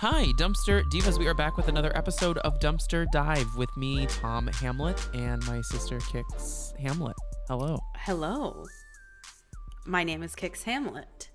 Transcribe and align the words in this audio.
Hi, 0.00 0.32
Dumpster 0.38 0.82
Divas. 0.84 1.18
We 1.18 1.26
are 1.26 1.34
back 1.34 1.58
with 1.58 1.68
another 1.68 1.94
episode 1.94 2.38
of 2.38 2.58
Dumpster 2.58 3.04
Dive 3.12 3.54
with 3.56 3.68
me, 3.76 4.06
Tom 4.06 4.46
Hamlet, 4.46 4.98
and 5.12 5.44
my 5.46 5.60
sister 5.60 5.98
Kix 5.98 6.74
Hamlet. 6.78 7.14
Hello. 7.48 7.78
Hello. 7.96 8.64
My 9.84 10.02
name 10.02 10.22
is 10.22 10.34
Kix 10.34 10.62
Hamlet. 10.62 11.30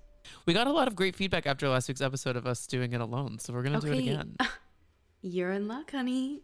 We 0.46 0.52
got 0.52 0.66
a 0.66 0.72
lot 0.72 0.88
of 0.88 0.96
great 0.96 1.14
feedback 1.14 1.46
after 1.46 1.68
last 1.68 1.86
week's 1.86 2.00
episode 2.00 2.34
of 2.34 2.44
us 2.44 2.66
doing 2.66 2.92
it 2.92 3.00
alone, 3.00 3.38
so 3.38 3.52
we're 3.52 3.62
gonna 3.62 3.80
do 3.80 3.92
it 3.92 3.98
again. 4.00 4.36
You're 5.22 5.52
in 5.52 5.68
luck, 5.68 5.92
honey. 5.92 6.40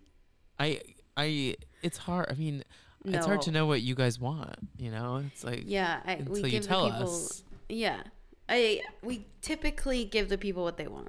I, 0.60 0.80
I, 1.16 1.56
it's 1.82 1.98
hard. 1.98 2.27
I 2.30 2.34
mean, 2.34 2.62
it's 3.04 3.27
hard 3.27 3.42
to 3.42 3.50
know 3.50 3.66
what 3.66 3.82
you 3.82 3.96
guys 3.96 4.20
want. 4.20 4.54
You 4.78 4.92
know, 4.92 5.24
it's 5.27 5.42
like 5.42 5.64
Yeah, 5.66 5.98
I, 6.06 6.12
until 6.12 6.34
we 6.34 6.42
you 6.42 6.50
give 6.50 6.66
tell 6.68 6.84
the 6.84 6.92
people. 6.92 7.14
us. 7.14 7.42
Yeah, 7.68 8.00
I 8.48 8.82
we 9.02 9.27
typically 9.41 10.04
give 10.04 10.28
the 10.28 10.38
people 10.38 10.62
what 10.62 10.77
they 10.77 10.86
want, 10.86 11.09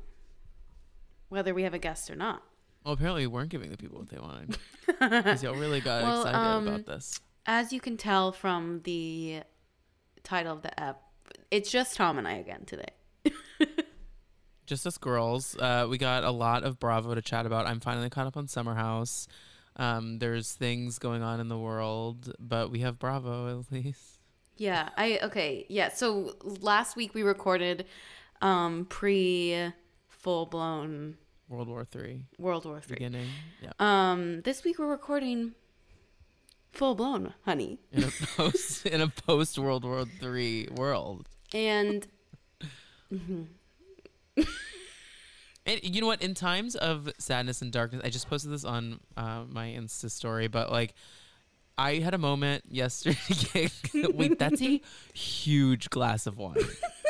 whether 1.34 1.54
we 1.54 1.64
have 1.64 1.74
a 1.74 1.80
guest 1.80 2.10
or 2.10 2.16
not. 2.16 2.44
Well, 2.86 2.94
apparently, 2.94 3.26
we 3.26 3.34
weren't 3.34 3.50
giving 3.50 3.72
the 3.72 3.78
people 3.78 4.00
what 4.00 4.10
they 4.10 4.20
wanted 4.20 4.58
because 4.88 5.42
y'all 5.42 5.56
really 5.56 5.82
got 5.82 6.04
Well, 6.04 6.22
excited 6.22 6.38
um, 6.38 6.68
about 6.68 6.86
this. 6.86 7.20
As 7.46 7.74
you 7.74 7.82
can 7.82 7.98
tell 7.98 8.32
from 8.32 8.82
the 8.84 9.42
title 10.24 10.54
of 10.54 10.62
the 10.62 10.78
app, 10.80 11.02
it's 11.50 11.72
just 11.72 11.96
Tom 11.96 12.18
and 12.18 12.28
I 12.28 12.34
again 12.36 12.66
today. 12.66 12.92
just 14.66 14.86
us 14.86 14.98
girls. 14.98 15.58
Uh, 15.58 15.88
we 15.90 15.98
got 15.98 16.24
a 16.24 16.32
lot 16.32 16.64
of 16.64 16.80
Bravo 16.80 17.16
to 17.16 17.22
chat 17.22 17.46
about. 17.46 17.66
I'm 17.66 17.80
finally 17.80 18.10
caught 18.10 18.28
up 18.28 18.38
on 18.38 18.48
Summer 18.48 18.76
House. 18.76 19.28
Um, 19.76 20.20
there's 20.20 20.52
things 20.52 21.00
going 21.00 21.24
on 21.24 21.40
in 21.40 21.48
the 21.48 21.58
world, 21.58 22.34
but 22.40 22.70
we 22.70 22.80
have 22.80 23.00
Bravo 23.00 23.60
at 23.60 23.72
least. 23.72 24.20
Yeah, 24.56 24.90
I 24.98 25.20
okay. 25.24 25.66
Yeah, 25.68 25.90
so 25.90 26.36
last 26.44 26.96
week 26.96 27.16
we 27.16 27.24
recorded 27.24 27.86
um 28.42 28.86
pre 28.90 29.72
full 30.10 30.46
blown 30.46 31.18
World 31.50 31.68
War 31.68 31.86
Three 31.86 32.26
World 32.38 32.66
War 32.66 32.82
Three. 32.82 32.96
beginning. 32.96 33.28
Yeah. 33.62 33.72
Um, 33.80 34.42
this 34.42 34.64
week 34.64 34.80
we're 34.80 34.88
recording 34.88 35.54
full 36.72 36.96
blown, 36.96 37.34
honey. 37.46 37.80
In 37.92 38.04
a 38.04 38.12
post 38.36 38.86
in 38.94 39.02
a 39.02 39.08
post 39.08 39.58
World 39.58 39.84
War 39.84 40.06
Three 40.20 40.68
world. 40.72 41.30
And 41.54 42.08
And 45.66 45.80
you 45.82 46.02
know 46.02 46.08
what? 46.08 46.22
In 46.22 46.34
times 46.34 46.76
of 46.76 47.10
sadness 47.20 47.62
and 47.62 47.72
darkness, 47.72 48.02
I 48.04 48.10
just 48.10 48.30
posted 48.30 48.52
this 48.52 48.66
on 48.66 49.00
uh, 49.16 49.44
my 49.48 49.68
Insta 49.68 50.12
story, 50.12 50.48
but 50.50 50.70
like, 50.72 50.94
I 51.78 51.96
had 51.96 52.14
a 52.14 52.18
moment 52.18 52.66
yesterday. 52.68 53.70
Wait, 54.14 54.38
that's 54.38 54.62
a 54.62 54.82
huge 55.14 55.90
glass 55.90 56.28
of 56.28 56.38
wine. 56.38 56.58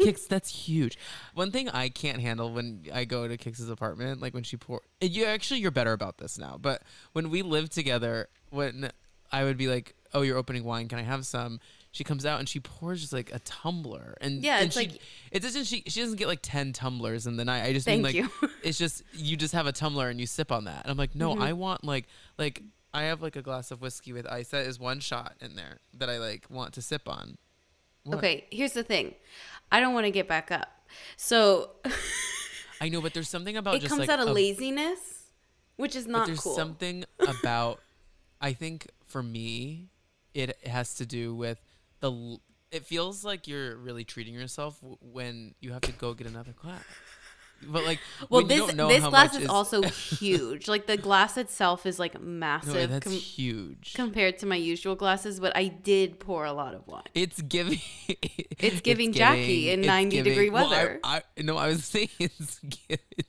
Kix, 0.00 0.26
that's 0.28 0.50
huge. 0.66 0.98
One 1.34 1.50
thing 1.50 1.68
I 1.68 1.88
can't 1.88 2.20
handle 2.20 2.52
when 2.52 2.84
I 2.92 3.04
go 3.04 3.28
to 3.28 3.36
Kix's 3.36 3.68
apartment, 3.70 4.20
like 4.20 4.34
when 4.34 4.42
she 4.42 4.56
pour, 4.56 4.82
you 5.00 5.24
actually 5.24 5.60
you're 5.60 5.70
better 5.70 5.92
about 5.92 6.18
this 6.18 6.38
now. 6.38 6.58
But 6.60 6.82
when 7.12 7.30
we 7.30 7.42
lived 7.42 7.72
together, 7.72 8.28
when 8.50 8.90
I 9.32 9.44
would 9.44 9.56
be 9.56 9.68
like, 9.68 9.94
"Oh, 10.12 10.22
you're 10.22 10.36
opening 10.38 10.64
wine. 10.64 10.88
Can 10.88 10.98
I 10.98 11.02
have 11.02 11.24
some?" 11.26 11.60
She 11.92 12.04
comes 12.04 12.24
out 12.24 12.38
and 12.38 12.48
she 12.48 12.60
pours 12.60 13.00
just 13.00 13.12
like 13.12 13.32
a 13.34 13.40
tumbler, 13.40 14.16
and 14.20 14.42
Yeah, 14.44 14.58
and 14.58 14.66
it's 14.66 14.76
she, 14.78 14.88
like- 14.88 15.00
it 15.32 15.40
doesn't. 15.42 15.64
She 15.64 15.82
she 15.86 16.00
doesn't 16.00 16.16
get 16.18 16.28
like 16.28 16.38
ten 16.42 16.72
tumblers 16.72 17.26
in 17.26 17.36
the 17.36 17.44
night. 17.44 17.64
I 17.64 17.72
just 17.72 17.84
Thank 17.86 18.02
mean 18.02 18.02
like 18.04 18.14
you. 18.42 18.48
it's 18.62 18.78
just 18.78 19.02
you 19.12 19.36
just 19.36 19.54
have 19.54 19.66
a 19.66 19.72
tumbler 19.72 20.08
and 20.08 20.20
you 20.20 20.26
sip 20.26 20.50
on 20.52 20.64
that. 20.64 20.82
And 20.84 20.90
I'm 20.90 20.96
like, 20.96 21.14
no, 21.14 21.32
Mm-hmm. 21.34 21.42
I 21.42 21.52
want 21.52 21.84
like 21.84 22.06
like 22.38 22.62
I 22.94 23.02
have 23.04 23.22
like 23.22 23.34
a 23.36 23.42
glass 23.42 23.70
of 23.72 23.80
whiskey 23.82 24.12
with 24.12 24.26
ice. 24.26 24.48
That 24.48 24.66
is 24.66 24.78
one 24.80 25.00
shot 25.00 25.34
in 25.40 25.54
there 25.56 25.78
that 25.98 26.08
I 26.10 26.18
like 26.18 26.46
want 26.48 26.74
to 26.74 26.82
sip 26.82 27.08
on. 27.08 27.36
What? 28.04 28.18
okay, 28.18 28.46
here's 28.50 28.72
the 28.72 28.82
thing. 28.82 29.14
I 29.72 29.80
don't 29.80 29.94
want 29.94 30.06
to 30.06 30.10
get 30.10 30.26
back 30.28 30.50
up. 30.50 30.68
So 31.16 31.70
I 32.80 32.88
know, 32.88 33.00
but 33.00 33.14
there's 33.14 33.28
something 33.28 33.56
about 33.56 33.74
it 33.76 33.80
just 33.80 33.90
comes 33.90 34.00
like 34.00 34.08
out 34.10 34.20
of 34.20 34.28
a- 34.28 34.32
laziness, 34.32 34.98
which 35.76 35.94
is 35.96 36.04
But 36.04 36.12
not 36.12 36.26
there's 36.26 36.40
cool. 36.40 36.54
something 36.54 37.04
about 37.20 37.80
I 38.40 38.52
think 38.52 38.88
for 39.06 39.22
me 39.22 39.88
it 40.34 40.56
has 40.66 40.94
to 40.96 41.06
do 41.06 41.34
with 41.34 41.58
the 42.00 42.38
it 42.70 42.86
feels 42.86 43.24
like 43.24 43.48
you're 43.48 43.76
really 43.76 44.04
treating 44.04 44.32
yourself 44.34 44.78
when 45.00 45.54
you 45.60 45.72
have 45.72 45.80
to 45.82 45.92
go 45.92 46.14
get 46.14 46.26
another 46.28 46.52
glass. 46.52 46.84
But 47.66 47.84
like 47.84 48.00
well, 48.28 48.44
this 48.44 48.72
this 48.72 49.04
glass 49.04 49.32
much 49.34 49.42
is 49.42 49.48
also 49.48 49.82
huge. 50.18 50.66
Like 50.66 50.86
the 50.86 50.96
glass 50.96 51.36
itself 51.36 51.84
is 51.86 51.98
like 51.98 52.14
no, 52.14 52.20
massive 52.20 52.90
that's 52.90 53.04
com- 53.04 53.12
huge. 53.12 53.94
compared 53.94 54.38
to 54.38 54.46
my 54.46 54.56
usual 54.56 54.94
glasses, 54.96 55.40
but 55.40 55.54
I 55.56 55.66
did 55.68 56.18
pour 56.20 56.44
a 56.44 56.52
lot 56.52 56.74
of 56.74 56.86
wine. 56.86 57.02
It's 57.14 57.40
giving. 57.42 57.80
It's, 58.62 58.82
giving 58.82 59.14
Jackie 59.14 59.70
in 59.70 59.80
90 59.80 60.20
degree 60.20 60.50
well, 60.50 60.66
I- 60.66 60.70
weather. 60.70 61.00
I, 61.02 61.22
no, 61.38 61.56
I 61.56 61.68
was 61.68 61.82
saying 61.92 62.10
it's 62.18 62.58
giving, 62.58 63.24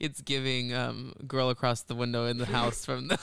it's 0.00 0.20
giving 0.22 0.74
um 0.74 1.12
girl 1.26 1.50
across 1.50 1.82
the 1.82 1.94
window 1.94 2.26
in 2.26 2.38
the 2.38 2.46
house 2.46 2.84
from 2.84 3.08
the. 3.08 3.18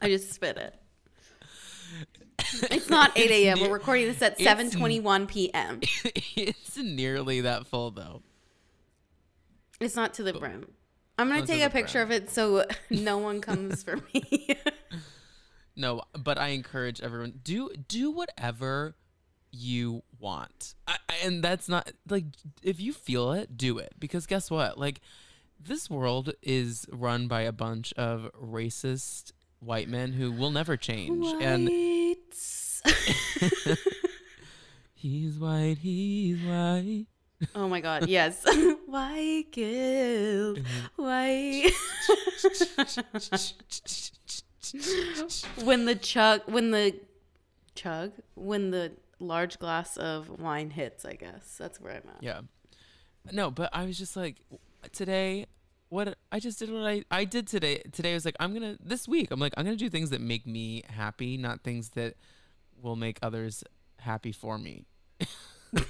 I 0.00 0.08
just 0.08 0.32
spit 0.32 0.56
it. 0.56 0.74
It's 2.70 2.88
not 2.90 3.16
8 3.16 3.30
a.m. 3.30 3.60
We're 3.60 3.72
recording 3.72 4.06
this 4.06 4.20
at 4.22 4.40
it's 4.40 4.74
7:21 4.74 5.28
p.m. 5.28 5.80
it's 6.36 6.76
nearly 6.76 7.40
that 7.42 7.66
full 7.66 7.90
though. 7.90 8.22
It's 9.80 9.96
not 9.96 10.14
to 10.14 10.22
the 10.22 10.32
brim. 10.32 10.66
I'm 11.18 11.28
gonna 11.28 11.40
Not 11.40 11.48
take 11.48 11.62
a 11.62 11.70
picture 11.70 12.04
brim. 12.06 12.18
of 12.18 12.24
it 12.24 12.30
so 12.30 12.64
no 12.90 13.18
one 13.18 13.40
comes 13.40 13.82
for 13.82 13.96
me. 14.14 14.56
No, 15.76 16.02
but 16.18 16.38
I 16.38 16.48
encourage 16.48 17.00
everyone 17.00 17.40
do 17.42 17.70
do 17.88 18.10
whatever 18.10 18.94
you 19.50 20.02
want, 20.18 20.74
I- 20.86 20.98
and 21.24 21.42
that's 21.42 21.68
not 21.68 21.90
like 22.08 22.24
if 22.62 22.80
you 22.80 22.92
feel 22.92 23.32
it, 23.32 23.56
do 23.56 23.78
it 23.78 23.92
because 23.98 24.26
guess 24.26 24.50
what? 24.50 24.78
Like 24.78 25.00
this 25.58 25.88
world 25.90 26.32
is 26.42 26.86
run 26.90 27.28
by 27.28 27.42
a 27.42 27.52
bunch 27.52 27.92
of 27.94 28.30
racist 28.40 29.32
white 29.64 29.88
men 29.88 30.12
who 30.12 30.32
will 30.32 30.50
never 30.50 30.76
change, 30.76 31.26
and 31.40 31.68
he's 34.94 35.38
white, 35.38 35.76
he's 35.80 36.38
white. 36.44 37.06
oh 37.54 37.68
my 37.68 37.80
god, 37.80 38.08
yes. 38.08 38.44
White 38.86 39.46
guilt. 39.52 40.58
White. 40.96 41.70
when 45.64 45.86
the 45.86 45.98
chug, 46.00 46.42
when 46.46 46.70
the 46.70 46.94
chug, 47.74 48.12
when 48.34 48.70
the 48.70 48.92
large 49.18 49.58
glass 49.58 49.96
of 49.96 50.28
wine 50.28 50.70
hits, 50.70 51.04
I 51.06 51.14
guess 51.14 51.56
that's 51.58 51.80
where 51.80 51.94
I'm 51.94 52.02
at. 52.16 52.22
Yeah. 52.22 52.40
No, 53.32 53.50
but 53.50 53.70
I 53.72 53.86
was 53.86 53.96
just 53.96 54.14
like 54.16 54.36
today 54.92 55.46
what 55.92 56.16
I 56.32 56.40
just 56.40 56.58
did 56.58 56.72
what 56.72 56.86
I 56.86 57.04
I 57.10 57.24
did 57.24 57.46
today. 57.46 57.82
Today 57.92 58.12
I 58.12 58.14
was 58.14 58.24
like 58.24 58.36
I'm 58.40 58.58
going 58.58 58.76
to 58.76 58.82
this 58.82 59.06
week 59.06 59.28
I'm 59.30 59.38
like 59.38 59.52
I'm 59.58 59.64
going 59.66 59.76
to 59.76 59.84
do 59.84 59.90
things 59.90 60.08
that 60.10 60.22
make 60.22 60.46
me 60.46 60.82
happy, 60.88 61.36
not 61.36 61.62
things 61.62 61.90
that 61.90 62.14
will 62.80 62.96
make 62.96 63.18
others 63.22 63.62
happy 63.98 64.32
for 64.32 64.56
me. 64.58 64.86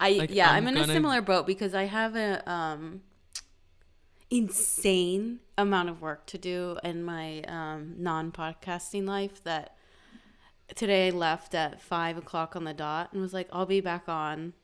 I 0.00 0.12
Like, 0.12 0.30
yeah, 0.32 0.50
I'm 0.50 0.66
I'm, 0.66 0.68
in 0.68 0.76
a 0.76 0.80
gonna- 0.80 0.92
similar 0.94 1.20
boat 1.20 1.46
because 1.46 1.74
I 1.74 1.84
have 1.84 2.16
a 2.16 2.50
um 2.50 3.02
insane 4.30 5.40
amount 5.58 5.90
of 5.90 6.00
work 6.00 6.24
to 6.26 6.38
do 6.38 6.78
in 6.82 7.02
my 7.02 7.42
um 7.42 7.94
non-podcasting 7.98 9.06
life 9.06 9.42
that 9.44 9.76
today 10.74 11.08
I 11.08 11.10
left 11.10 11.54
at 11.54 11.80
five 11.82 12.16
o'clock 12.16 12.56
on 12.56 12.64
the 12.64 12.72
dot 12.72 13.12
and 13.12 13.20
was 13.20 13.34
like, 13.34 13.48
I'll 13.52 13.66
be 13.66 13.80
back 13.82 14.08
on 14.08 14.54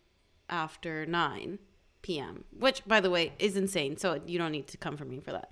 after 0.48 1.04
nine 1.04 1.58
PM. 2.06 2.44
Which 2.56 2.86
by 2.86 3.00
the 3.00 3.10
way 3.10 3.32
is 3.38 3.56
insane. 3.56 3.96
So 3.96 4.20
you 4.26 4.38
don't 4.38 4.52
need 4.52 4.68
to 4.68 4.76
come 4.76 4.96
for 4.96 5.04
me 5.04 5.18
for 5.18 5.32
that. 5.32 5.50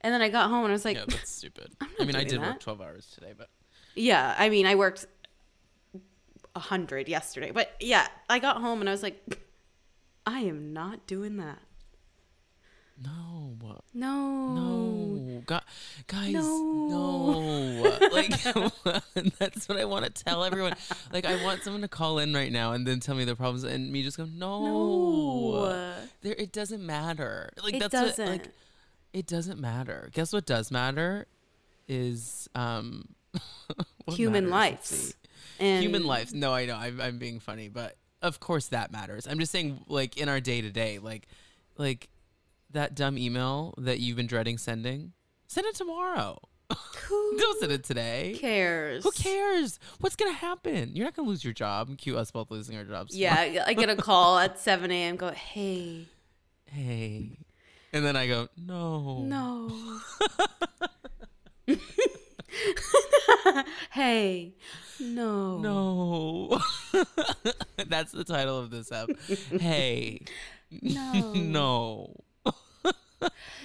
And 0.00 0.14
then 0.14 0.22
I 0.22 0.28
got 0.28 0.48
home 0.48 0.64
and 0.64 0.68
I 0.68 0.72
was 0.72 0.84
like, 0.84 0.96
yeah, 0.96 1.04
that's 1.08 1.30
stupid. 1.38 1.72
I 1.80 2.04
mean, 2.04 2.14
I 2.14 2.22
did 2.22 2.40
work 2.40 2.60
12 2.60 2.80
hours 2.80 3.10
today, 3.12 3.32
but 3.36 3.48
Yeah, 3.96 4.34
I 4.38 4.48
mean, 4.48 4.64
I 4.64 4.76
worked 4.76 5.06
a 6.54 6.60
hundred 6.60 7.08
yesterday, 7.08 7.50
but 7.50 7.74
yeah, 7.80 8.06
I 8.28 8.38
got 8.38 8.58
home 8.60 8.80
and 8.80 8.88
I 8.88 8.92
was 8.92 9.02
like, 9.02 9.44
I 10.26 10.40
am 10.40 10.72
not 10.72 11.06
doing 11.06 11.36
that. 11.38 11.58
No. 13.02 13.34
No, 13.94 14.54
No, 14.54 15.42
Gu- 15.46 15.58
guys, 16.06 16.32
No. 16.34 16.88
no. 16.88 17.98
Like 18.12 18.30
that's 19.38 19.68
what 19.68 19.78
I 19.78 19.84
want 19.84 20.04
to 20.04 20.10
tell 20.24 20.44
everyone. 20.44 20.74
Like 21.12 21.24
I 21.24 21.42
want 21.42 21.62
someone 21.62 21.82
to 21.82 21.88
call 21.88 22.18
in 22.18 22.32
right 22.34 22.52
now 22.52 22.72
and 22.72 22.86
then 22.86 23.00
tell 23.00 23.14
me 23.14 23.24
their 23.24 23.34
problems, 23.34 23.64
and 23.64 23.90
me 23.90 24.02
just 24.02 24.16
go, 24.16 24.24
no, 24.24 24.64
no. 24.64 25.94
there. 26.22 26.34
It 26.38 26.52
doesn't 26.52 26.84
matter. 26.84 27.50
Like 27.62 27.74
It 27.74 27.80
that's 27.80 27.92
doesn't. 27.92 28.24
What, 28.26 28.32
like 28.32 28.48
it 29.12 29.26
doesn't 29.26 29.58
matter. 29.58 30.10
Guess 30.12 30.32
what 30.32 30.46
does 30.46 30.70
matter 30.70 31.26
is 31.88 32.48
um 32.54 33.04
Human? 34.08 34.50
Lives. 34.50 35.14
And 35.60 35.82
Human 35.82 36.04
lives. 36.04 36.32
No, 36.34 36.52
I 36.54 36.66
know. 36.66 36.76
I'm, 36.76 37.00
I'm 37.00 37.18
being 37.18 37.40
funny, 37.40 37.68
but 37.68 37.96
of 38.22 38.38
course 38.40 38.68
that 38.68 38.92
matters. 38.92 39.26
I'm 39.26 39.38
just 39.38 39.52
saying, 39.52 39.80
like 39.88 40.16
in 40.16 40.28
our 40.28 40.40
day 40.40 40.60
to 40.60 40.70
day, 40.70 40.98
like, 40.98 41.26
like 41.76 42.08
that 42.70 42.94
dumb 42.94 43.16
email 43.18 43.74
that 43.78 44.00
you've 44.00 44.16
been 44.16 44.26
dreading 44.26 44.58
sending. 44.58 45.12
Send 45.46 45.66
it 45.66 45.74
tomorrow. 45.74 46.38
Who 47.06 47.36
Don't 47.38 47.60
send 47.60 47.72
it 47.72 47.84
today. 47.84 48.36
cares? 48.38 49.02
Who 49.04 49.10
cares? 49.12 49.78
What's 50.00 50.16
gonna 50.16 50.32
happen? 50.32 50.90
You're 50.94 51.06
not 51.06 51.16
gonna 51.16 51.28
lose 51.28 51.42
your 51.42 51.54
job. 51.54 51.96
Cue 51.96 52.18
us 52.18 52.30
both 52.30 52.50
losing 52.50 52.76
our 52.76 52.84
jobs. 52.84 53.16
Yeah, 53.16 53.64
I 53.66 53.72
get 53.74 53.88
a 53.88 53.96
call 54.02 54.38
at 54.38 54.58
7 54.58 54.90
a.m. 54.90 55.16
Go, 55.16 55.30
hey, 55.30 56.06
Hey. 56.66 57.38
And 57.94 58.04
then 58.04 58.16
I 58.16 58.26
go, 58.26 58.48
no. 58.58 59.22
no. 59.22 60.00
hey, 63.90 64.52
no. 65.00 65.58
No. 65.58 66.60
That's 67.86 68.12
the 68.12 68.24
title 68.24 68.58
of 68.58 68.70
this 68.70 68.92
app. 68.92 69.08
Hey. 69.58 70.20
No. 70.82 71.32
no. 71.32 72.14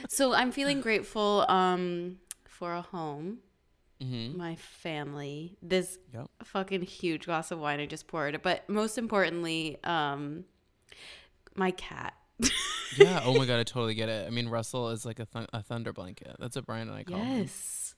So 0.10 0.34
I'm 0.34 0.52
feeling 0.52 0.82
grateful 0.82 1.46
um, 1.50 2.18
for 2.46 2.74
a 2.74 2.82
home, 2.82 3.40
hmm 4.02 4.38
my 4.38 4.56
family, 4.56 5.58
this 5.62 5.98
Yep. 6.14 6.28
fucking 6.44 6.82
huge 6.82 7.26
glass 7.26 7.52
of 7.52 7.60
wine 7.60 7.80
I 7.80 7.86
just 7.86 8.08
poured, 8.08 8.42
but 8.42 8.68
most 8.70 8.98
importantly, 8.98 9.78
um, 9.84 10.46
my 11.56 11.72
cat. 11.72 12.14
Yeah. 12.96 13.22
Oh 13.26 13.34
my 13.36 13.48
god, 13.48 13.60
I 13.60 13.64
totally 13.64 13.96
get 13.96 14.08
it. 14.08 14.28
I 14.28 14.30
mean, 14.30 14.48
Russell 14.50 14.90
is 14.90 15.04
like 15.04 15.20
a, 15.20 15.26
thun- 15.26 15.48
a 15.52 15.64
thunder 15.64 15.92
blanket. 15.92 16.36
That's 16.40 16.56
what 16.56 16.68
Brian 16.68 16.88
and 16.90 16.96
I 16.96 17.04
call 17.04 17.18
him. 17.18 17.40
Yes. 17.40 17.96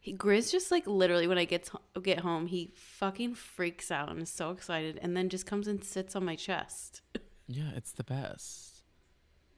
He 0.00 0.14
Grizz 0.16 0.50
just 0.50 0.70
like 0.70 0.86
literally 0.86 1.26
when 1.26 1.36
I 1.36 1.44
get 1.44 1.64
to, 1.64 2.00
get 2.00 2.20
home, 2.20 2.46
he 2.46 2.72
fucking 2.76 3.34
freaks 3.34 3.90
out 3.90 4.08
and 4.08 4.22
is 4.22 4.30
so 4.30 4.52
excited, 4.52 4.98
and 5.02 5.14
then 5.14 5.28
just 5.28 5.44
comes 5.44 5.68
and 5.68 5.84
sits 5.84 6.16
on 6.16 6.24
my 6.24 6.34
chest. 6.36 7.02
Yeah, 7.48 7.70
it's 7.76 7.92
the 7.92 8.04
best. 8.04 8.75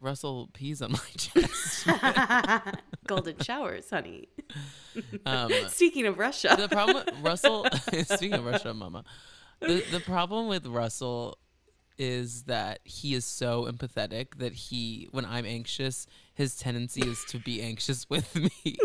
Russell 0.00 0.49
pees 0.53 0.83
on 0.83 0.93
my 0.93 0.99
chest. 1.17 1.87
Golden 3.06 3.39
showers, 3.41 3.91
honey. 3.91 4.29
Um, 5.27 5.50
Speaking 5.69 6.06
of 6.06 6.19
Russia, 6.19 6.55
the 6.59 6.69
problem 6.69 7.05
with 7.05 7.15
Russell, 7.23 7.67
speaking 8.05 8.35
of 8.35 8.45
Russia, 8.45 8.75
mama, 8.75 9.05
the, 9.61 9.85
the 9.91 10.00
problem 10.00 10.49
with 10.49 10.67
Russell 10.67 11.39
is 11.99 12.45
that 12.45 12.79
he 12.85 13.15
is 13.15 13.25
so 13.25 13.65
empathetic 13.65 14.37
that 14.39 14.53
he, 14.53 15.09
when 15.11 15.25
I'm 15.25 15.45
anxious, 15.45 16.06
his 16.35 16.56
tendency 16.56 17.00
is 17.00 17.25
to 17.31 17.39
be 17.39 17.61
anxious 17.61 18.09
with 18.09 18.37
me, 18.37 18.77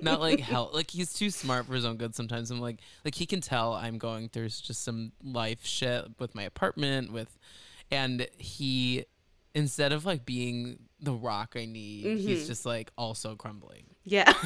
not 0.00 0.20
like 0.20 0.40
help. 0.40 0.72
Like 0.72 0.90
he's 0.90 1.12
too 1.12 1.28
smart 1.28 1.66
for 1.66 1.74
his 1.74 1.84
own 1.84 1.96
good. 1.98 2.14
Sometimes 2.14 2.50
I'm 2.50 2.60
like, 2.60 2.78
like 3.04 3.14
he 3.14 3.26
can 3.26 3.42
tell 3.42 3.74
I'm 3.74 3.98
going 3.98 4.30
through 4.30 4.48
just 4.48 4.82
some 4.82 5.12
life 5.22 5.66
shit 5.66 6.06
with 6.18 6.34
my 6.34 6.44
apartment, 6.44 7.12
with, 7.12 7.36
and 7.90 8.26
he, 8.38 9.04
instead 9.54 9.92
of 9.92 10.04
like 10.04 10.24
being 10.26 10.78
the 11.00 11.12
rock 11.12 11.54
I 11.56 11.64
need, 11.66 12.18
he's 12.18 12.44
Mhm. 12.44 12.46
just 12.46 12.66
like 12.66 12.90
also 12.98 13.36
crumbling. 13.36 13.84
yeah, 14.04 14.32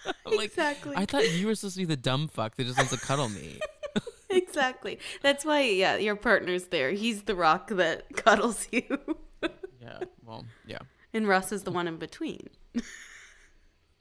like, 0.26 0.48
exactly. 0.50 0.94
I 0.96 1.04
thought 1.06 1.30
you 1.32 1.46
were 1.46 1.54
supposed 1.54 1.74
to 1.76 1.80
be 1.80 1.84
the 1.86 1.96
dumb 1.96 2.28
fuck 2.28 2.56
that 2.56 2.64
just 2.64 2.76
wants 2.78 2.92
to 2.92 2.98
cuddle 2.98 3.28
me. 3.28 3.58
exactly. 4.30 4.98
That's 5.22 5.44
why, 5.44 5.60
yeah, 5.62 5.96
your 5.96 6.16
partner's 6.16 6.64
there. 6.68 6.90
He's 6.92 7.22
the 7.24 7.34
rock 7.34 7.68
that 7.68 8.04
cuddles 8.16 8.66
you, 8.72 8.82
Yeah. 9.80 9.98
Well, 10.24 10.46
yeah. 10.66 10.78
and 11.12 11.26
Russ 11.28 11.52
is 11.52 11.62
the 11.64 11.70
one 11.72 11.86
in 11.88 11.96
between. 11.98 12.48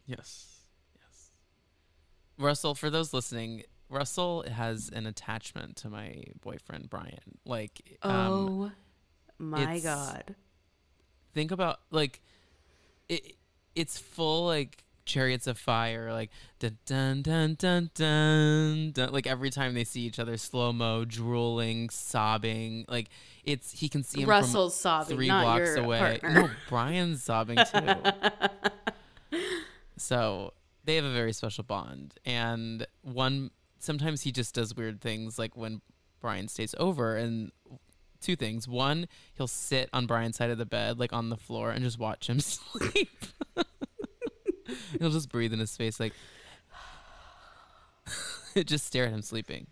Yes. 0.05 0.47
Yes. 0.95 1.31
Russell, 2.37 2.75
for 2.75 2.89
those 2.89 3.13
listening, 3.13 3.63
Russell 3.89 4.43
has 4.51 4.89
an 4.93 5.05
attachment 5.05 5.75
to 5.77 5.89
my 5.89 6.23
boyfriend 6.41 6.89
Brian. 6.89 7.37
Like, 7.45 7.97
um, 8.03 8.11
Oh 8.31 8.71
my 9.41 9.61
it's- 9.75 9.83
god. 9.83 10.35
think 11.33 11.51
about 11.51 11.79
like 11.91 12.21
it. 13.09 13.35
It's 13.75 13.97
full 13.97 14.45
like 14.45 14.83
chariots 15.05 15.47
of 15.47 15.57
fire, 15.57 16.11
like 16.13 16.29
dun 16.59 16.77
dun 16.85 17.21
dun 17.21 17.55
dun 17.55 17.89
dun. 17.95 18.91
dun 18.91 19.11
like 19.11 19.27
every 19.27 19.49
time 19.49 19.73
they 19.73 19.83
see 19.83 20.01
each 20.01 20.19
other, 20.19 20.37
slow 20.37 20.71
mo, 20.73 21.05
drooling, 21.05 21.89
sobbing. 21.89 22.85
Like 22.87 23.09
it's 23.43 23.71
he 23.71 23.89
can 23.89 24.03
see 24.03 24.21
him 24.21 24.25
from 24.25 24.29
Russell's 24.31 24.79
sobbing, 24.79 25.15
three 25.17 25.27
blocks 25.29 25.75
away. 25.75 25.99
partner. 25.99 26.41
No, 26.41 26.49
Brian's 26.69 27.23
sobbing 27.23 27.57
too. 27.57 27.95
so 29.97 30.53
they 30.83 30.95
have 30.95 31.05
a 31.05 31.13
very 31.13 31.33
special 31.33 31.63
bond. 31.63 32.15
And 32.25 32.85
one, 33.01 33.51
sometimes 33.79 34.21
he 34.21 34.31
just 34.31 34.55
does 34.55 34.75
weird 34.75 35.01
things, 35.01 35.37
like 35.39 35.55
when 35.55 35.81
Brian 36.19 36.47
stays 36.47 36.75
over. 36.77 37.15
And 37.15 37.51
two 38.21 38.35
things: 38.35 38.67
one, 38.67 39.07
he'll 39.33 39.47
sit 39.47 39.89
on 39.91 40.05
Brian's 40.05 40.37
side 40.37 40.49
of 40.49 40.57
the 40.57 40.65
bed, 40.65 40.99
like 40.99 41.13
on 41.13 41.29
the 41.29 41.37
floor, 41.37 41.71
and 41.71 41.83
just 41.83 41.99
watch 41.99 42.29
him 42.29 42.39
sleep. 42.39 43.25
he'll 44.99 45.11
just 45.11 45.29
breathe 45.29 45.53
in 45.53 45.59
his 45.59 45.75
face, 45.75 45.99
like 45.99 46.13
just 48.65 48.85
stare 48.85 49.05
at 49.05 49.11
him 49.11 49.21
sleeping. 49.21 49.67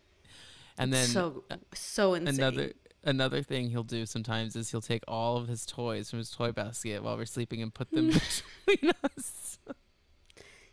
And 0.78 0.94
then 0.94 1.08
so 1.08 1.44
so 1.74 2.14
insane. 2.14 2.36
another 2.36 2.74
another 3.04 3.44
thing 3.44 3.70
he'll 3.70 3.84
do 3.84 4.06
sometimes 4.06 4.56
is 4.56 4.72
he'll 4.72 4.82
take 4.82 5.04
all 5.08 5.38
of 5.38 5.48
his 5.48 5.66
toys 5.66 6.10
from 6.10 6.20
his 6.20 6.32
toy 6.32 6.52
basket 6.52 7.04
while 7.04 7.18
we're 7.18 7.26
sleeping 7.26 7.62
and 7.62 7.74
put 7.74 7.92
them 7.92 8.08
between 8.68 8.92
us. 9.04 9.60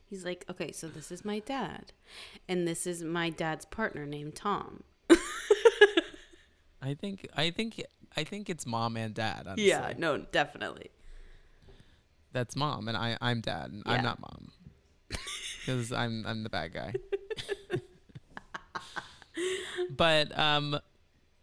He's 0.08 0.24
like, 0.24 0.44
okay, 0.48 0.70
so 0.70 0.86
this 0.86 1.10
is 1.10 1.24
my 1.24 1.40
dad, 1.40 1.92
and 2.48 2.66
this 2.66 2.86
is 2.86 3.02
my 3.02 3.28
dad's 3.28 3.64
partner 3.64 4.06
named 4.06 4.36
Tom. 4.36 4.84
I 6.86 6.94
think 6.94 7.26
I 7.36 7.50
think 7.50 7.82
I 8.16 8.24
think 8.24 8.48
it's 8.48 8.64
mom 8.64 8.96
and 8.96 9.12
dad. 9.12 9.42
Honestly. 9.46 9.68
Yeah, 9.68 9.92
no, 9.98 10.18
definitely. 10.18 10.90
that's 12.32 12.54
mom 12.54 12.86
and 12.88 12.96
I 12.96 13.18
I'm 13.20 13.40
dad 13.40 13.70
and 13.72 13.82
Yeah. 13.84 13.92
I'm 13.92 14.04
not 14.04 14.20
mom 14.20 14.52
because 15.60 15.92
I'm 15.92 16.24
I'm 16.26 16.42
the 16.44 16.50
bad 16.50 16.72
guy. 16.72 16.92
but 19.90 20.36
um, 20.38 20.78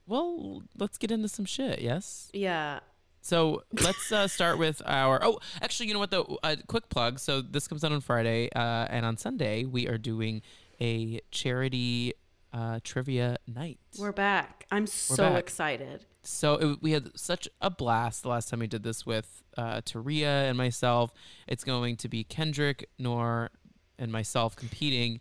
well, 0.08 0.64
let's 0.78 0.98
get 0.98 1.12
into 1.12 1.28
some 1.28 1.46
shit. 1.46 1.82
Yes. 1.82 2.30
Yeah. 2.34 2.80
So 3.22 3.64
let's 3.82 4.12
uh, 4.12 4.28
start 4.28 4.58
with 4.58 4.82
our. 4.86 5.24
Oh, 5.24 5.40
actually, 5.62 5.88
you 5.88 5.94
know 5.94 6.00
what? 6.00 6.12
Though, 6.12 6.38
a 6.44 6.58
quick 6.68 6.90
plug. 6.90 7.20
So 7.20 7.42
this 7.42 7.68
comes 7.68 7.84
out 7.84 7.92
on 7.94 8.02
Friday, 8.02 8.50
uh, 8.54 8.88
and 8.90 9.06
on 9.06 9.16
Sunday 9.18 9.64
we 9.64 9.88
are 9.88 9.98
doing 9.98 10.42
a 10.82 11.22
charity 11.32 12.14
uh, 12.54 12.80
trivia 12.84 13.38
night. 13.48 13.80
We're 13.98 14.12
back. 14.12 14.66
I'm 14.72 14.88
so 14.88 15.30
back. 15.30 15.40
excited. 15.40 16.06
so 16.22 16.54
it, 16.56 16.82
we 16.82 16.92
had 16.92 17.18
such 17.18 17.48
a 17.60 17.70
blast 17.70 18.24
the 18.24 18.30
last 18.30 18.50
time 18.50 18.60
we 18.60 18.68
did 18.68 18.84
this 18.84 19.06
with 19.06 19.44
uh, 19.58 19.82
Taria 19.82 20.48
and 20.48 20.58
myself. 20.58 21.14
It's 21.48 21.64
going 21.64 21.98
to 21.98 22.08
be 22.08 22.24
Kendrick, 22.24 22.88
Nor, 23.00 23.50
and 23.98 24.12
myself 24.12 24.56
competing. 24.56 25.20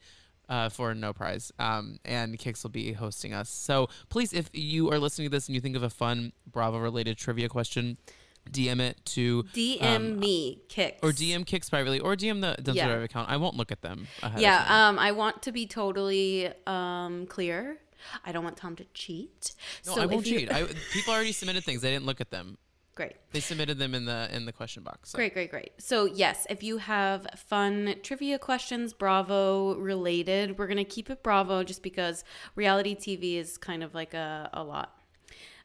Uh, 0.49 0.69
for 0.69 0.93
no 0.93 1.15
prize, 1.15 1.51
um, 1.59 1.99
and 2.05 2.37
Kix 2.39 2.63
will 2.63 2.71
be 2.71 2.93
hosting 2.93 3.33
us. 3.33 3.49
So 3.49 3.89
please, 4.11 4.35
if 4.35 4.51
you 4.53 4.91
are 4.91 4.99
listening 4.99 5.27
to 5.27 5.31
this 5.31 5.47
and 5.47 5.55
you 5.55 5.63
think 5.63 5.77
of 5.77 5.83
a 5.83 5.89
fun 5.89 6.33
Bravo 6.51 6.79
related 6.79 7.17
trivia 7.17 7.49
question, 7.49 7.97
DM 8.51 8.81
it 8.81 9.05
to 9.07 9.45
DM 9.55 9.83
Um, 9.83 10.21
me, 10.21 10.63
Kix. 10.69 10.95
or 11.03 11.11
DM 11.13 11.45
Kix 11.45 11.71
privately 11.71 12.01
or 12.01 12.17
DM 12.17 12.41
the 12.41 12.61
Dumpster 12.63 12.75
Yeah. 12.77 12.89
Dive 12.89 13.03
account. 13.03 13.31
I 13.31 13.37
won't 13.37 13.57
look 13.57 13.73
at 13.73 13.83
them. 13.83 14.07
Yeah, 14.37 14.65
um, 14.69 14.99
I 14.99 15.13
want 15.13 15.43
to 15.43 15.53
be 15.53 15.67
totally 15.67 16.51
um 16.67 17.27
clear. 17.27 17.79
I 18.25 18.33
don't 18.33 18.43
want 18.43 18.57
Tom 18.57 18.75
to 18.77 18.85
cheat. 18.95 19.55
no, 19.87 19.95
so 19.95 20.03
I 20.03 20.07
won't 20.07 20.27
you- 20.27 20.41
cheat. 20.41 20.53
I, 20.53 20.65
people 20.93 21.15
already 21.15 21.33
submitted 21.33 21.63
things. 21.65 21.85
I 21.85 21.89
didn't 21.91 22.05
look 22.07 22.21
at 22.21 22.31
them. 22.31 22.59
Great. 22.95 23.13
They 23.31 23.41
submitted 23.41 23.79
them 23.79 23.95
in 23.95 24.05
the 24.05 24.29
in 24.37 24.45
the 24.45 24.53
question 24.53 24.83
box. 24.83 25.11
so. 25.11 25.17
Great, 25.17 25.33
great, 25.33 25.51
great. 25.51 25.71
So, 25.79 26.05
yes, 26.05 26.47
if 26.51 26.63
you 26.63 26.77
have 26.77 27.27
fun 27.37 27.95
trivia 28.03 28.39
questions, 28.39 28.93
Bravo 28.93 29.77
related, 29.77 30.59
we're 30.59 30.67
going 30.67 30.77
to 30.77 30.85
keep 30.85 31.09
it 31.09 31.23
Bravo 31.23 31.63
just 31.65 31.83
because 31.83 32.23
reality 32.55 32.95
TV 32.95 33.37
is 33.37 33.57
kind 33.57 33.83
of 33.83 33.95
like 33.95 34.13
a, 34.13 34.51
a 34.53 34.63
lot 34.63 34.95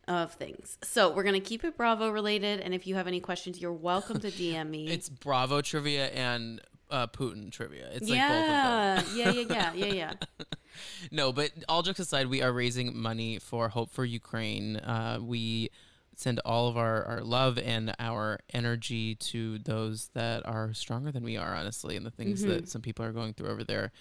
of 0.08 0.34
things. 0.34 0.78
So, 0.84 1.14
we're 1.14 1.24
going 1.24 1.34
to 1.34 1.40
keep 1.40 1.64
it 1.64 1.78
Bravo 1.78 2.10
related. 2.10 2.60
And 2.60 2.74
if 2.74 2.88
you 2.88 2.96
have 2.96 3.08
any 3.08 3.20
questions, 3.20 3.62
you're 3.62 3.74
welcome 3.74 4.20
to 4.20 4.32
DM 4.32 4.70
me. 4.70 4.88
It's 4.98 5.10
Bravo 5.10 5.62
trivia 5.62 6.08
and 6.08 6.62
uh, 6.90 7.08
Putin 7.08 7.52
trivia. 7.52 7.90
It's 7.94 8.10
like 8.10 8.20
both 8.20 8.32
of 8.32 8.46
them. 8.48 9.18
yeah, 9.18 9.32
yeah, 9.32 9.32
yeah, 9.32 9.74
yeah, 9.74 9.74
yeah, 9.74 9.94
yeah. 9.94 10.14
No, 11.12 11.32
but 11.32 11.52
all 11.68 11.82
jokes 11.82 12.00
aside, 12.00 12.28
we 12.28 12.42
are 12.42 12.52
raising 12.52 12.96
money 12.96 13.40
for 13.40 13.70
Hope 13.70 13.90
for 13.92 14.06
Ukraine. 14.06 14.78
Uh, 14.78 15.20
we 15.22 15.70
send 16.16 16.40
all 16.46 16.68
of 16.68 16.78
our, 16.78 17.04
our 17.06 17.22
love 17.22 17.58
and 17.60 17.94
our 18.00 18.40
energy 18.54 19.16
to 19.16 19.60
those 19.60 20.10
that 20.14 20.46
are 20.46 20.74
stronger 20.74 21.12
than 21.12 21.24
we 21.24 21.38
are, 21.38 21.56
honestly, 21.56 21.96
and 21.96 22.06
the 22.06 22.12
things 22.12 22.42
that 22.44 22.68
some 22.70 22.82
people 22.82 23.06
are 23.06 23.12
going 23.12 23.34
through 23.34 23.50
over 23.50 23.64
there. 23.64 23.92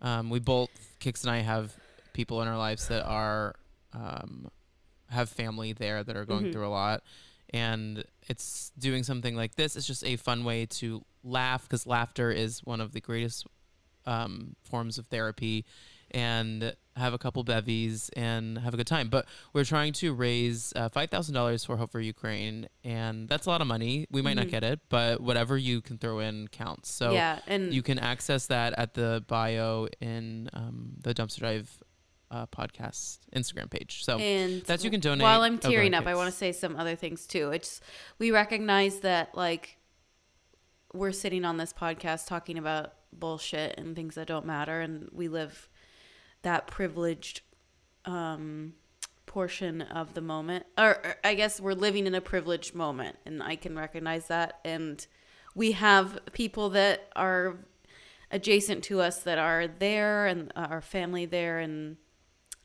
Um, 0.00 0.30
we 0.30 0.38
both, 0.38 0.70
Kix 1.00 1.22
and 1.22 1.30
I, 1.30 1.38
have 1.40 1.74
people 2.12 2.40
in 2.40 2.48
our 2.48 2.56
lives 2.56 2.88
that 2.88 3.04
are 3.04 3.54
um, 3.92 4.50
have 5.10 5.28
family 5.28 5.72
there 5.72 6.02
that 6.04 6.16
are 6.16 6.24
going 6.24 6.46
through 6.52 6.66
a 6.66 6.70
lot, 6.70 7.02
and 7.50 8.04
it's 8.28 8.70
doing 8.78 9.02
something 9.04 9.34
like 9.34 9.54
this. 9.54 9.76
It's 9.76 9.86
just 9.86 10.04
a 10.04 10.16
fun 10.16 10.44
way 10.44 10.66
to 10.66 11.04
laugh 11.24 11.62
because 11.62 11.86
laughter 11.86 12.30
is 12.30 12.60
one 12.64 12.80
of 12.80 12.92
the 12.92 13.00
greatest 13.00 13.46
um, 14.06 14.56
forms 14.62 14.98
of 14.98 15.06
therapy 15.06 15.64
and 16.10 16.74
have 16.96 17.12
a 17.12 17.18
couple 17.18 17.44
bevies, 17.44 18.08
and 18.16 18.56
have 18.58 18.72
a 18.72 18.76
good 18.78 18.86
time. 18.86 19.08
But 19.08 19.26
we're 19.52 19.64
trying 19.64 19.92
to 19.94 20.14
raise 20.14 20.72
uh, 20.74 20.88
five 20.88 21.10
thousand 21.10 21.34
dollars 21.34 21.64
for 21.66 21.76
Hope 21.76 21.92
for 21.92 22.00
Ukraine, 22.00 22.66
and 22.82 23.28
that's 23.28 23.44
a 23.46 23.50
lot 23.50 23.60
of 23.60 23.66
money. 23.66 24.06
We 24.10 24.22
might 24.22 24.34
not 24.34 24.46
Mhm. 24.46 24.50
get 24.50 24.64
it, 24.64 24.80
but 24.88 25.20
whatever 25.20 25.56
you 25.58 25.80
can 25.82 25.98
throw 25.98 26.18
in 26.20 26.48
counts. 26.48 26.90
So 26.90 27.12
yeah, 27.12 27.40
and 27.46 27.72
you 27.74 27.82
can 27.82 27.98
access 27.98 28.46
that 28.46 28.72
at 28.78 28.94
the 28.94 29.22
bio 29.28 29.88
in 30.00 30.48
um, 30.54 30.94
the 31.00 31.12
Dumpster 31.14 31.40
Dive 31.40 31.82
uh, 32.30 32.46
podcast 32.46 33.18
Instagram 33.34 33.70
page. 33.70 34.04
So 34.04 34.18
and 34.18 34.62
that's 34.62 34.84
you 34.84 34.90
can 34.90 35.00
donate. 35.00 35.22
While 35.22 35.42
I'm 35.42 35.54
Oh, 35.54 35.70
tearing 35.70 35.94
ahead, 35.94 36.04
up, 36.06 36.08
I 36.08 36.14
want 36.14 36.30
to 36.30 36.36
say 36.36 36.52
some 36.52 36.76
other 36.76 36.94
things 36.94 37.26
too. 37.26 37.50
It's 37.50 37.80
we 38.18 38.30
recognize 38.30 39.00
that 39.00 39.34
like 39.34 39.78
we're 40.92 41.12
sitting 41.12 41.44
on 41.44 41.56
this 41.56 41.72
podcast 41.72 42.26
talking 42.26 42.58
about 42.58 42.94
bullshit 43.12 43.78
and 43.78 43.94
things 43.96 44.14
that 44.16 44.26
don't 44.26 44.46
matter, 44.46 44.80
and 44.80 45.08
we 45.12 45.28
live 45.28 45.68
that 46.42 46.66
privileged 46.66 47.40
um, 48.04 48.74
portion 49.26 49.82
of 49.82 50.14
the 50.14 50.20
moment, 50.20 50.64
or, 50.78 50.96
or 51.04 51.16
I 51.24 51.34
guess 51.34 51.60
we're 51.60 51.72
living 51.74 52.06
in 52.06 52.14
a 52.14 52.20
privileged 52.20 52.74
moment, 52.74 53.16
and 53.26 53.42
I 53.42 53.56
can 53.56 53.76
recognize 53.76 54.28
that. 54.28 54.60
And 54.64 55.06
we 55.54 55.72
have 55.72 56.18
people 56.32 56.70
that 56.70 57.08
are 57.16 57.56
adjacent 58.30 58.84
to 58.84 59.00
us 59.00 59.22
that 59.22 59.38
are 59.38 59.66
there, 59.66 60.26
and 60.26 60.52
our 60.56 60.80
family 60.80 61.26
there, 61.26 61.58
and 61.58 61.96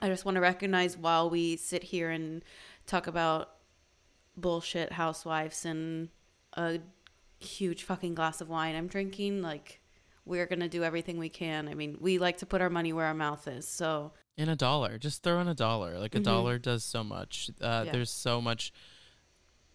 I 0.04 0.10
just 0.10 0.26
want 0.26 0.36
to 0.36 0.42
recognize 0.42 0.98
while 0.98 1.30
we 1.30 1.56
sit 1.56 1.82
here 1.82 2.10
and 2.12 2.44
talk 2.86 3.08
about 3.08 3.52
bullshit 4.36 4.92
housewives 4.92 5.64
and 5.64 6.10
a 6.58 6.80
huge 7.40 7.84
fucking 7.84 8.14
glass 8.14 8.42
of 8.42 8.50
wine 8.50 8.76
I'm 8.76 8.88
drinking, 8.88 9.42
like 9.42 9.80
we're 10.26 10.46
gonna 10.46 10.68
do 10.68 10.84
everything 10.84 11.18
we 11.18 11.30
can. 11.30 11.70
I 11.70 11.74
mean, 11.74 11.98
we 12.02 12.18
like 12.18 12.38
to 12.40 12.46
put 12.46 12.62
our 12.62 12.70
money 12.70 12.92
where 12.92 13.06
our 13.06 13.14
mouth 13.14 13.48
is. 13.48 13.66
So 13.66 14.12
in 14.36 14.50
a 14.50 14.56
dollar. 14.58 14.98
Just 14.98 15.24
throw 15.24 15.40
in 15.40 15.48
a 15.48 15.54
dollar. 15.56 15.98
Like 15.98 16.16
a 16.16 16.20
Mhm. 16.20 16.24
dollar 16.24 16.58
does 16.60 16.84
so 16.84 17.02
much. 17.04 17.50
Uh, 17.62 17.84
Yeah. 17.86 17.92
There's 17.94 18.10
so 18.12 18.42
much 18.42 18.74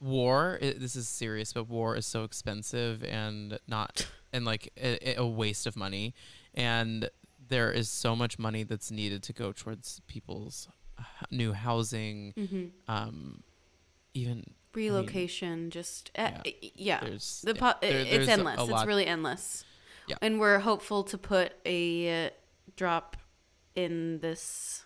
war. 0.01 0.59
It, 0.61 0.79
this 0.81 0.95
is 0.97 1.09
serious, 1.09 1.53
but 1.55 1.69
war 1.69 1.97
is 1.97 2.07
so 2.07 2.25
expensive 2.25 3.03
and 3.05 3.59
not 3.67 4.07
and 4.33 4.45
like 4.45 4.73
a, 4.77 5.19
a 5.21 5.27
waste 5.27 5.67
of 5.67 5.75
money. 5.77 6.15
And 6.55 7.09
there 7.49 7.71
is 7.73 7.89
so 7.89 8.15
much 8.17 8.39
money 8.39 8.63
that's 8.63 8.91
needed 8.91 9.23
to 9.25 9.33
go 9.33 9.53
towards 9.53 10.01
people's 10.07 10.69
new 11.31 11.53
housing. 11.53 12.35
Um, 12.89 13.43
even 14.15 14.45
relocation, 14.75 15.71
just 15.71 16.11
uh, 16.17 16.31
yeah, 16.45 16.53
yeah, 16.75 17.01
there's 17.01 17.43
the 17.45 17.55
yeah, 17.55 17.75
there- 17.81 17.91
it's 18.01 18.11
there's 18.11 18.29
a- 18.29 18.31
a 18.31 18.33
endless. 18.35 18.69
it's 18.71 18.87
really 18.87 19.07
endless. 19.07 19.65
Yeah. 20.09 20.17
and 20.23 20.41
we're 20.41 20.61
hopeful 20.61 21.05
to 21.05 21.19
put 21.19 21.53
a 21.67 22.27
uh, 22.27 22.31
drop 22.77 23.17
in 23.75 24.21
this. 24.21 24.85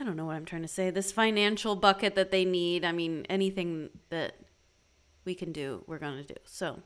I 0.00 0.04
don't 0.04 0.16
know 0.16 0.24
what 0.26 0.34
I'm 0.34 0.44
trying 0.44 0.62
to 0.62 0.68
say. 0.68 0.90
This 0.90 1.12
financial 1.12 1.76
bucket 1.76 2.16
that 2.16 2.32
they 2.32 2.44
need. 2.44 2.84
I 2.84 2.90
mean, 2.90 3.24
anything 3.30 3.90
that 4.10 4.34
we 5.24 5.34
can 5.36 5.52
do, 5.52 5.84
we're 5.86 5.98
gonna 6.00 6.24
do. 6.24 6.34
So 6.44 6.82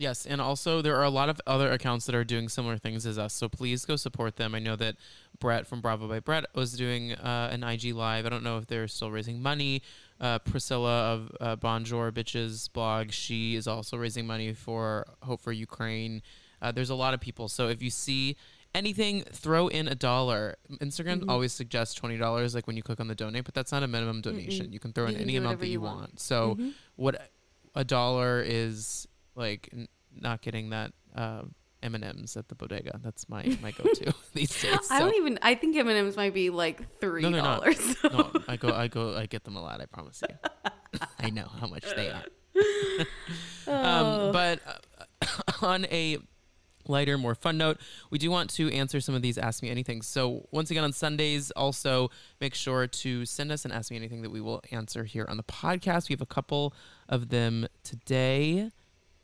Yes, 0.00 0.24
and 0.24 0.40
also 0.40 0.80
there 0.80 0.96
are 0.96 1.04
a 1.04 1.10
lot 1.10 1.28
of 1.28 1.42
other 1.46 1.70
accounts 1.72 2.06
that 2.06 2.14
are 2.14 2.24
doing 2.24 2.48
similar 2.48 2.78
things 2.78 3.04
as 3.04 3.18
us. 3.18 3.34
So 3.34 3.50
please 3.50 3.84
go 3.84 3.96
support 3.96 4.36
them. 4.36 4.54
I 4.54 4.58
know 4.58 4.74
that 4.76 4.96
Brett 5.38 5.66
from 5.66 5.82
Bravo 5.82 6.08
by 6.08 6.20
Brett 6.20 6.46
was 6.54 6.72
doing 6.72 7.12
uh, 7.12 7.50
an 7.52 7.62
IG 7.62 7.92
live. 7.94 8.24
I 8.24 8.30
don't 8.30 8.42
know 8.42 8.56
if 8.56 8.66
they're 8.66 8.88
still 8.88 9.10
raising 9.10 9.42
money. 9.42 9.82
Uh, 10.18 10.38
Priscilla 10.38 11.12
of 11.12 11.30
uh, 11.38 11.56
Bonjour 11.56 12.10
Bitches 12.12 12.72
blog, 12.72 13.10
she 13.12 13.56
is 13.56 13.66
also 13.68 13.98
raising 13.98 14.26
money 14.26 14.54
for 14.54 15.06
Hope 15.22 15.42
for 15.42 15.52
Ukraine. 15.52 16.22
Uh, 16.62 16.72
there's 16.72 16.90
a 16.90 16.94
lot 16.94 17.12
of 17.12 17.20
people. 17.20 17.48
So 17.50 17.68
if 17.68 17.82
you 17.82 17.90
see 17.90 18.36
anything, 18.74 19.24
throw 19.24 19.68
in 19.68 19.86
a 19.86 19.94
dollar. 19.94 20.56
Instagram 20.80 21.20
Mhm. 21.24 21.28
always 21.30 21.52
suggests 21.52 21.94
twenty 21.94 22.16
dollars, 22.16 22.54
like 22.54 22.66
when 22.66 22.76
you 22.78 22.82
click 22.82 23.00
on 23.00 23.08
the 23.08 23.14
donate, 23.14 23.44
but 23.44 23.52
that's 23.52 23.70
not 23.72 23.82
a 23.82 23.86
minimum 23.86 24.22
donation. 24.22 24.68
Mm-mm. 24.68 24.72
You 24.72 24.80
can 24.80 24.94
throw 24.94 25.04
You 25.04 25.10
in 25.10 25.14
can 25.16 25.22
any 25.24 25.36
amount 25.36 25.60
that 25.60 25.66
you 25.68 25.82
want. 25.82 25.98
want. 26.00 26.20
So 26.20 26.54
Mhm. 26.58 26.72
what 26.96 27.30
a 27.74 27.84
dollar 27.84 28.42
is 28.42 29.06
like 29.40 29.68
n- 29.72 29.88
not 30.14 30.42
getting 30.42 30.70
that 30.70 30.92
uh, 31.16 31.42
M 31.82 31.94
and 31.94 32.04
M's 32.04 32.36
at 32.36 32.48
the 32.48 32.54
bodega. 32.54 33.00
That's 33.02 33.28
my 33.28 33.42
my 33.62 33.70
go 33.82 33.84
to 33.92 34.14
these 34.34 34.60
days. 34.62 34.88
I 34.90 35.00
don't 35.00 35.14
even. 35.16 35.38
I 35.42 35.54
think 35.56 35.76
M 35.76 35.88
and 35.88 35.96
M's 35.98 36.16
might 36.16 36.34
be 36.34 36.50
like 36.50 36.98
three 37.00 37.22
No, 37.22 37.30
they're 37.30 37.42
not. 37.42 37.60
dollars. 37.62 37.96
no, 38.04 38.30
I 38.48 38.56
go 38.56 38.72
I 38.72 38.86
go 38.88 39.16
I 39.16 39.26
get 39.26 39.42
them 39.44 39.56
a 39.56 39.62
lot. 39.62 39.80
I 39.80 39.86
promise 39.86 40.22
you. 40.28 40.36
I 41.18 41.30
know 41.30 41.48
how 41.60 41.66
much 41.66 41.84
they 41.96 42.10
are. 42.10 42.24
Oh. 43.66 43.72
Um, 44.26 44.32
but 44.32 44.60
uh, 44.66 45.26
on 45.66 45.84
a 45.86 46.18
lighter, 46.88 47.16
more 47.16 47.34
fun 47.36 47.56
note, 47.58 47.78
we 48.10 48.18
do 48.18 48.30
want 48.30 48.50
to 48.50 48.72
answer 48.72 49.00
some 49.00 49.14
of 49.14 49.22
these 49.22 49.38
Ask 49.38 49.62
Me 49.62 49.70
Anything. 49.70 50.02
So 50.02 50.48
once 50.50 50.70
again 50.70 50.82
on 50.82 50.92
Sundays, 50.92 51.50
also 51.52 52.10
make 52.40 52.54
sure 52.54 52.86
to 52.88 53.24
send 53.26 53.52
us 53.52 53.64
an 53.64 53.70
Ask 53.72 53.90
Me 53.92 53.96
Anything 53.96 54.22
that 54.22 54.30
we 54.30 54.40
will 54.40 54.60
answer 54.72 55.04
here 55.04 55.24
on 55.28 55.36
the 55.36 55.42
podcast. 55.44 56.08
We 56.08 56.14
have 56.14 56.20
a 56.22 56.26
couple 56.26 56.74
of 57.08 57.28
them 57.28 57.68
today, 57.84 58.70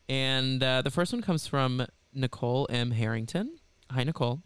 and 0.09 0.63
uh, 0.63 0.83
the 0.83 0.91
first 0.91 1.13
one 1.13 1.23
comes 1.23 1.47
from 1.47 1.87
Nicole 2.13 2.67
M 2.71 2.91
Harrington. 2.93 3.59
Hi, 3.91 4.05
Nicole. 4.05 4.43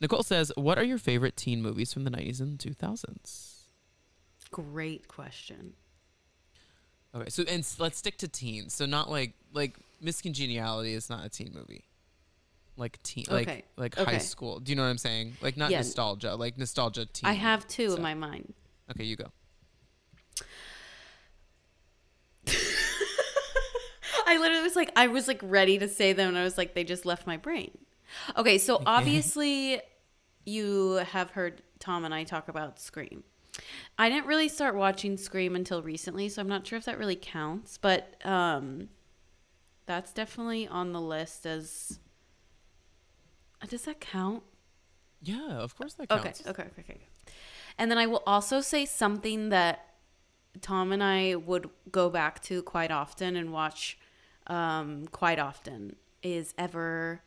Nicole 0.00 0.22
says, 0.22 0.52
"What 0.56 0.78
are 0.78 0.84
your 0.84 0.98
favorite 0.98 1.36
teen 1.36 1.60
movies 1.62 1.92
from 1.92 2.04
the 2.04 2.10
'90s 2.10 2.40
and 2.40 2.58
2000s?" 2.58 3.54
Great 4.50 5.08
question. 5.08 5.74
Okay, 7.14 7.28
so 7.30 7.42
and 7.48 7.66
let's 7.78 7.98
stick 7.98 8.16
to 8.18 8.28
teens. 8.28 8.74
So 8.74 8.86
not 8.86 9.10
like 9.10 9.34
like 9.52 9.76
Miss 10.00 10.22
Congeniality 10.22 10.92
is 10.94 11.10
not 11.10 11.24
a 11.24 11.28
teen 11.28 11.52
movie. 11.54 11.84
Like 12.76 13.02
teen, 13.02 13.24
like 13.28 13.48
Okay, 13.48 13.64
like 13.76 13.94
high 13.96 14.02
okay. 14.02 14.18
school. 14.20 14.60
Do 14.60 14.70
you 14.70 14.76
know 14.76 14.82
what 14.84 14.88
I'm 14.90 14.98
saying? 14.98 15.36
Like 15.42 15.56
not 15.56 15.70
Yeah. 15.70 15.78
nostalgia, 15.78 16.36
like 16.36 16.56
nostalgia 16.56 17.06
teen. 17.06 17.28
I 17.28 17.32
have 17.32 17.66
two 17.66 17.90
so- 17.90 17.96
in 17.96 18.02
my 18.02 18.14
mind. 18.14 18.54
Okay, 18.90 19.04
you 19.04 19.16
go. 19.16 19.26
I 24.28 24.36
literally 24.38 24.62
was 24.62 24.76
like, 24.76 24.92
I 24.94 25.06
was 25.06 25.26
like 25.26 25.40
ready 25.42 25.78
to 25.78 25.88
say 25.88 26.12
them, 26.12 26.28
and 26.28 26.38
I 26.38 26.44
was 26.44 26.58
like, 26.58 26.74
they 26.74 26.84
just 26.84 27.06
left 27.06 27.26
my 27.26 27.36
brain. 27.36 27.76
Okay, 28.36 28.58
so 28.58 28.82
obviously, 28.86 29.80
you 30.44 30.94
have 31.12 31.30
heard 31.30 31.62
Tom 31.78 32.04
and 32.04 32.14
I 32.14 32.24
talk 32.24 32.48
about 32.48 32.78
Scream. 32.78 33.24
I 33.98 34.08
didn't 34.08 34.26
really 34.26 34.48
start 34.48 34.74
watching 34.74 35.16
Scream 35.16 35.56
until 35.56 35.82
recently, 35.82 36.28
so 36.28 36.40
I'm 36.40 36.48
not 36.48 36.66
sure 36.66 36.78
if 36.78 36.84
that 36.84 36.98
really 36.98 37.16
counts, 37.16 37.78
but 37.78 38.14
um, 38.24 38.88
that's 39.86 40.12
definitely 40.12 40.68
on 40.68 40.92
the 40.92 41.00
list 41.00 41.46
as. 41.46 41.98
Uh, 43.62 43.66
Does 43.66 43.82
that 43.82 44.00
count? 44.00 44.42
Yeah, 45.22 45.52
of 45.52 45.76
course 45.76 45.94
that 45.94 46.10
Okay, 46.10 46.22
counts. 46.22 46.46
okay, 46.46 46.62
okay, 46.62 46.80
okay. 46.80 47.00
And 47.78 47.90
then 47.90 47.98
I 47.98 48.06
will 48.06 48.22
also 48.26 48.60
say 48.60 48.84
something 48.84 49.48
that 49.48 49.84
Tom 50.60 50.92
and 50.92 51.02
I 51.02 51.34
would 51.34 51.68
go 51.90 52.08
back 52.10 52.40
to 52.44 52.62
quite 52.62 52.90
often 52.90 53.36
and 53.36 53.52
watch 53.52 53.98
um, 54.48 55.06
quite 55.08 55.38
often 55.38 55.96
is 56.22 56.54
ever, 56.58 57.22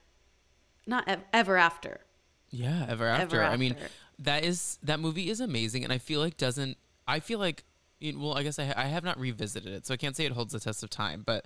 not 0.86 1.08
ev- 1.08 1.24
ever 1.34 1.58
after. 1.58 2.02
Yeah, 2.50 2.86
ever 2.90 3.08
after. 3.08 3.42
Ever 3.42 3.52
I 3.52 3.58
mean, 3.58 3.76
that 4.20 4.44
is 4.44 4.78
that 4.84 5.00
movie 5.00 5.30
is 5.30 5.40
amazing, 5.40 5.84
and 5.84 5.94
I 5.94 5.98
feel 5.98 6.20
like 6.20 6.38
doesn't. 6.38 6.78
I 7.08 7.20
feel 7.20 7.40
like, 7.40 7.64
it, 8.00 8.18
well, 8.18 8.38
I 8.38 8.44
guess 8.44 8.60
I, 8.60 8.66
ha- 8.66 8.74
I 8.78 8.86
have 8.86 9.04
not 9.04 9.20
revisited 9.20 9.72
it, 9.72 9.86
so 9.86 9.94
I 9.94 9.98
can't 9.98 10.16
say 10.16 10.26
it 10.26 10.34
holds 10.34 10.54
the 10.54 10.60
test 10.60 10.84
of 10.84 10.90
time. 10.90 11.24
But 11.26 11.46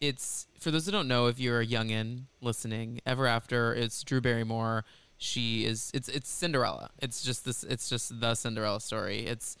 it's 0.00 0.46
for 0.60 0.70
those 0.70 0.86
who 0.86 0.92
don't 0.92 1.08
know, 1.08 1.26
if 1.26 1.38
you're 1.40 1.60
a 1.60 1.66
youngin 1.66 2.24
listening, 2.40 3.00
Ever 3.04 3.26
After, 3.26 3.74
it's 3.74 4.02
Drew 4.02 4.20
Barrymore. 4.20 4.84
She 5.18 5.64
is. 5.64 5.90
It's 5.94 6.08
it's 6.08 6.28
Cinderella. 6.28 6.90
It's 7.00 7.22
just 7.22 7.44
this. 7.44 7.64
It's 7.64 7.88
just 7.88 8.20
the 8.20 8.34
Cinderella 8.34 8.80
story. 8.80 9.26
It's, 9.26 9.56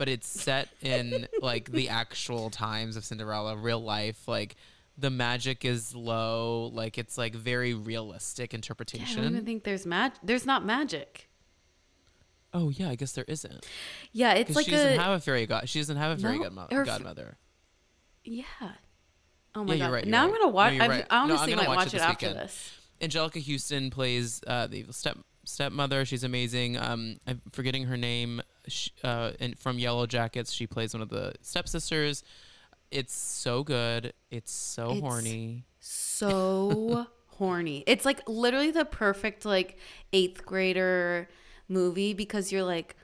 but 0.00 0.08
it's 0.08 0.26
set 0.26 0.70
in 0.80 1.28
like 1.42 1.70
the 1.70 1.90
actual 1.90 2.48
times 2.48 2.96
of 2.96 3.04
Cinderella, 3.04 3.54
real 3.54 3.80
life. 3.80 4.26
Like 4.26 4.56
the 4.96 5.10
magic 5.10 5.62
is 5.66 5.94
low. 5.94 6.70
Like 6.72 6.96
it's 6.96 7.18
like 7.18 7.34
very 7.34 7.74
realistic 7.74 8.54
interpretation. 8.54 9.18
Yeah, 9.18 9.20
I 9.20 9.24
don't 9.24 9.32
even 9.34 9.44
think 9.44 9.64
there's 9.64 9.84
mag. 9.84 10.12
There's 10.22 10.46
not 10.46 10.64
magic. 10.64 11.28
Oh 12.54 12.70
yeah, 12.70 12.88
I 12.88 12.94
guess 12.94 13.12
there 13.12 13.26
isn't. 13.28 13.66
Yeah, 14.12 14.32
it's 14.32 14.56
like 14.56 14.64
she 14.64 14.70
doesn't 14.70 14.98
have 14.98 15.12
a 15.18 15.20
fairy 15.20 15.44
god. 15.44 15.68
She 15.68 15.80
doesn't 15.80 15.98
have 15.98 16.18
a 16.18 16.22
fairy 16.22 16.38
No, 16.38 16.48
godmo- 16.48 16.72
her 16.72 16.84
godmother. 16.86 17.36
yeah. 18.24 18.44
Oh 19.54 19.64
my 19.64 19.74
Yeah, 19.74 19.78
you're 19.80 19.86
god! 19.88 19.92
right, 19.92 20.04
you're 20.06 20.10
now 20.12 20.24
right. 20.24 20.34
I'm 20.34 20.40
gonna 20.40 20.48
watch. 20.52 20.70
No, 20.72 20.74
you're 20.76 20.82
I 20.84 20.88
right. 20.88 21.06
I 21.10 21.16
No, 21.18 21.22
I'm 21.24 21.30
honestly 21.30 21.50
gonna 21.52 21.62
might 21.62 21.68
watch 21.68 21.76
watch, 21.76 21.86
it 21.88 21.88
it 21.88 21.92
this 21.98 22.02
after 22.02 22.26
weekend. 22.28 22.44
this. 22.48 22.72
Anjelica 23.02 23.46
Huston 23.52 23.90
plays 23.90 24.40
uh, 24.46 24.66
the 24.66 24.78
evil 24.78 24.94
step 24.94 25.18
stepmother. 25.44 26.06
She's 26.06 26.24
amazing. 26.24 26.78
Um, 26.78 27.18
I'm 27.26 27.42
forgetting 27.52 27.84
her 27.84 27.98
name. 27.98 28.40
Sh 28.70 28.90
uh, 29.04 29.32
and 29.40 29.58
from 29.58 29.76
Yellowjackets, 29.78 30.54
she 30.54 30.66
plays 30.66 30.94
one 30.94 31.02
of 31.02 31.08
the 31.10 31.34
stepsisters. 31.42 32.22
It's 32.90 33.14
so 33.14 33.62
good. 33.62 34.12
It's 34.30 34.52
so 34.52 34.86
It's- 34.90 35.00
horny. 35.00 35.64
so 35.78 37.06
horny. 37.26 37.84
It's 37.86 38.04
like 38.04 38.20
literally 38.28 38.70
the 38.70 38.84
perfect 38.84 39.44
like 39.44 39.76
eighth 40.12 40.44
grader 40.44 41.28
movie 41.68 42.14
because 42.14 42.50
you're 42.52 42.64
like, 42.64 42.96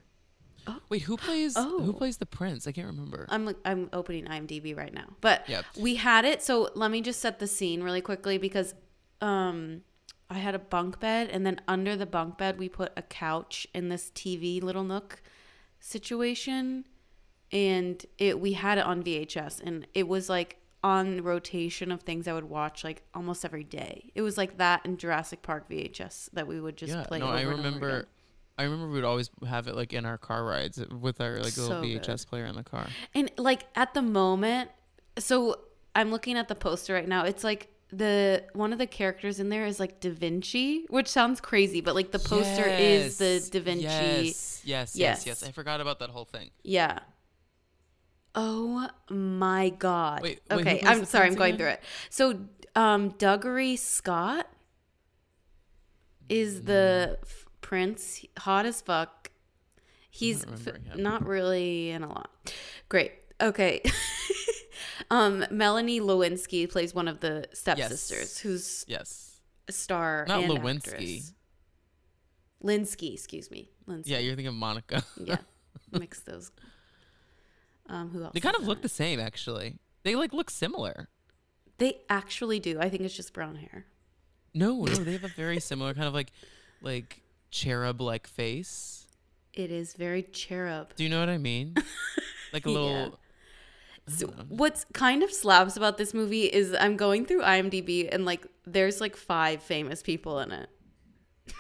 Wait, 0.89 1.03
who 1.03 1.17
plays 1.17 1.55
Oh. 1.57 1.81
who 1.81 1.93
plays 1.93 2.17
the 2.17 2.27
prince? 2.27 2.67
I 2.67 2.73
can't 2.73 2.89
remember. 2.89 3.27
I'm 3.29 3.55
I'm 3.65 3.89
opening 3.93 4.25
IMDb 4.25 4.77
right 4.77 4.93
now, 4.93 5.07
but 5.21 5.49
Yep. 5.49 5.65
we 5.79 5.95
had 5.95 6.25
it. 6.25 6.43
So 6.43 6.71
let 6.75 6.91
me 6.91 7.01
just 7.03 7.21
set 7.21 7.39
the 7.39 7.47
scene 7.47 7.83
really 7.85 8.01
quickly 8.01 8.37
because 8.37 8.75
um, 9.21 9.83
I 10.29 10.39
had 10.39 10.57
a 10.57 10.59
bunk 10.59 10.99
bed, 10.99 11.29
and 11.31 11.47
then 11.47 11.61
under 11.69 11.95
the 11.95 12.05
bunk 12.05 12.37
bed, 12.37 12.59
we 12.59 12.69
put 12.69 12.91
a 12.97 13.03
couch 13.03 13.69
in 13.75 13.91
this 13.91 14.11
TV 14.13 14.61
little 14.61 14.83
nook 14.83 15.23
situation, 15.87 16.85
and 17.53 18.05
it 18.19 18.41
we 18.41 18.55
had 18.55 18.79
it 18.79 18.85
on 18.85 19.03
VHS, 19.03 19.63
and 19.63 19.87
it 19.95 20.09
was 20.09 20.29
like 20.29 20.59
on 20.83 21.23
rotation 21.23 21.91
of 21.91 22.03
things 22.03 22.29
I 22.29 22.33
would 22.33 22.45
watch 22.45 22.85
like 22.85 23.03
almost 23.15 23.45
every 23.45 23.65
day. 23.65 24.11
It 24.15 24.23
was 24.23 24.37
like 24.37 24.59
that 24.59 24.85
and 24.85 24.99
Jurassic 24.99 25.43
Park 25.43 25.69
VHS 25.69 26.31
that 26.33 26.47
we 26.47 26.61
would 26.61 26.77
just 26.77 26.93
yeah, 26.95 27.05
play. 27.05 27.19
no, 27.19 27.27
over 27.27 27.37
I 27.37 27.43
remember. 27.43 28.07
I 28.59 28.63
remember 28.63 28.87
we 28.89 28.95
would 28.95 29.05
always 29.05 29.29
have 29.47 29.69
it 29.69 29.75
like 29.75 29.93
in 29.93 30.07
our 30.07 30.17
car 30.17 30.43
rides 30.43 30.83
with 31.01 31.21
our 31.21 31.37
like 31.37 31.57
little 31.57 31.67
So 31.67 31.83
VHS 31.83 32.07
good. 32.07 32.27
player 32.29 32.47
in 32.47 32.57
the 32.57 32.63
car. 32.63 32.87
And 33.15 33.31
like 33.37 33.67
at 33.75 33.93
the 33.93 34.01
moment, 34.01 34.71
so 35.19 35.61
I'm 35.95 36.11
looking 36.11 36.39
at 36.39 36.49
the 36.49 36.55
poster 36.55 36.95
right 36.95 37.07
now. 37.07 37.25
It's 37.25 37.45
like 37.45 37.69
the 37.93 38.45
one 38.53 38.73
of 38.73 38.79
the 38.79 38.87
characters 38.87 39.39
in 39.39 39.49
there 39.49 39.65
is 39.67 39.79
like 39.79 40.01
Da 40.01 40.11
Vinci, 40.11 40.87
which 40.89 41.09
sounds 41.09 41.41
crazy, 41.41 41.81
but 41.81 41.95
like 41.95 42.11
the 42.11 42.19
poster 42.19 42.67
is 42.67 43.19
the 43.19 43.49
Da 43.51 43.61
Vinci. 43.61 43.85
Yes, 43.85 44.25
yes, 44.25 44.63
yes, 44.65 44.97
yes. 44.97 45.27
Yes. 45.27 45.43
I 45.45 45.53
forgot 45.53 45.81
about 45.81 46.01
that 46.01 46.11
whole 46.11 46.25
thing. 46.25 46.51
Yeah. 46.63 46.99
Oh 48.35 48.89
my 49.09 49.71
god. 49.71 50.23
Wait, 50.23 50.41
wait, 50.51 50.61
okay, 50.61 50.83
I'm 50.85 51.05
sorry, 51.05 51.29
I'm 51.29 51.35
going 51.35 51.55
again? 51.55 51.59
through 51.59 51.73
it. 51.75 51.83
So, 52.11 52.41
um 52.75 53.13
Dougray 53.13 53.79
Scott 53.79 54.47
is 56.29 56.63
the 56.63 57.19
f- 57.23 57.47
prince, 57.61 58.25
hot 58.39 58.67
as 58.67 58.81
fuck. 58.81 59.31
He's 60.11 60.45
don't 60.45 60.69
f- 60.69 60.97
not 60.97 61.27
really 61.27 61.91
in 61.91 62.03
a 62.03 62.09
lot. 62.09 62.31
Great. 62.89 63.13
Okay. 63.41 63.83
um 65.11 65.45
Melanie 65.51 66.01
Lewinsky 66.01 66.71
plays 66.71 66.95
one 66.95 67.09
of 67.09 67.21
the 67.21 67.47
stepsisters 67.53 68.19
Yes. 68.19 68.39
who's 68.39 68.85
Yes. 68.89 69.41
a 69.69 69.73
star 69.73 70.25
Not 70.29 70.45
and 70.45 70.53
Lewinsky. 70.53 70.93
actress. 70.93 71.33
Lynskey, 72.63 73.13
excuse 73.13 73.51
me. 73.51 73.71
Lynskey. 73.89 74.07
Yeah, 74.09 74.19
you're 74.19 74.33
thinking 74.35 74.49
of 74.49 74.55
Monica. 74.55 75.03
Yeah. 75.23 75.37
Mix 75.93 76.21
those. 76.21 76.51
Um 77.89 78.11
who 78.11 78.23
else? 78.25 78.33
they 78.35 78.41
kind 78.41 78.57
of 78.57 78.67
look 78.67 78.79
it? 78.79 78.83
the 78.83 78.89
same, 78.89 79.21
actually. 79.21 79.79
They 80.03 80.15
like 80.17 80.33
look 80.33 80.51
similar. 80.51 81.09
They 81.79 81.99
actually 82.09 82.59
do. 82.59 82.79
I 82.81 82.89
think 82.89 83.03
it's 83.03 83.15
just 83.15 83.33
brown 83.33 83.57
hair. 83.57 83.87
No, 84.55 84.85
no, 84.85 84.95
they 84.95 85.13
have 85.13 85.25
a 85.25 85.29
very 85.29 85.61
similar 85.61 85.93
kind 85.93 86.07
of 86.07 86.15
like, 86.15 86.33
like 86.81 87.21
cherub 87.51 88.01
like 88.01 88.27
face. 88.27 89.07
It 89.53 89.71
is 89.71 89.93
very 89.93 90.23
cherub. 90.23 90.95
Do 90.97 91.05
you 91.05 91.11
know 91.11 91.21
what 91.21 91.29
I 91.29 91.39
mean? 91.39 91.75
Like 92.53 92.65
a 92.65 92.71
little. 92.71 93.19
So 94.09 94.29
what's 94.49 94.85
kind 94.93 95.23
of 95.23 95.33
slaps 95.33 95.77
about 95.77 95.99
this 95.99 96.15
movie 96.15 96.45
is 96.45 96.75
I'm 96.79 96.97
going 96.97 97.27
through 97.27 97.43
IMDb 97.43 98.09
and 98.11 98.25
like 98.25 98.47
there's 98.65 99.01
like 99.01 99.17
five 99.17 99.63
famous 99.63 100.03
people 100.03 100.39
in 100.39 100.53
it. 100.53 100.69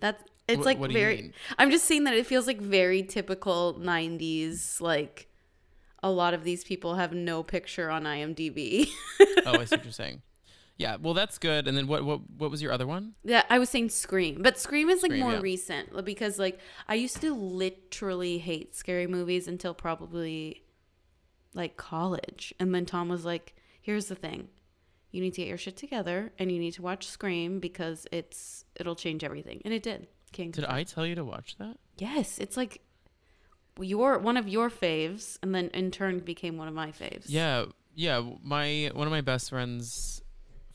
That's 0.00 0.22
it's 0.48 0.62
Wh- 0.62 0.66
like 0.66 0.78
what 0.78 0.90
do 0.90 0.94
you 0.94 1.00
very 1.00 1.16
mean? 1.16 1.34
I'm 1.58 1.70
just 1.70 1.84
saying 1.84 2.04
that 2.04 2.14
it 2.14 2.26
feels 2.26 2.46
like 2.46 2.60
very 2.60 3.02
typical 3.02 3.74
90s 3.74 4.80
like 4.80 5.28
a 6.02 6.10
lot 6.10 6.34
of 6.34 6.44
these 6.44 6.64
people 6.64 6.94
have 6.96 7.12
no 7.14 7.42
picture 7.42 7.90
on 7.90 8.04
IMDb. 8.04 8.88
oh, 9.46 9.58
I 9.58 9.64
see 9.64 9.76
what 9.76 9.84
you're 9.84 9.92
saying. 9.92 10.22
Yeah, 10.76 10.96
well, 11.00 11.14
that's 11.14 11.38
good. 11.38 11.68
And 11.68 11.76
then 11.76 11.86
what? 11.86 12.04
What? 12.04 12.20
What 12.36 12.50
was 12.50 12.60
your 12.60 12.72
other 12.72 12.86
one? 12.86 13.14
Yeah, 13.22 13.44
I 13.48 13.58
was 13.58 13.70
saying 13.70 13.90
Scream, 13.90 14.42
but 14.42 14.58
Scream 14.58 14.90
is 14.90 15.02
like 15.02 15.12
Scream, 15.12 15.22
more 15.22 15.34
yeah. 15.34 15.40
recent 15.40 16.04
because 16.04 16.38
like 16.38 16.58
I 16.88 16.94
used 16.94 17.20
to 17.20 17.32
literally 17.32 18.38
hate 18.38 18.74
scary 18.74 19.06
movies 19.06 19.46
until 19.46 19.72
probably 19.72 20.63
like 21.54 21.76
college, 21.76 22.52
and 22.58 22.74
then 22.74 22.84
Tom 22.86 23.08
was 23.08 23.24
like, 23.24 23.54
"Here's 23.80 24.06
the 24.06 24.14
thing, 24.14 24.48
you 25.10 25.20
need 25.20 25.32
to 25.34 25.42
get 25.42 25.48
your 25.48 25.58
shit 25.58 25.76
together, 25.76 26.32
and 26.38 26.50
you 26.50 26.58
need 26.58 26.72
to 26.72 26.82
watch 26.82 27.06
Scream 27.06 27.60
because 27.60 28.06
it's 28.12 28.64
it'll 28.76 28.96
change 28.96 29.24
everything," 29.24 29.62
and 29.64 29.72
it 29.72 29.82
did. 29.82 30.08
King. 30.32 30.50
Did 30.50 30.64
I 30.64 30.82
tell 30.82 31.06
you 31.06 31.14
to 31.14 31.24
watch 31.24 31.56
that? 31.58 31.78
Yes, 31.96 32.38
it's 32.38 32.56
like 32.56 32.80
your 33.80 34.18
one 34.18 34.36
of 34.36 34.48
your 34.48 34.68
faves, 34.68 35.38
and 35.42 35.54
then 35.54 35.68
in 35.68 35.90
turn 35.90 36.18
became 36.18 36.56
one 36.56 36.68
of 36.68 36.74
my 36.74 36.90
faves. 36.90 37.26
Yeah, 37.26 37.66
yeah. 37.94 38.22
My 38.42 38.90
one 38.92 39.06
of 39.06 39.12
my 39.12 39.20
best 39.20 39.50
friends 39.50 40.22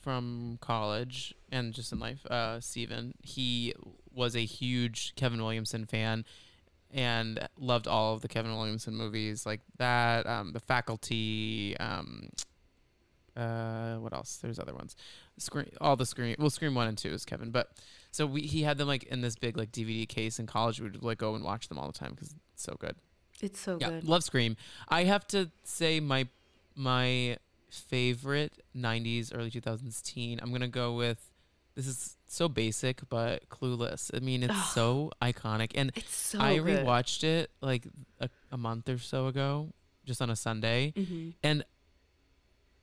from 0.00 0.58
college 0.62 1.34
and 1.52 1.74
just 1.74 1.92
in 1.92 1.98
life, 1.98 2.24
uh, 2.26 2.58
Steven, 2.60 3.14
he 3.22 3.74
was 4.14 4.34
a 4.34 4.44
huge 4.44 5.14
Kevin 5.14 5.42
Williamson 5.42 5.84
fan 5.84 6.24
and 6.92 7.48
loved 7.58 7.86
all 7.86 8.14
of 8.14 8.20
the 8.22 8.28
Kevin 8.28 8.52
Williamson 8.56 8.94
movies 8.94 9.46
like 9.46 9.60
that, 9.78 10.26
um, 10.26 10.52
The 10.52 10.60
Faculty, 10.60 11.76
um, 11.78 12.28
uh, 13.36 13.94
what 13.96 14.12
else? 14.12 14.36
There's 14.36 14.58
other 14.58 14.74
ones. 14.74 14.96
Scream, 15.38 15.66
all 15.80 15.96
the 15.96 16.04
Scream, 16.06 16.34
well, 16.38 16.50
Scream 16.50 16.74
one 16.74 16.88
and 16.88 16.98
two 16.98 17.10
is 17.10 17.24
Kevin, 17.24 17.50
but 17.50 17.70
so 18.10 18.26
we 18.26 18.42
he 18.42 18.62
had 18.62 18.76
them 18.76 18.88
like 18.88 19.04
in 19.04 19.20
this 19.20 19.36
big 19.36 19.56
like 19.56 19.70
DVD 19.72 20.06
case 20.08 20.38
in 20.38 20.46
college. 20.46 20.80
We 20.80 20.90
would 20.90 21.02
like 21.02 21.18
go 21.18 21.34
and 21.34 21.44
watch 21.44 21.68
them 21.68 21.78
all 21.78 21.86
the 21.86 21.92
time 21.98 22.10
because 22.10 22.34
it's 22.52 22.62
so 22.64 22.76
good. 22.78 22.96
it's 23.40 23.60
so 23.60 23.78
Yeah, 23.80 23.90
good. 23.90 24.04
love 24.04 24.24
Scream. 24.24 24.56
I 24.88 25.04
have 25.04 25.26
to 25.28 25.50
say 25.62 26.00
my 26.00 26.26
my 26.74 27.36
favorite 27.70 28.54
'90s, 28.76 29.30
early 29.34 29.50
2000s 29.50 30.02
teen. 30.02 30.40
I'm 30.42 30.50
gonna 30.52 30.68
go 30.68 30.94
with. 30.94 31.30
This 31.74 31.86
is 31.86 32.16
so 32.26 32.48
basic, 32.48 33.00
but 33.08 33.48
Clueless. 33.48 34.10
I 34.14 34.20
mean, 34.20 34.42
it's 34.42 34.72
so 34.72 35.10
iconic, 35.22 35.72
and 35.74 35.92
It's 35.94 36.14
so 36.14 36.40
I 36.40 36.58
good. 36.58 36.84
rewatched 36.84 37.24
it 37.24 37.50
like 37.60 37.86
a, 38.20 38.28
a 38.52 38.56
month 38.56 38.88
or 38.88 38.98
so 38.98 39.26
ago, 39.28 39.72
just 40.04 40.20
on 40.20 40.30
a 40.30 40.36
Sunday, 40.36 40.92
Mhm. 40.96 41.34
and 41.42 41.64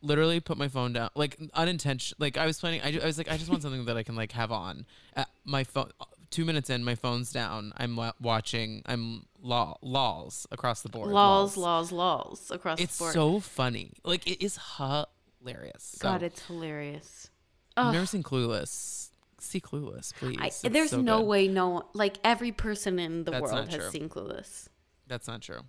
literally 0.02 0.39
put 0.39 0.58
my 0.58 0.67
phone 0.67 0.93
down, 0.93 1.10
like 1.15 1.38
unintentional. 1.54 2.17
Like 2.19 2.38
I 2.38 2.45
was 2.45 2.60
planning. 2.60 2.82
I, 2.82 3.00
I 3.02 3.06
was 3.06 3.17
like, 3.17 3.30
I 3.32 3.38
just 3.38 3.50
want 3.50 3.62
something 3.62 3.86
that 3.86 3.97
I 3.97 4.04
can 4.04 4.15
like 4.15 4.32
have 4.34 4.52
on. 4.52 4.86
Uh, 5.15 5.26
my 5.45 5.63
phone. 5.63 5.91
Two 6.30 6.43
minutes 6.43 6.69
in, 6.69 6.84
my 6.84 6.95
phone's 6.95 7.32
down. 7.32 7.71
I'm 7.78 7.95
wa- 7.95 8.12
watching. 8.21 8.82
I'm 8.86 9.26
lol, 9.41 9.78
lols 9.82 10.45
across 10.52 10.82
the 10.82 10.89
board. 10.89 11.10
Lols, 11.10 11.56
lols, 11.56 11.91
lols 11.91 12.52
across 12.52 12.80
It's 12.82 12.97
the 12.97 13.02
board. 13.04 13.10
It's 13.10 13.15
so 13.15 13.39
funny. 13.39 13.93
Like 14.04 14.28
it 14.28 14.43
is 14.43 14.60
hilarious. 14.78 15.84
So, 15.97 16.04
God, 16.04 16.23
it's 16.23 16.41
hilarious. 16.47 17.30
Ugh. 17.77 17.93
never 17.93 18.05
seen 18.05 18.23
Clueless. 18.23 19.09
See 19.39 19.61
Clueless, 19.61 20.13
please. 20.15 20.37
I, 20.41 20.69
there's 20.69 20.89
so 20.89 21.01
no 21.01 21.19
good. 21.19 21.27
way 21.27 21.47
no 21.47 21.83
like 21.93 22.17
every 22.23 22.51
person 22.51 22.97
in 22.99 23.23
the 23.23 23.31
That's 23.31 23.41
world 23.41 23.69
has 23.69 23.75
true. 23.81 23.89
seen 23.91 24.09
Clueless. 24.09 24.67
That's 25.07 25.27
not 25.27 25.41
true. 25.41 25.61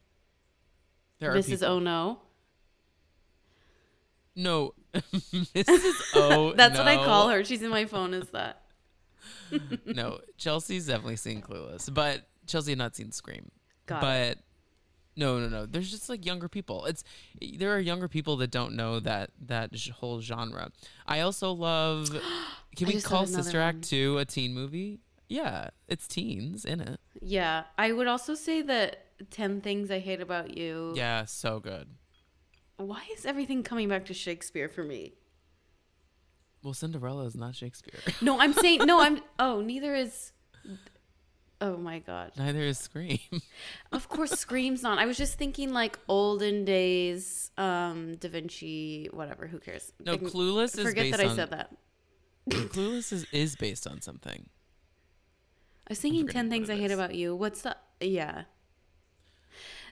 There 1.20 1.32
This 1.34 1.48
are 1.48 1.52
is 1.54 1.60
people. 1.60 1.74
oh 1.74 1.78
no. 1.78 2.18
no. 4.34 4.74
Mrs. 4.94 5.92
Oh. 6.14 6.52
That's 6.56 6.78
what 6.78 6.86
I 6.88 6.96
call 6.96 7.28
her. 7.28 7.44
She's 7.44 7.62
in 7.62 7.70
my 7.70 7.84
phone 7.84 8.14
Is 8.14 8.28
that. 8.30 8.62
no, 9.86 10.20
Chelsea's 10.36 10.86
definitely 10.86 11.16
seen 11.16 11.42
Clueless, 11.42 11.92
but 11.92 12.22
Chelsea 12.46 12.72
had 12.72 12.78
not 12.78 12.96
seen 12.96 13.12
Scream. 13.12 13.50
Got 13.86 14.04
it. 14.04 14.38
No, 15.18 15.40
no, 15.40 15.48
no. 15.48 15.66
There's 15.66 15.90
just 15.90 16.08
like 16.08 16.24
younger 16.24 16.48
people. 16.48 16.84
It's 16.86 17.02
there 17.58 17.74
are 17.74 17.80
younger 17.80 18.08
people 18.08 18.36
that 18.36 18.50
don't 18.50 18.74
know 18.74 19.00
that 19.00 19.30
that 19.46 19.74
whole 19.96 20.20
genre. 20.20 20.70
I 21.06 21.20
also 21.20 21.52
love. 21.52 22.10
Can 22.76 22.86
we 22.86 23.00
call 23.00 23.26
Sister 23.26 23.58
one. 23.58 23.68
Act 23.68 23.82
two 23.82 24.18
a 24.18 24.24
teen 24.24 24.54
movie? 24.54 25.00
Yeah, 25.28 25.70
it's 25.88 26.06
teens 26.06 26.64
in 26.64 26.80
it. 26.80 27.00
Yeah, 27.20 27.64
I 27.76 27.92
would 27.92 28.06
also 28.06 28.34
say 28.34 28.62
that 28.62 29.04
10 29.30 29.60
Things 29.60 29.90
I 29.90 29.98
Hate 29.98 30.20
About 30.20 30.56
You. 30.56 30.92
Yeah, 30.96 31.26
so 31.26 31.60
good. 31.60 31.88
Why 32.78 33.02
is 33.14 33.26
everything 33.26 33.62
coming 33.62 33.88
back 33.88 34.06
to 34.06 34.14
Shakespeare 34.14 34.68
for 34.68 34.84
me? 34.84 35.14
Well, 36.62 36.72
Cinderella 36.72 37.24
is 37.24 37.34
not 37.34 37.56
Shakespeare. 37.56 38.00
No, 38.22 38.40
I'm 38.40 38.52
saying 38.52 38.80
no, 38.84 39.00
I'm 39.00 39.20
oh, 39.38 39.60
neither 39.60 39.94
is 39.94 40.32
Oh 41.60 41.76
my 41.76 41.98
god. 41.98 42.32
Neither 42.36 42.60
is 42.62 42.78
Scream. 42.78 43.18
Of 43.92 44.08
course 44.08 44.30
Scream's 44.32 44.82
not. 44.82 44.98
I 44.98 45.06
was 45.06 45.16
just 45.16 45.38
thinking 45.38 45.72
like 45.72 45.98
olden 46.08 46.64
days 46.64 47.50
um 47.58 48.16
Da 48.16 48.28
Vinci 48.28 49.08
whatever, 49.12 49.46
who 49.46 49.58
cares? 49.58 49.92
No, 50.04 50.16
Ign- 50.16 50.30
Clueless 50.30 50.78
is 50.78 50.84
Forget 50.84 51.10
that 51.12 51.20
I 51.20 51.34
said 51.34 51.50
that. 51.50 51.74
Clueless 52.50 53.12
is, 53.12 53.26
is 53.32 53.56
based 53.56 53.86
on 53.86 54.00
something. 54.00 54.48
I 55.88 55.92
was 55.92 56.00
thinking 56.00 56.28
10 56.28 56.50
Things 56.50 56.68
I 56.68 56.76
Hate. 56.76 56.90
About 56.90 57.14
You. 57.14 57.34
What's 57.34 57.62
the 57.62 57.76
yeah. 58.00 58.42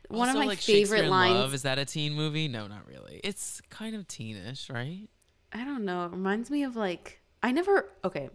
One 0.08 0.28
of 0.28 0.36
my 0.36 0.44
like 0.44 0.58
favorite 0.58 1.08
lines 1.08 1.34
Love, 1.34 1.54
is 1.54 1.62
that 1.62 1.78
a 1.78 1.84
teen 1.84 2.14
movie? 2.14 2.46
No, 2.48 2.66
not 2.66 2.86
really. 2.86 3.20
It's 3.24 3.60
kind 3.70 3.96
of 3.96 4.06
teenish, 4.06 4.72
right? 4.72 5.08
I 5.52 5.64
don't 5.64 5.84
know. 5.84 6.04
It 6.04 6.12
reminds 6.12 6.50
me 6.50 6.62
of 6.62 6.76
like 6.76 7.20
I 7.42 7.50
never 7.50 7.90
okay. 8.04 8.30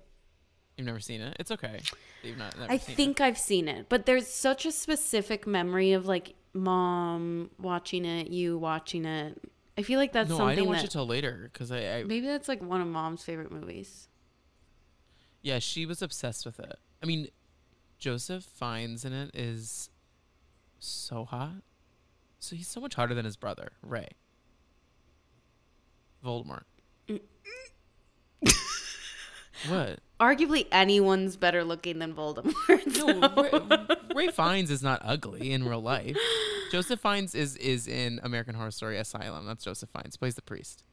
You've 0.81 0.87
never 0.87 0.99
seen 0.99 1.21
it. 1.21 1.37
It's 1.39 1.51
okay. 1.51 1.79
You've 2.23 2.39
not. 2.39 2.55
I 2.67 2.79
think 2.79 3.21
I've 3.21 3.37
seen 3.37 3.67
it, 3.67 3.85
but 3.87 4.07
there's 4.07 4.25
such 4.25 4.65
a 4.65 4.71
specific 4.71 5.45
memory 5.45 5.93
of 5.93 6.07
like 6.07 6.33
mom 6.55 7.51
watching 7.59 8.03
it, 8.03 8.29
you 8.31 8.57
watching 8.57 9.05
it. 9.05 9.39
I 9.77 9.83
feel 9.83 9.99
like 9.99 10.11
that's 10.11 10.27
No, 10.29 10.37
I 10.37 10.39
something 10.39 10.55
didn't 10.55 10.69
watch 10.69 10.77
that 10.79 10.85
it 10.85 10.91
till 10.91 11.05
later 11.05 11.51
because 11.53 11.71
I, 11.71 11.97
I. 11.99 12.03
maybe 12.03 12.25
that's 12.25 12.47
like 12.47 12.63
one 12.63 12.81
of 12.81 12.87
mom's 12.87 13.23
favorite 13.23 13.51
movies. 13.51 14.07
Yeah, 15.43 15.59
she 15.59 15.85
was 15.85 16.01
obsessed 16.01 16.47
with 16.47 16.59
it. 16.59 16.79
I 17.03 17.05
mean, 17.05 17.27
Joseph 17.99 18.43
Fiennes 18.43 19.05
in 19.05 19.13
it 19.13 19.29
is 19.35 19.91
so 20.79 21.25
hot. 21.25 21.61
So 22.39 22.55
he's 22.55 22.67
so 22.67 22.81
much 22.81 22.95
hotter 22.95 23.13
than 23.13 23.25
his 23.25 23.37
brother, 23.37 23.73
Ray. 23.83 24.07
Voldemort. 26.25 26.63
Mm. 27.07 27.19
What? 29.67 29.99
Arguably, 30.21 30.67
anyone's 30.71 31.35
better 31.35 31.63
looking 31.63 31.97
than 31.97 32.13
Voldemort. 32.13 32.53
No, 33.01 33.97
Ray, 34.13 34.27
Ray 34.27 34.31
Fiennes 34.31 34.69
is 34.69 34.83
not 34.83 35.01
ugly 35.03 35.51
in 35.51 35.67
real 35.67 35.81
life. 35.81 36.15
Joseph 36.71 36.99
Fiennes 36.99 37.33
is 37.33 37.57
is 37.57 37.87
in 37.87 38.19
American 38.21 38.53
Horror 38.53 38.71
Story 38.71 38.97
Asylum. 38.97 39.47
That's 39.47 39.63
Joseph 39.63 39.89
Fiennes. 39.89 40.17
Plays 40.17 40.35
the 40.35 40.43
priest. 40.43 40.83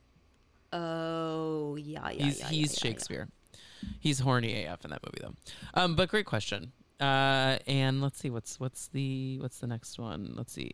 Oh 0.72 1.76
yeah, 1.76 2.10
yeah, 2.10 2.24
he's 2.24 2.40
yeah. 2.40 2.48
he's 2.48 2.50
yeah, 2.50 2.88
yeah, 2.88 2.90
Shakespeare. 2.90 3.28
He's 4.00 4.18
horny 4.18 4.64
AF 4.64 4.84
in 4.84 4.90
that 4.90 5.00
movie 5.04 5.18
though. 5.20 5.34
Um, 5.80 5.94
but 5.94 6.08
great 6.08 6.26
question. 6.26 6.72
Uh, 6.98 7.58
and 7.66 8.00
let's 8.02 8.18
see 8.18 8.30
what's 8.30 8.58
what's 8.58 8.88
the 8.88 9.38
what's 9.40 9.58
the 9.58 9.66
next 9.66 9.98
one? 9.98 10.32
Let's 10.36 10.52
see. 10.52 10.72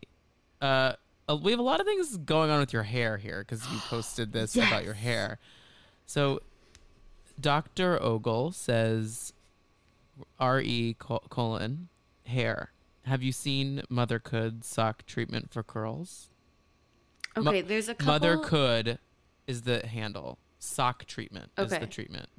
Uh, 0.61 0.93
uh, 1.27 1.35
we 1.35 1.51
have 1.51 1.59
a 1.59 1.63
lot 1.63 1.79
of 1.79 1.85
things 1.85 2.17
going 2.17 2.49
on 2.49 2.59
with 2.59 2.73
your 2.73 2.83
hair 2.83 3.17
here 3.17 3.39
because 3.39 3.67
you 3.71 3.79
posted 3.89 4.31
this 4.31 4.55
about 4.55 4.83
your 4.83 4.93
hair. 4.93 5.39
So, 6.05 6.41
Doctor 7.39 8.01
Ogle 8.01 8.51
says, 8.51 9.33
R 10.39 10.61
E 10.61 10.95
colon 10.99 11.89
hair. 12.25 12.71
Have 13.03 13.21
you 13.21 13.31
seen 13.31 13.83
Mother 13.89 14.17
Could 14.19 14.63
sock 14.63 15.05
treatment 15.05 15.51
for 15.51 15.61
curls? 15.63 16.29
yeah. 17.35 17.43
Mo- 17.43 17.51
Okay, 17.51 17.61
there's 17.61 17.89
a 17.89 17.93
couple. 17.95 18.13
Mother 18.13 18.37
Could 18.37 18.99
is 19.47 19.63
the 19.63 19.85
handle. 19.85 20.39
Sock 20.59 21.05
treatment 21.05 21.51
is 21.57 21.69
the 21.69 21.85
treatment 21.85 22.29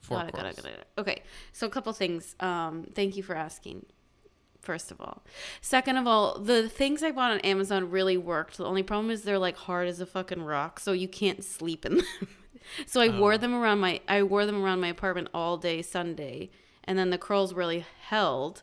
for 0.00 0.14
Got 0.18 0.28
it, 0.28 0.32
got 0.34 0.42
curls. 0.44 0.58
it, 0.58 0.62
got 0.64 0.72
it. 0.72 0.86
Okay, 0.98 1.22
so 1.52 1.66
a 1.66 1.70
couple 1.70 1.92
things. 1.92 2.34
Um, 2.40 2.86
thank 2.94 3.16
you 3.16 3.22
for 3.22 3.34
asking. 3.36 3.86
First 4.62 4.90
of 4.90 5.00
all, 5.00 5.22
second 5.60 5.96
of 5.96 6.08
all, 6.08 6.40
the 6.40 6.68
things 6.68 7.04
I 7.04 7.12
bought 7.12 7.30
on 7.30 7.38
Amazon 7.40 7.88
really 7.88 8.16
worked. 8.16 8.56
The 8.56 8.64
only 8.64 8.82
problem 8.82 9.10
is 9.12 9.22
they're 9.22 9.38
like 9.38 9.56
hard 9.56 9.86
as 9.86 10.00
a 10.00 10.06
fucking 10.06 10.42
rock, 10.42 10.80
so 10.80 10.90
you 10.90 11.06
can't 11.06 11.44
sleep 11.44 11.86
in 11.86 11.98
them. 11.98 12.06
so 12.86 13.00
I 13.00 13.08
Oh. 13.08 13.18
wore 13.20 13.38
them 13.38 13.54
around 13.54 13.80
my 13.80 14.00
I 14.08 14.22
wore 14.22 14.46
them 14.46 14.62
around 14.62 14.80
my 14.80 14.88
apartment 14.88 15.28
all 15.34 15.56
day 15.56 15.82
Sunday, 15.82 16.50
and 16.84 16.98
then 16.98 17.10
the 17.10 17.18
curls 17.18 17.54
really 17.54 17.84
held. 18.02 18.62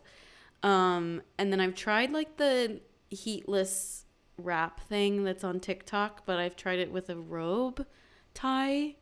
Um, 0.62 1.22
and 1.38 1.52
then 1.52 1.60
I've 1.60 1.74
tried 1.74 2.10
like 2.10 2.36
the 2.38 2.80
heatless 3.10 4.04
wrap 4.36 4.80
thing 4.80 5.22
that's 5.24 5.44
on 5.44 5.60
TikTok, 5.60 6.24
but 6.26 6.38
I've 6.38 6.56
tried 6.56 6.78
it 6.78 6.90
with 6.90 7.08
a 7.10 7.16
robe 7.16 7.86
tie, 8.32 8.96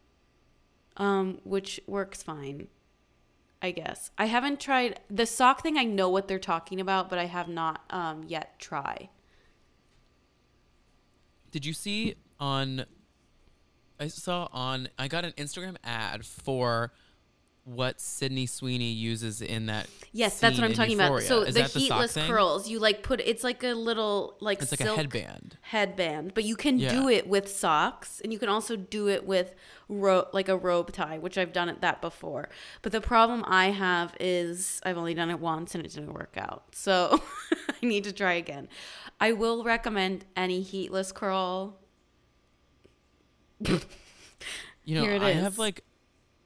um, 0.96 1.40
which 1.44 1.80
works 1.86 2.22
fine. 2.22 2.68
I 3.64 3.70
guess 3.70 4.10
I 4.18 4.24
haven't 4.26 4.58
tried 4.58 4.98
the 5.08 5.24
sock 5.24 5.62
thing. 5.62 5.78
I 5.78 5.84
know 5.84 6.08
what 6.08 6.26
they're 6.26 6.40
talking 6.40 6.80
about, 6.80 7.08
but 7.08 7.18
I 7.20 7.26
have 7.26 7.48
not 7.48 7.84
um, 7.90 8.24
yet 8.26 8.58
try. 8.58 9.08
Did 11.52 11.64
you 11.64 11.72
see 11.72 12.16
on? 12.40 12.86
I 14.02 14.08
saw 14.08 14.48
on. 14.52 14.88
I 14.98 15.08
got 15.08 15.24
an 15.24 15.32
Instagram 15.32 15.76
ad 15.84 16.24
for 16.26 16.92
what 17.64 18.00
Sydney 18.00 18.46
Sweeney 18.46 18.90
uses 18.90 19.40
in 19.40 19.66
that. 19.66 19.86
Yes, 20.10 20.40
that's 20.40 20.56
what 20.58 20.64
I'm 20.64 20.72
in 20.72 20.76
talking 20.76 20.96
about. 20.96 21.22
So 21.22 21.42
Is 21.42 21.54
the 21.54 21.60
that 21.62 21.72
the 21.72 21.78
heatless 21.78 22.14
curls, 22.16 22.68
you 22.68 22.80
like 22.80 23.04
put 23.04 23.20
it's 23.20 23.44
like 23.44 23.62
a 23.62 23.74
little 23.74 24.36
like 24.40 24.60
It's 24.60 24.72
like 24.72 24.80
a 24.80 24.96
headband. 24.96 25.56
headband, 25.60 26.34
but 26.34 26.42
you 26.42 26.56
can 26.56 26.80
Yeah. 26.80 26.90
do 26.90 27.08
it 27.08 27.28
with 27.28 27.48
socks, 27.48 28.20
and 28.24 28.32
you 28.32 28.40
can 28.40 28.48
also 28.48 28.74
do 28.74 29.08
it 29.08 29.24
with 29.24 29.54
ro- 29.88 30.26
like 30.32 30.48
a 30.48 30.56
robe 30.56 30.90
tie, 30.92 31.18
which 31.18 31.38
I've 31.38 31.52
done 31.52 31.68
it 31.68 31.80
that 31.82 32.00
before. 32.02 32.48
But 32.82 32.90
the 32.90 33.00
problem 33.00 33.44
I 33.46 33.66
have 33.70 34.16
is 34.18 34.80
I've 34.84 34.98
only 34.98 35.14
done 35.14 35.30
it 35.30 35.38
once 35.38 35.76
and 35.76 35.86
it 35.86 35.92
didn't 35.92 36.14
work 36.14 36.34
out, 36.36 36.74
so 36.74 37.22
I 37.80 37.86
need 37.86 38.02
to 38.04 38.12
try 38.12 38.32
again. 38.32 38.68
I 39.20 39.30
will 39.32 39.62
recommend 39.62 40.24
any 40.36 40.64
heatless 40.64 41.12
curl. 41.14 41.78
You 44.84 44.96
know, 44.96 45.04
I 45.04 45.30
is. 45.30 45.40
have 45.42 45.58
like, 45.58 45.84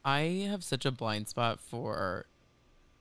I 0.05 0.47
have 0.51 0.63
such 0.63 0.85
a 0.85 0.91
blind 0.91 1.29
spot 1.29 1.59
for 1.59 2.27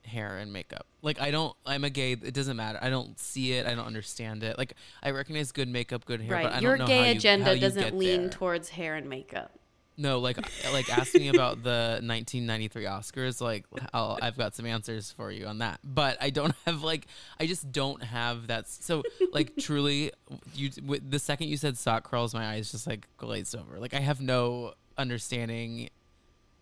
hair 0.04 0.38
and 0.38 0.52
makeup. 0.52 0.86
Like, 1.02 1.20
I 1.20 1.30
don't. 1.30 1.54
I'm 1.66 1.84
a 1.84 1.90
gay. 1.90 2.12
It 2.12 2.32
doesn't 2.32 2.56
matter. 2.56 2.78
I 2.80 2.88
don't 2.88 3.18
see 3.18 3.52
it. 3.52 3.66
I 3.66 3.74
don't 3.74 3.86
understand 3.86 4.42
it. 4.42 4.56
Like, 4.56 4.72
I 5.02 5.10
recognize 5.10 5.52
good 5.52 5.68
makeup, 5.68 6.04
good 6.06 6.22
hair, 6.22 6.32
right, 6.32 6.44
but 6.44 6.52
I 6.54 6.60
your 6.60 6.76
don't 6.76 6.88
know 6.88 6.94
how 6.94 7.02
gay 7.02 7.10
agenda 7.10 7.54
you 7.54 7.60
doesn't 7.60 7.96
lean 7.98 8.22
there. 8.22 8.30
towards 8.30 8.70
hair 8.70 8.94
and 8.94 9.08
makeup. 9.08 9.52
No, 9.98 10.18
like 10.18 10.38
uh, 10.38 10.72
like 10.72 10.90
ask 10.90 11.14
me 11.14 11.28
about 11.28 11.62
the 11.62 12.00
1993 12.02 12.84
Oscars. 12.84 13.40
Like 13.40 13.64
I'll, 13.94 14.18
I've 14.20 14.36
got 14.36 14.54
some 14.54 14.66
answers 14.66 15.10
for 15.10 15.30
you 15.30 15.46
on 15.46 15.58
that, 15.58 15.80
but 15.82 16.18
I 16.20 16.30
don't 16.30 16.54
have 16.66 16.82
like 16.82 17.06
I 17.40 17.46
just 17.46 17.72
don't 17.72 18.02
have 18.02 18.48
that. 18.48 18.68
So 18.68 19.02
like 19.32 19.56
truly, 19.56 20.12
you 20.54 20.70
w- 20.70 21.00
the 21.06 21.18
second 21.18 21.48
you 21.48 21.56
said 21.56 21.78
sock 21.78 22.10
curls, 22.10 22.34
my 22.34 22.46
eyes 22.46 22.70
just 22.72 22.86
like 22.86 23.06
glazed 23.16 23.56
over. 23.56 23.78
Like 23.80 23.94
I 23.94 24.00
have 24.00 24.20
no 24.20 24.74
understanding. 24.98 25.88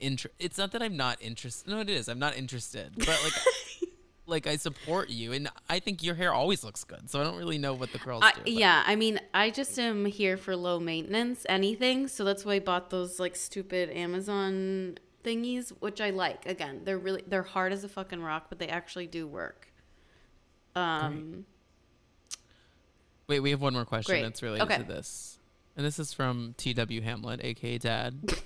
Inter- 0.01 0.31
it's 0.39 0.59
not 0.59 0.73
that 0.73 0.83
I'm 0.83 0.97
not 0.97 1.19
interested. 1.21 1.69
No, 1.71 1.81
it 1.81 1.89
is. 1.89 2.09
I'm 2.09 2.19
not 2.19 2.37
interested, 2.37 2.93
but 2.97 3.09
like. 3.25 3.33
Like 4.27 4.47
I 4.47 4.57
support 4.57 5.11
you, 5.11 5.33
and 5.33 5.51
I 5.69 5.81
think 5.81 6.03
your 6.03 6.15
hair 6.15 6.33
always 6.33 6.65
looks 6.65 6.83
good. 6.83 7.11
So 7.11 7.21
I 7.21 7.25
don't 7.25 7.37
really 7.37 7.59
know 7.59 7.75
what 7.75 7.93
the 7.93 7.99
curls 7.99 8.23
I, 8.25 8.33
do. 8.33 8.51
yeah, 8.51 8.83
I 8.87 8.97
mean, 8.97 9.21
I 9.35 9.51
just 9.51 9.79
am 9.79 10.07
here 10.07 10.39
for 10.39 10.57
low 10.57 10.81
maintenance, 10.81 11.45
anything. 11.49 12.09
So 12.09 12.25
that's 12.25 12.45
why 12.45 12.55
I 12.55 12.61
bought 12.61 12.89
those 12.89 13.21
like 13.21 13.37
stupid 13.37 13.91
Amazon 13.91 14.97
thingies, 15.23 15.71
which 15.81 16.01
I 16.01 16.11
like. 16.11 16.47
Again, 16.47 16.81
they're 16.85 16.99
really 16.99 17.23
they're 17.27 17.43
hard 17.43 17.73
as 17.73 17.85
a 17.85 17.89
fucking 17.89 18.23
rock, 18.23 18.47
but 18.49 18.59
they 18.59 18.69
actually 18.69 19.07
do 19.07 19.27
work. 19.27 19.69
Um, 20.75 21.45
Wait, 23.27 23.41
we 23.41 23.51
have 23.51 23.61
one 23.61 23.75
more 23.75 23.85
question 23.85 24.15
Great. 24.15 24.23
that's 24.23 24.43
related 24.43 24.65
Okay. 24.65 24.79
to 24.79 24.85
this. 24.85 25.39
And 25.77 25.85
this 25.85 25.99
is 25.99 26.13
from 26.13 26.55
T.W. 26.57 27.01
Hamlet, 27.03 27.41
aka 27.43 27.79
Dad. 27.79 28.21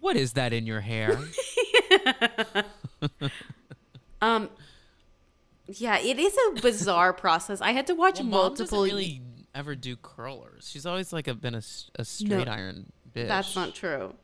what 0.00 0.16
is 0.16 0.34
that 0.34 0.52
in 0.52 0.66
your 0.66 0.80
hair? 0.80 1.18
um, 4.20 4.48
yeah, 5.66 5.98
it 5.98 6.18
is 6.18 6.36
a 6.48 6.60
bizarre 6.60 7.12
process. 7.12 7.60
I 7.60 7.72
had 7.72 7.86
to 7.88 7.94
watch 7.94 8.18
well, 8.18 8.28
mom 8.28 8.50
doesn't 8.54 8.70
multiple. 8.70 8.82
really 8.84 9.22
ever 9.54 9.74
do 9.74 9.96
curlers. 9.96 10.68
She's 10.70 10.86
always 10.86 11.12
like 11.12 11.28
a, 11.28 11.34
been 11.34 11.54
a 11.54 11.62
straight 11.62 12.46
No, 12.46 12.52
iron 12.52 12.92
bitch. 13.14 13.28
That's 13.28 13.54
not 13.56 13.74
true. 13.74 14.14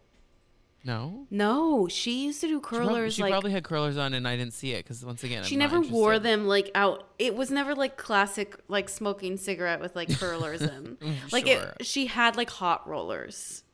No? 0.85 1.27
No, 1.33 1.89
she 1.89 2.25
used 2.27 2.41
to 2.43 2.47
do 2.47 2.59
She, 2.59 2.61
prob- 2.61 2.87
curlers 2.89 3.15
she 3.15 3.23
like 3.23 3.33
probably 3.33 3.51
had 3.51 3.65
curlers 3.65 3.97
on 3.97 4.15
and 4.15 4.27
I 4.29 4.37
didn't 4.37 4.55
see 4.55 4.73
it 4.73 4.85
because 4.85 5.05
once 5.05 5.25
again, 5.25 5.43
she 5.43 5.57
I'm 5.57 5.59
not 5.59 5.73
never 5.73 5.81
wore 5.89 6.21
them 6.21 6.47
like 6.47 6.71
out. 6.77 7.09
It 7.19 7.35
was 7.35 7.51
never 7.51 7.75
like 7.75 7.97
classic 7.97 8.57
like 8.69 8.89
smoking 8.89 9.37
cigarette 9.37 9.81
with 9.81 9.97
like 9.97 10.17
curlers 10.19 10.63
in. 10.63 10.97
Mm, 11.01 11.33
Like 11.33 11.47
sure. 11.49 11.75
it, 11.81 11.87
she 11.87 12.07
had 12.07 12.37
like 12.37 12.51
hot 12.51 12.89
rollers, 12.89 13.65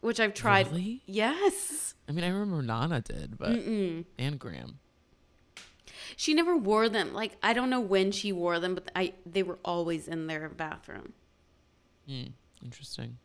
which 0.00 0.18
I've 0.18 0.32
tried. 0.32 0.68
Really? 0.68 1.02
Yes. 1.04 1.94
I 2.08 2.12
mean, 2.12 2.24
I 2.24 2.28
remember 2.28 2.62
Nana 2.62 3.02
did, 3.02 3.36
but 3.38 3.50
Mm-mm. 3.50 4.04
and 4.18 4.38
Graham. 4.38 4.78
She 6.20 6.34
never 6.34 6.54
wore 6.54 6.90
them. 6.90 7.14
Like 7.14 7.38
I 7.42 7.54
don't 7.54 7.70
know 7.70 7.80
when 7.80 8.12
she 8.12 8.30
wore 8.30 8.60
them, 8.60 8.74
but 8.74 8.90
I 8.94 9.14
they 9.24 9.42
were 9.42 9.58
always 9.64 10.06
in 10.06 10.26
their 10.26 10.50
bathroom. 10.50 11.14
Hmm, 12.06 12.24
interesting. 12.62 13.16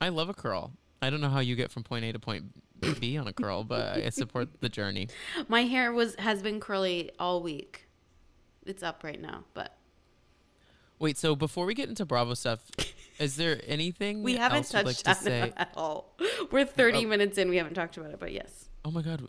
I 0.00 0.10
love 0.10 0.28
a 0.28 0.34
curl. 0.34 0.70
I 1.02 1.10
don't 1.10 1.20
know 1.20 1.30
how 1.30 1.40
you 1.40 1.56
get 1.56 1.72
from 1.72 1.82
point 1.82 2.04
A 2.04 2.12
to 2.12 2.20
point 2.20 2.44
B 3.00 3.18
on 3.18 3.26
a 3.26 3.32
curl, 3.32 3.64
but 3.64 3.96
I 3.96 4.08
support 4.10 4.60
the 4.60 4.68
journey. 4.68 5.08
My 5.48 5.62
hair 5.64 5.92
was 5.92 6.14
has 6.20 6.42
been 6.42 6.60
curly 6.60 7.10
all 7.18 7.42
week. 7.42 7.88
It's 8.64 8.84
up 8.84 9.02
right 9.02 9.20
now, 9.20 9.42
but 9.52 9.76
Wait, 11.00 11.18
so 11.18 11.34
before 11.34 11.66
we 11.66 11.74
get 11.74 11.88
into 11.88 12.04
Bravo 12.06 12.34
stuff, 12.34 12.70
is 13.18 13.34
there 13.34 13.60
anything 13.66 14.22
we 14.22 14.36
haven't 14.36 14.58
else 14.58 14.72
you'd 14.74 14.86
like 14.86 14.96
touched 14.98 15.18
to 15.22 15.24
say? 15.24 15.52
at 15.56 15.72
all. 15.76 16.14
We're 16.52 16.64
30 16.64 16.98
Oh. 17.04 17.08
minutes 17.08 17.36
in. 17.36 17.48
We 17.48 17.56
haven't 17.56 17.74
talked 17.74 17.96
about 17.96 18.12
it, 18.12 18.20
but 18.20 18.30
yes. 18.30 18.68
Oh 18.84 18.92
my 18.92 19.02
god. 19.02 19.26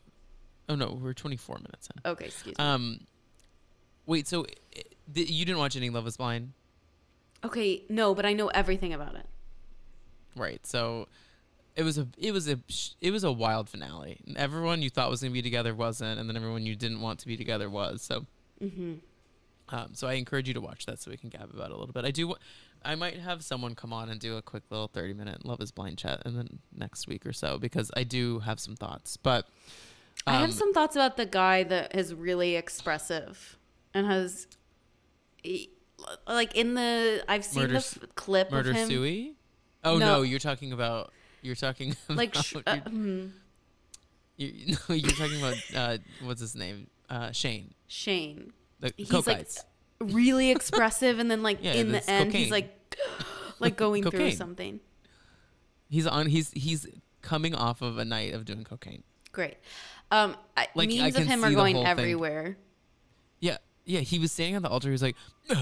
Oh 0.68 0.76
no, 0.76 1.00
we're 1.02 1.14
24 1.14 1.58
minutes 1.58 1.90
in. 1.96 2.12
Okay, 2.12 2.26
excuse 2.26 2.58
me. 2.58 2.64
Um 2.64 3.02
Wait, 4.08 4.28
so 4.28 4.46
th- 5.14 5.30
you 5.30 5.46
didn't 5.46 5.58
watch 5.60 5.76
any 5.76 5.90
Love 5.90 6.06
is 6.08 6.18
Blind? 6.18 6.54
okay, 7.44 7.84
no, 7.90 8.16
but 8.16 8.26
I 8.26 8.34
know 8.34 8.48
everything 8.48 8.94
about 8.94 9.16
it. 9.16 9.26
Right. 10.36 10.66
So 10.66 11.08
it 11.76 11.84
was 11.84 11.98
a 11.98 12.08
it 12.18 12.32
was 12.32 12.48
a 12.50 12.60
it 13.02 13.12
was 13.12 13.24
a 13.24 13.32
wild 13.32 13.70
finale. 13.70 14.20
Everyone 14.36 14.82
you 14.82 14.90
thought 14.90 15.10
was 15.10 15.22
going 15.22 15.32
to 15.32 15.34
be 15.34 15.42
together 15.42 15.74
wasn't 15.76 16.20
and 16.20 16.28
then 16.30 16.36
everyone 16.38 16.66
you 16.66 16.76
didn't 16.76 17.02
want 17.02 17.20
to 17.20 17.28
be 17.28 17.38
together 17.38 17.70
was. 17.70 18.02
So 18.02 18.26
hmm 18.60 18.96
Um, 19.70 19.90
so 19.94 20.08
I 20.08 20.14
encourage 20.14 20.48
you 20.48 20.54
to 20.54 20.62
watch 20.62 20.86
that 20.86 21.00
so 21.02 21.10
we 21.12 21.18
can 21.18 21.30
gab 21.30 21.50
about 21.54 21.72
it 21.72 21.76
a 21.76 21.78
little 21.78 21.94
bit. 21.94 22.06
I 22.06 22.12
do. 22.12 22.36
I 22.84 22.94
might 22.94 23.18
have 23.20 23.44
someone 23.44 23.74
come 23.74 23.92
on 23.92 24.10
and 24.10 24.20
do 24.20 24.38
a 24.38 24.42
quick 24.44 24.64
little 24.70 24.88
thirty 24.88 25.14
minute 25.14 25.44
Love 25.46 25.60
Is 25.62 25.72
Blind 25.72 25.98
chat, 25.98 26.22
and 26.26 26.38
then 26.38 26.60
next 26.76 27.08
week 27.08 27.26
or 27.26 27.34
so 27.34 27.58
because 27.58 27.90
I 27.98 28.04
do 28.04 28.40
have 28.40 28.60
some 28.60 28.76
thoughts. 28.76 29.18
But 29.18 29.48
I 30.28 30.36
um, 30.36 30.42
have 30.42 30.54
some 30.54 30.74
thoughts 30.74 30.96
about 30.96 31.18
the 31.18 31.26
guy 31.26 31.64
that 31.64 31.96
is 31.96 32.14
really 32.14 32.56
expressive 32.56 33.58
and 33.94 34.08
has, 34.08 34.48
like 36.28 36.56
in 36.56 36.74
the 36.74 37.24
I've 37.28 37.46
seen 37.46 37.64
Murder 37.64 37.74
the 37.74 37.80
f- 37.80 37.98
clip 38.16 38.52
murder 38.52 38.72
of 38.72 38.76
him. 38.76 38.88
Suey. 38.90 39.34
Oh 39.84 39.98
No. 39.98 40.06
no. 40.18 40.22
you're 40.24 40.40
talking 40.40 40.72
about 40.72 41.12
you're 41.42 41.56
talking 41.56 41.96
Like, 42.10 42.32
about, 42.34 42.46
sh- 42.46 42.56
uh, 42.66 42.74
you're, 42.74 42.82
hmm, 42.84 43.26
you, 44.38 44.76
no, 44.90 44.96
you're 44.96 45.12
talking 45.12 45.38
about 45.40 45.58
uh, 45.76 45.98
what's 46.24 46.42
his 46.42 46.56
name? 46.56 46.88
Uh, 47.10 47.32
Shane. 47.32 47.74
Shane, 47.88 48.52
The 48.80 48.92
He's 48.98 49.10
Coke 49.12 49.28
like- 49.28 49.38
Eyes. 49.40 49.64
really 50.02 50.50
expressive, 50.58 51.20
and 51.20 51.30
then 51.30 51.44
like 51.44 51.60
Yeah, 51.62 51.74
in 51.74 51.92
the 51.92 52.10
end, 52.10 52.30
cocaine. 52.32 52.42
he's 52.44 52.52
like, 52.52 52.98
like 53.60 53.78
going 53.78 54.04
through 54.04 54.32
something. 54.32 54.80
He's 55.88 56.08
on. 56.08 56.26
He's 56.26 56.50
he's 56.52 56.88
coming 57.22 57.54
off 57.54 57.84
of 57.84 58.00
a 58.00 58.06
night 58.06 58.34
of 58.34 58.44
doing 58.44 58.64
cocaine. 58.64 59.04
Great. 59.32 59.58
Um, 60.12 60.36
Like, 60.76 60.90
memes 60.90 61.16
of 61.16 61.26
him 61.26 61.44
are 61.44 61.52
going 61.52 61.76
whole 61.76 61.84
thing. 61.84 61.92
everywhere. 61.92 62.58
Yeah, 63.40 63.58
yeah. 63.86 64.02
He 64.02 64.20
was 64.20 64.32
standing 64.32 64.56
on 64.56 64.62
the 64.62 64.70
altar. 64.70 64.90
He 64.90 64.94
was 64.94 65.02
like, 65.02 65.16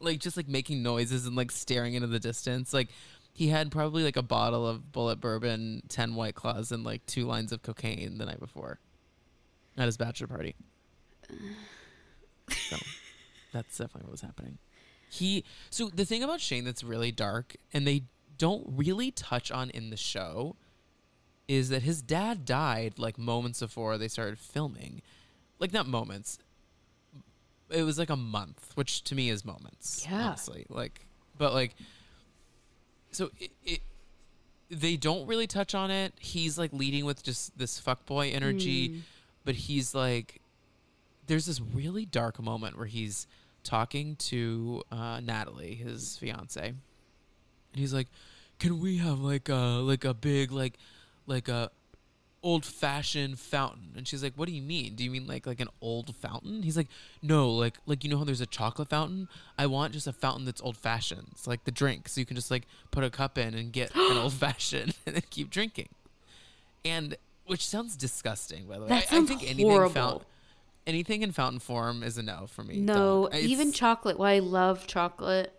like 0.00 0.20
just 0.20 0.36
like 0.36 0.48
making 0.48 0.82
noises 0.82 1.26
and 1.26 1.36
like 1.36 1.50
staring 1.50 1.94
into 1.94 2.06
the 2.06 2.20
distance. 2.20 2.72
Like 2.72 2.88
he 3.32 3.48
had 3.48 3.70
probably 3.70 4.04
like 4.04 4.16
a 4.16 4.22
bottle 4.22 4.66
of 4.66 4.92
Bulleit 4.92 5.20
bourbon, 5.20 5.82
ten 5.88 6.14
white 6.14 6.34
claws, 6.34 6.72
and 6.72 6.84
like 6.84 7.04
two 7.06 7.24
lines 7.24 7.52
of 7.52 7.62
cocaine 7.62 8.18
the 8.18 8.26
night 8.26 8.40
before 8.40 8.78
at 9.76 9.86
his 9.86 9.96
bachelor 9.96 10.28
party. 10.28 10.54
So 12.68 12.76
that's 13.54 13.78
definitely 13.78 14.02
what 14.02 14.10
was 14.12 14.20
happening. 14.20 14.58
He 15.08 15.44
so 15.70 15.88
the 15.88 16.04
thing 16.04 16.22
about 16.22 16.42
Shane 16.42 16.64
that's 16.64 16.84
really 16.84 17.10
dark 17.10 17.56
and 17.72 17.86
they 17.86 18.02
don't 18.38 18.64
really 18.68 19.10
touch 19.10 19.50
on 19.50 19.70
in 19.70 19.90
the 19.90 19.96
show 19.96 20.56
is 21.46 21.68
that 21.68 21.82
his 21.82 22.02
dad 22.02 22.44
died 22.44 22.94
like 22.98 23.18
moments 23.18 23.60
before 23.60 23.98
they 23.98 24.08
started 24.08 24.38
filming. 24.38 25.02
Like 25.58 25.72
not 25.72 25.86
moments. 25.86 26.38
It 27.70 27.82
was 27.82 27.98
like 27.98 28.10
a 28.10 28.16
month, 28.16 28.72
which 28.74 29.02
to 29.04 29.14
me 29.14 29.30
is 29.30 29.44
moments. 29.44 30.06
Yeah. 30.08 30.28
Honestly. 30.28 30.66
Like 30.68 31.06
but 31.38 31.52
like 31.52 31.74
so 33.10 33.30
it, 33.38 33.50
it 33.64 33.80
they 34.70 34.96
don't 34.96 35.26
really 35.26 35.46
touch 35.46 35.74
on 35.74 35.90
it. 35.90 36.14
He's 36.18 36.58
like 36.58 36.72
leading 36.72 37.04
with 37.04 37.22
just 37.22 37.56
this 37.58 37.80
fuckboy 37.80 38.34
energy, 38.34 39.02
but 39.44 39.54
he's 39.54 39.94
like 39.94 40.40
there's 41.26 41.46
this 41.46 41.60
really 41.60 42.04
dark 42.04 42.42
moment 42.42 42.76
where 42.76 42.86
he's 42.86 43.26
talking 43.62 44.16
to 44.16 44.82
uh, 44.92 45.20
Natalie, 45.20 45.74
his 45.74 46.18
fiance, 46.18 46.74
and 47.74 47.80
he's 47.80 47.92
like, 47.92 48.08
"Can 48.58 48.80
we 48.80 48.98
have 48.98 49.18
like 49.20 49.48
a 49.48 49.80
like 49.82 50.04
a 50.04 50.14
big 50.14 50.50
like 50.52 50.78
like 51.26 51.48
a 51.48 51.70
old 52.42 52.64
fashioned 52.64 53.38
fountain?" 53.38 53.92
And 53.96 54.06
she's 54.06 54.22
like, 54.22 54.34
"What 54.36 54.48
do 54.48 54.54
you 54.54 54.62
mean? 54.62 54.94
Do 54.94 55.04
you 55.04 55.10
mean 55.10 55.26
like 55.26 55.46
like 55.46 55.60
an 55.60 55.68
old 55.80 56.14
fountain?" 56.16 56.62
He's 56.62 56.76
like, 56.76 56.88
"No, 57.20 57.50
like 57.50 57.74
like 57.84 58.04
you 58.04 58.10
know 58.10 58.18
how 58.18 58.24
there's 58.24 58.40
a 58.40 58.46
chocolate 58.46 58.88
fountain? 58.88 59.28
I 59.58 59.66
want 59.66 59.92
just 59.92 60.06
a 60.06 60.12
fountain 60.12 60.44
that's 60.44 60.62
old 60.62 60.76
fashioned, 60.76 61.28
it's 61.32 61.46
like 61.46 61.64
the 61.64 61.72
drink, 61.72 62.08
so 62.08 62.20
you 62.20 62.26
can 62.26 62.36
just 62.36 62.50
like 62.50 62.66
put 62.92 63.04
a 63.04 63.10
cup 63.10 63.36
in 63.36 63.54
and 63.54 63.72
get 63.72 63.94
an 63.94 64.16
old 64.16 64.32
fashioned 64.32 64.94
and 65.06 65.16
then 65.16 65.22
keep 65.30 65.50
drinking." 65.50 65.88
And 66.84 67.16
which 67.46 67.66
sounds 67.66 67.96
disgusting, 67.96 68.66
by 68.66 68.76
the 68.76 68.82
way. 68.82 68.88
That 68.88 69.02
I, 69.04 69.06
sounds 69.06 69.30
I 69.30 69.34
think 69.34 69.50
anything 69.50 69.70
horrible. 69.70 69.94
fountain 69.94 70.26
anything 70.86 71.22
in 71.22 71.32
fountain 71.32 71.60
form 71.60 72.02
is 72.02 72.18
a 72.18 72.22
no 72.22 72.46
for 72.46 72.62
me. 72.62 72.78
No, 72.78 73.28
even 73.32 73.72
chocolate. 73.72 74.18
Why 74.18 74.34
I 74.34 74.38
love 74.40 74.86
chocolate. 74.86 75.52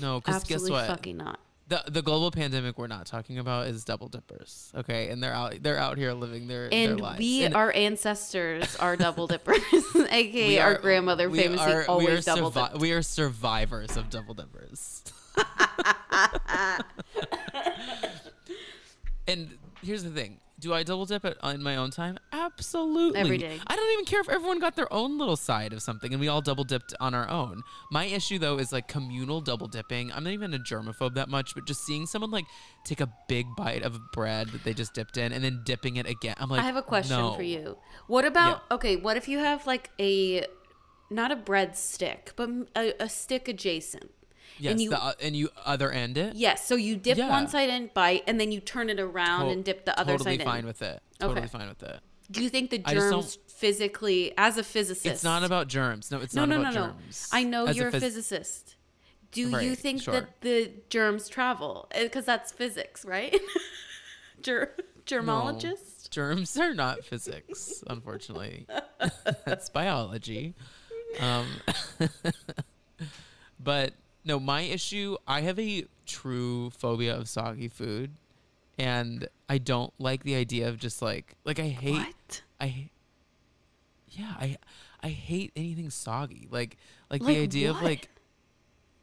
no, 0.00 0.20
because 0.20 0.44
guess 0.44 0.56
Absolutely 0.56 0.70
what? 0.72 0.86
fucking 0.86 1.16
not. 1.16 1.40
The 1.68 1.82
the 1.86 2.00
global 2.02 2.30
pandemic 2.30 2.78
we're 2.78 2.86
not 2.86 3.04
talking 3.06 3.38
about 3.38 3.66
is 3.66 3.84
double 3.84 4.08
dippers. 4.08 4.72
Okay, 4.74 5.10
and 5.10 5.22
they're 5.22 5.34
out 5.34 5.62
they're 5.62 5.76
out 5.78 5.98
here 5.98 6.14
living 6.14 6.48
their 6.48 6.70
their 6.70 6.90
And 6.92 6.98
lives. 7.00 7.18
we, 7.18 7.44
And 7.44 7.54
our 7.54 7.70
ancestors 7.74 8.74
are 8.76 8.96
double 8.96 9.26
dippers, 9.26 9.58
aka 10.10 10.48
we 10.48 10.58
our 10.58 10.76
are- 10.76 10.78
grandmother 10.78 11.28
we 11.28 11.38
famously 11.40 11.70
are- 11.72 11.80
we 11.80 11.84
always 11.86 12.26
are 12.26 12.34
double 12.36 12.50
survi- 12.50 12.70
dipped. 12.72 12.80
We 12.80 12.92
are 12.92 13.02
survivors 13.02 13.96
of 13.98 14.08
double 14.08 14.32
dippers. 14.34 15.04
and 19.26 19.48
here's 19.82 20.02
the 20.04 20.10
thing. 20.10 20.38
Do 20.60 20.74
I 20.74 20.82
double 20.82 21.06
dip 21.06 21.24
it 21.24 21.38
in 21.44 21.62
my 21.62 21.76
own 21.76 21.90
time? 21.90 22.18
Absolutely. 22.32 23.20
Every 23.20 23.38
day. 23.38 23.60
I 23.66 23.76
don't 23.76 23.92
even 23.92 24.04
care 24.04 24.20
if 24.20 24.28
everyone 24.28 24.58
got 24.58 24.74
their 24.74 24.92
own 24.92 25.16
little 25.16 25.36
side 25.36 25.72
of 25.72 25.82
something 25.82 26.12
and 26.12 26.20
we 26.20 26.26
all 26.26 26.40
double 26.40 26.64
dipped 26.64 26.94
on 26.98 27.14
our 27.14 27.28
own. 27.28 27.62
My 27.92 28.06
issue 28.06 28.38
though 28.38 28.58
is 28.58 28.72
like 28.72 28.88
communal 28.88 29.40
double 29.40 29.68
dipping. 29.68 30.12
I'm 30.12 30.24
not 30.24 30.32
even 30.32 30.54
a 30.54 30.58
germaphobe 30.58 31.14
that 31.14 31.28
much, 31.28 31.54
but 31.54 31.66
just 31.66 31.86
seeing 31.86 32.06
someone 32.06 32.32
like 32.32 32.46
take 32.84 33.00
a 33.00 33.08
big 33.28 33.46
bite 33.56 33.82
of 33.82 34.00
bread 34.12 34.48
that 34.48 34.64
they 34.64 34.74
just 34.74 34.94
dipped 34.94 35.16
in 35.16 35.32
and 35.32 35.44
then 35.44 35.62
dipping 35.64 35.96
it 35.96 36.08
again. 36.08 36.34
I'm 36.38 36.48
like 36.48 36.60
I 36.60 36.64
have 36.64 36.76
a 36.76 36.82
question 36.82 37.16
no. 37.16 37.34
for 37.34 37.42
you. 37.42 37.76
What 38.08 38.24
about 38.24 38.62
okay? 38.72 38.96
What 38.96 39.16
if 39.16 39.28
you 39.28 39.38
have 39.38 39.66
like 39.66 39.90
a 40.00 40.44
not 41.08 41.30
a 41.30 41.36
bread 41.36 41.76
stick, 41.76 42.32
but 42.34 42.50
a, 42.74 42.94
a 43.00 43.08
stick 43.08 43.46
adjacent? 43.46 44.10
Yes, 44.58 44.72
and 44.72 44.80
you 44.80 44.90
the, 44.90 45.02
uh, 45.02 45.12
and 45.22 45.36
you 45.36 45.48
other 45.64 45.90
end 45.90 46.18
it. 46.18 46.34
yes, 46.36 46.66
so 46.66 46.74
you 46.74 46.96
dip 46.96 47.16
Yeah. 47.18 47.28
one 47.28 47.48
side 47.48 47.68
in, 47.68 47.90
bite, 47.94 48.24
and 48.26 48.40
then 48.40 48.50
you 48.52 48.60
turn 48.60 48.90
it 48.90 48.98
around 49.00 49.46
To- 49.46 49.52
and 49.52 49.64
dip 49.64 49.84
the 49.84 49.98
other 49.98 50.12
totally 50.12 50.24
side 50.24 50.32
in. 50.32 50.38
Totally 50.40 50.56
fine 50.58 50.66
with 50.66 50.82
it. 50.82 51.02
Totally 51.20 51.38
Okay. 51.40 51.48
fine 51.48 51.68
with 51.68 51.82
it. 51.82 52.00
Do 52.30 52.42
you 52.42 52.48
think 52.50 52.70
the 52.70 52.78
germs 52.78 53.38
physically, 53.46 54.34
as 54.36 54.58
a 54.58 54.62
physicist, 54.64 55.06
It's 55.06 55.24
not 55.24 55.44
about 55.44 55.68
germs. 55.68 56.10
No, 56.10 56.18
it's 56.20 56.34
no, 56.34 56.44
not 56.44 56.48
no, 56.50 56.56
no, 56.56 56.62
about 56.62 56.74
no. 56.74 56.86
germs. 57.00 57.28
I 57.32 57.42
know 57.44 57.66
As 57.66 57.76
you're 57.76 57.88
a, 57.88 57.92
phys- 57.92 58.00
physicist. 58.00 58.74
Do 59.30 59.42
you 59.42 59.74
think 59.74 60.02
sure. 60.02 60.12
that 60.14 60.40
the 60.42 60.72
germs 60.90 61.28
travel? 61.28 61.88
Because 61.98 62.24
that's 62.24 62.50
physics, 62.52 63.04
right? 63.04 63.38
Ger- 64.42 64.74
germologist. 65.06 66.10
Germs 66.10 66.56
are 66.56 66.72
not 66.74 67.04
physics, 67.04 67.82
unfortunately. 67.86 68.66
That's 69.44 69.68
biology. 69.68 70.54
Um, 71.20 71.46
but 73.60 73.92
no, 74.28 74.38
my 74.38 74.60
issue, 74.60 75.16
I 75.26 75.40
have 75.40 75.58
a 75.58 75.86
true 76.06 76.70
phobia 76.70 77.16
of 77.16 77.28
soggy 77.28 77.68
food. 77.68 78.12
And 78.78 79.26
I 79.48 79.58
don't 79.58 79.92
like 79.98 80.22
the 80.22 80.36
idea 80.36 80.68
of 80.68 80.78
just 80.78 81.02
like, 81.02 81.34
like 81.44 81.58
I 81.58 81.68
hate, 81.68 81.94
What? 81.94 82.42
I, 82.60 82.90
yeah, 84.10 84.34
I, 84.38 84.56
I 85.02 85.08
hate 85.08 85.50
anything 85.56 85.90
soggy. 85.90 86.46
Like, 86.50 86.76
like, 87.10 87.22
Like 87.22 87.36
the 87.36 87.42
idea 87.42 87.70
of 87.70 87.82
like, 87.82 88.08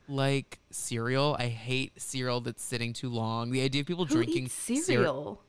like 0.08 0.60
cereal. 0.70 1.36
I 1.40 1.48
hate 1.48 2.00
cereal 2.00 2.40
that's 2.40 2.64
sitting 2.64 2.94
too 2.94 3.10
long. 3.10 3.52
The 3.52 3.64
idea 3.64 3.82
of 3.82 3.88
people 3.88 4.06
Who 4.06 4.16
drinking 4.16 4.50
cereal? 4.50 5.42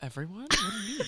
Everyone? 0.00 0.48
What 0.50 0.50
do 0.50 0.92
you 0.92 0.98
mean? 0.98 1.06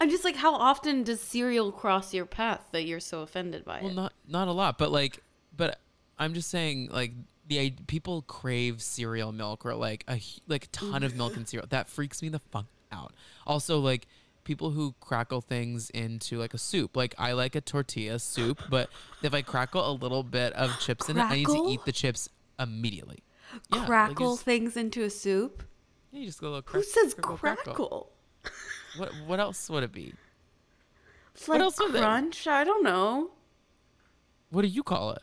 I'm 0.00 0.10
just 0.10 0.22
like, 0.22 0.36
how 0.36 0.54
often 0.54 1.02
does 1.02 1.20
cereal 1.20 1.72
cross 1.72 2.14
your 2.14 2.26
path 2.26 2.60
that 2.70 2.84
you're 2.84 3.00
so 3.00 3.22
offended 3.22 3.64
by 3.64 3.80
well, 3.80 3.90
it? 3.90 3.94
not 3.94 4.12
not 4.28 4.48
a 4.48 4.52
lot, 4.52 4.78
but 4.78 4.92
like, 4.92 5.20
but 5.56 5.78
I'm 6.18 6.34
just 6.34 6.50
saying, 6.50 6.88
like, 6.92 7.12
the 7.46 7.60
i- 7.60 7.74
people 7.86 8.22
crave 8.22 8.80
cereal 8.82 9.32
milk 9.32 9.66
or 9.66 9.74
like 9.74 10.04
a 10.08 10.20
like 10.46 10.64
a 10.64 10.68
ton 10.68 11.02
of 11.02 11.16
milk 11.16 11.36
and 11.36 11.48
cereal. 11.48 11.66
That 11.68 11.88
freaks 11.88 12.22
me 12.22 12.28
the 12.28 12.38
fuck 12.38 12.66
out. 12.92 13.12
Also, 13.46 13.78
like 13.80 14.06
people 14.44 14.70
who 14.70 14.94
crackle 15.00 15.40
things 15.40 15.90
into 15.90 16.38
like 16.38 16.54
a 16.54 16.58
soup. 16.58 16.96
Like 16.96 17.14
I 17.18 17.32
like 17.32 17.54
a 17.54 17.60
tortilla 17.60 18.18
soup, 18.18 18.60
but 18.70 18.90
if 19.22 19.34
I 19.34 19.42
crackle 19.42 19.88
a 19.88 19.92
little 19.92 20.22
bit 20.22 20.52
of 20.54 20.78
chips 20.80 21.08
in 21.08 21.16
it, 21.18 21.22
I 21.22 21.36
need 21.36 21.46
to 21.46 21.66
eat 21.68 21.84
the 21.84 21.92
chips 21.92 22.28
immediately. 22.58 23.22
Yeah, 23.72 23.78
like 23.78 23.86
crackle 23.86 24.34
just- 24.34 24.44
things 24.44 24.76
into 24.76 25.02
a 25.02 25.10
soup? 25.10 25.62
yeah, 26.12 26.20
you 26.20 26.26
just 26.26 26.40
go 26.40 26.48
a 26.48 26.50
little. 26.54 26.72
Who 26.72 26.82
says 26.82 27.14
crackle, 27.14 27.36
crackle? 27.38 28.12
What 28.98 29.10
what 29.26 29.40
else 29.40 29.68
would 29.70 29.82
it 29.82 29.92
be? 29.92 30.14
It's 31.34 31.48
like 31.48 31.60
else 31.60 31.76
crunch? 31.76 32.46
I 32.46 32.62
don't 32.64 32.84
know. 32.84 33.30
What 34.50 34.62
do 34.62 34.68
you 34.68 34.82
call 34.82 35.12
it? 35.12 35.22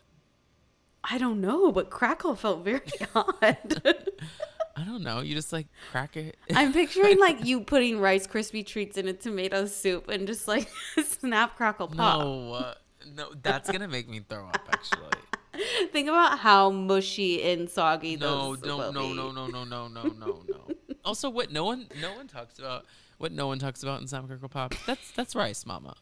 I 1.02 1.18
don't 1.18 1.40
know, 1.40 1.72
but 1.72 1.90
crackle 1.90 2.34
felt 2.36 2.64
very 2.64 2.80
odd. 3.14 3.82
I 4.76 4.84
don't 4.84 5.02
know. 5.02 5.20
You 5.20 5.34
just 5.34 5.52
like 5.52 5.66
crack 5.90 6.16
it. 6.16 6.36
I'm 6.54 6.72
picturing 6.74 7.18
like 7.18 7.44
you 7.44 7.60
putting 7.60 7.98
Rice 7.98 8.26
Krispie 8.26 8.64
treats 8.64 8.96
in 8.96 9.08
a 9.08 9.12
tomato 9.12 9.66
soup 9.66 10.08
and 10.08 10.26
just 10.26 10.48
like 10.48 10.68
snap, 11.04 11.56
crackle, 11.56 11.88
pop. 11.88 12.20
No, 12.20 12.52
uh, 12.52 12.74
no, 13.14 13.32
that's 13.42 13.70
gonna 13.70 13.88
make 13.88 14.08
me 14.08 14.20
throw 14.26 14.46
up. 14.46 14.68
Actually, 14.72 15.64
Think 15.92 16.08
about 16.08 16.38
how 16.38 16.70
mushy 16.70 17.42
and 17.42 17.68
soggy 17.68 18.16
no, 18.16 18.56
those 18.56 18.64
no, 18.64 18.90
no, 18.90 19.12
no, 19.12 19.30
no, 19.32 19.46
no, 19.46 19.64
no, 19.64 19.88
no, 19.88 20.02
no, 20.04 20.42
no. 20.48 20.74
Also, 21.04 21.28
what 21.28 21.50
no 21.50 21.64
one, 21.64 21.88
no 22.00 22.14
one 22.14 22.28
talks 22.28 22.58
about. 22.58 22.86
What 23.18 23.32
no 23.32 23.48
one 23.48 23.58
talks 23.58 23.82
about 23.82 24.00
in 24.00 24.06
Snap 24.06 24.26
Crackle 24.26 24.48
Pop. 24.48 24.74
That's 24.86 25.10
that's 25.12 25.34
rice, 25.34 25.66
Mama. 25.66 25.94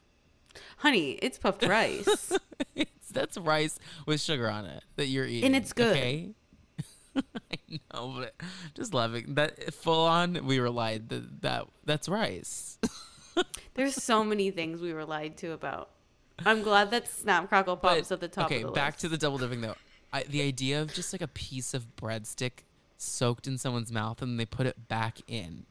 Honey, 0.78 1.12
it's 1.22 1.38
puffed 1.38 1.64
rice. 1.64 2.32
it's, 2.76 3.10
that's 3.10 3.36
rice 3.38 3.78
with 4.06 4.20
sugar 4.20 4.48
on 4.50 4.64
it 4.66 4.82
that 4.96 5.06
you're 5.06 5.26
eating, 5.26 5.44
and 5.46 5.56
it's 5.56 5.72
good. 5.72 5.96
Okay? 5.96 6.30
I 7.16 7.56
know, 7.94 8.14
but 8.18 8.34
just 8.74 8.94
laughing 8.94 9.34
that 9.34 9.74
full 9.74 10.06
on. 10.06 10.46
We 10.46 10.60
were 10.60 10.70
lied 10.70 11.08
that 11.08 11.42
that 11.42 11.66
that's 11.84 12.08
rice. 12.08 12.78
There's 13.74 13.94
so 13.94 14.22
many 14.24 14.50
things 14.50 14.80
we 14.80 14.92
were 14.92 15.04
lied 15.04 15.36
to 15.38 15.52
about. 15.52 15.90
I'm 16.46 16.62
glad 16.62 16.90
that 16.92 17.08
Snap 17.08 17.48
Crackle 17.48 17.76
Pop's 17.76 18.08
But- 18.08 18.14
at 18.14 18.20
the 18.20 18.28
top 18.28 18.46
okay, 18.46 18.62
of 18.62 18.68
the 18.68 18.72
back 18.72 18.94
list. 18.94 19.00
to 19.00 19.08
the 19.08 19.18
double 19.18 19.38
dipping 19.38 19.60
though. 19.60 19.74
I, 20.12 20.22
the 20.22 20.42
idea 20.42 20.80
of 20.80 20.94
just 20.94 21.12
like 21.12 21.20
a 21.22 21.28
piece 21.28 21.74
of 21.74 21.96
breadstick 21.96 22.62
soaked 22.96 23.46
in 23.46 23.58
someone's 23.58 23.92
mouth 23.92 24.22
and 24.22 24.38
they 24.40 24.46
put 24.46 24.66
it 24.66 24.88
back 24.88 25.18
in 25.28 25.66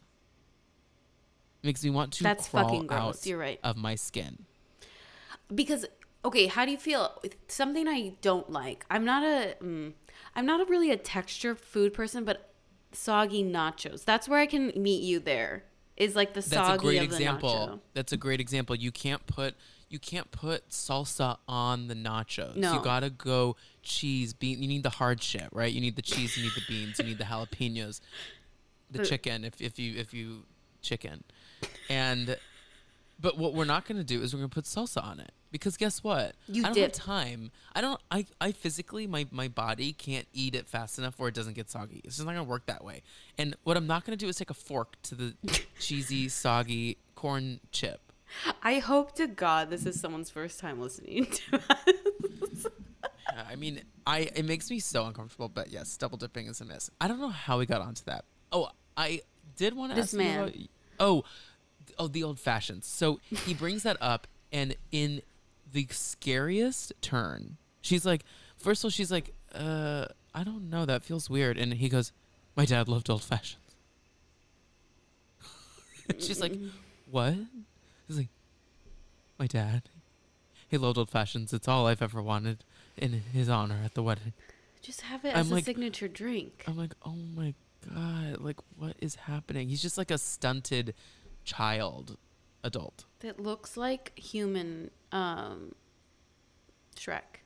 makes 1.64 1.84
me 1.84 1.90
want 1.90 2.14
to 2.14 2.24
That's 2.24 2.48
crawl 2.50 2.66
fucking 2.66 2.88
gross. 2.88 3.22
out 3.22 3.26
You're 3.26 3.40
right. 3.40 3.60
of 3.64 3.78
my 3.78 3.96
skin. 3.96 4.46
Because 5.54 5.86
okay 6.26 6.48
how 6.48 6.66
do 6.66 6.72
you 6.72 6.78
feel 6.78 7.22
something 7.48 7.88
i 7.88 8.14
don't 8.22 8.50
like 8.52 8.86
i'm 8.90 9.06
not 9.06 9.24
a 9.24 9.56
mm, 9.62 9.94
i'm 10.36 10.46
not 10.46 10.60
a 10.60 10.66
really 10.66 10.92
a 10.92 10.98
texture 10.98 11.56
food 11.56 11.94
person 11.94 12.24
but 12.24 12.52
soggy 12.92 13.44
nachos 13.44 14.04
that's 14.04 14.28
where 14.28 14.40
i 14.40 14.46
can 14.46 14.72
meet 14.76 15.02
you 15.02 15.20
there 15.20 15.64
is 15.98 16.16
like 16.16 16.34
the 16.34 16.42
soggy 16.42 16.56
That's 16.56 16.80
a 16.80 16.86
great 16.86 17.02
of 17.02 17.10
the 17.10 17.16
example. 17.16 17.50
nacho 17.50 17.80
That's 17.94 18.14
a 18.14 18.18
great 18.18 18.40
example. 18.40 18.76
You 18.76 18.92
can't 18.92 19.26
put 19.26 19.56
you 19.90 20.00
can't 20.00 20.30
put 20.32 20.70
salsa 20.70 21.38
on 21.48 21.88
the 21.88 21.96
nachos. 21.96 22.56
No. 22.56 22.74
You 22.76 22.84
gotta 22.84 23.10
go 23.10 23.56
cheese, 23.82 24.34
bean. 24.34 24.62
You 24.62 24.68
need 24.68 24.84
the 24.84 24.90
hard 24.92 25.24
shit, 25.24 25.48
right? 25.52 25.72
You 25.72 25.82
need 25.82 25.96
the 25.96 26.02
cheese, 26.02 26.38
you 26.38 26.44
need 26.44 26.52
the 26.56 26.62
beans, 26.68 27.00
you 27.00 27.06
need 27.06 27.18
the 27.18 27.24
jalapenos, 27.24 28.02
the 28.92 29.04
chicken. 29.04 29.44
If 29.44 29.60
if 29.60 29.80
you 29.80 29.98
if 29.98 30.14
you 30.14 30.44
chicken, 30.82 31.24
and 31.90 32.38
but 33.20 33.38
what 33.38 33.54
we're 33.54 33.66
not 33.66 33.88
gonna 33.88 34.04
do 34.04 34.22
is 34.22 34.34
we're 34.34 34.40
gonna 34.42 34.50
put 34.50 34.66
salsa 34.66 35.04
on 35.04 35.20
it 35.20 35.32
because 35.52 35.78
guess 35.78 36.04
what? 36.04 36.36
You 36.48 36.64
I 36.64 36.66
don't 36.68 36.74
dip. 36.76 36.96
have 36.96 37.06
time. 37.06 37.52
I 37.76 37.82
don't. 37.82 38.00
I 38.12 38.26
I 38.42 38.52
physically 38.52 39.08
my 39.08 39.28
my 39.32 39.48
body 39.48 39.94
can't 39.94 40.28
eat 40.34 40.56
it 40.56 40.68
fast 40.68 40.98
enough 41.00 41.18
where 41.20 41.30
it 41.30 41.36
doesn't 41.36 41.54
get 41.54 41.70
soggy. 41.70 42.02
It's 42.04 42.16
just 42.18 42.26
not 42.26 42.34
gonna 42.34 42.44
work 42.44 42.66
that 42.68 42.84
way. 42.84 43.02
And 43.38 43.56
what 43.64 43.78
I'm 43.78 43.88
not 43.88 44.06
gonna 44.06 44.18
do 44.18 44.28
is 44.28 44.36
take 44.38 44.50
a 44.50 44.54
fork 44.56 45.02
to 45.04 45.16
the 45.16 45.34
cheesy, 45.80 46.30
soggy 46.30 46.98
corn 47.16 47.60
chip. 47.72 48.02
I 48.62 48.80
hope 48.80 49.16
to 49.16 49.28
God 49.28 49.70
this 49.70 49.86
is 49.86 50.00
someone's 50.00 50.30
first 50.30 50.60
time 50.60 50.82
listening 50.82 51.28
to 51.28 51.56
us. 51.70 52.66
Yeah, 53.34 53.44
I 53.50 53.56
mean, 53.56 53.82
I 54.06 54.30
it 54.36 54.46
makes 54.46 54.70
me 54.70 54.80
so 54.80 55.06
uncomfortable. 55.06 55.50
But 55.50 55.70
yes, 55.72 55.96
double 55.98 56.18
dipping 56.18 56.48
is 56.48 56.62
a 56.62 56.66
miss. 56.66 56.90
I 57.00 57.08
don't 57.08 57.20
know 57.20 57.30
how 57.30 57.58
we 57.60 57.66
got 57.66 57.82
onto 57.82 58.04
that. 58.06 58.26
Oh, 58.52 58.70
I 58.96 59.22
did 59.56 59.76
want 59.76 59.94
to 59.96 60.00
ask 60.02 60.14
you 60.14 60.20
about- 60.22 60.54
oh, 61.00 61.24
oh, 62.00 62.08
the 62.08 62.24
old 62.24 62.40
fashions. 62.40 62.86
So 62.86 63.20
he 63.30 63.54
brings 63.54 63.84
that 63.84 63.98
up, 64.02 64.28
and 64.52 64.76
in 64.92 65.22
the 65.72 65.88
scariest 65.92 66.94
turn, 67.02 67.58
she's 67.82 68.06
like, 68.06 68.24
first 68.58 68.82
of 68.82 68.86
all, 68.86 68.92
she's 68.92 69.12
like, 69.12 69.34
uh, 69.54 70.06
I 70.34 70.44
don't 70.44 70.70
know, 70.70 70.86
that 70.86 71.04
feels 71.04 71.30
weird, 71.30 71.58
and 71.58 71.74
he 71.74 71.90
goes, 71.90 72.12
my 72.56 72.66
dad 72.66 72.88
loved 72.88 73.10
old 73.10 73.24
fashions. 73.24 73.62
she's 76.20 76.40
like, 76.42 76.54
what? 77.10 77.36
He's 78.08 78.18
like, 78.18 78.30
my 79.38 79.48
dad. 79.48 79.84
He 80.70 80.78
loved 80.78 80.98
old 80.98 81.10
fashions. 81.10 81.54
It's 81.54 81.68
all 81.68 81.88
I've 81.88 82.02
ever 82.02 82.22
wanted 82.22 82.64
in 82.98 83.14
his 83.34 83.48
honor 83.50 83.80
at 83.86 83.94
the 83.94 84.04
wedding. 84.04 84.34
Just 84.82 85.02
have 85.02 85.24
it 85.26 85.30
I'm 85.34 85.42
as 85.42 85.52
a 85.52 85.56
like- 85.56 85.66
signature 85.66 86.08
drink. 86.08 86.64
I'm 86.68 86.78
like, 86.78 86.94
oh 87.06 87.16
my 87.36 87.54
god, 87.94 88.40
like 88.40 88.58
what 88.78 88.96
is 89.00 89.16
happening? 89.16 89.70
He's 89.70 89.82
just 89.82 89.98
like 89.98 90.12
a 90.12 90.18
stunted 90.18 90.94
child 91.46 92.18
adult. 92.68 93.06
that 93.22 93.40
looks 93.40 93.76
like 93.78 94.18
human 94.18 94.92
um 95.12 95.74
Shrek. 96.96 97.42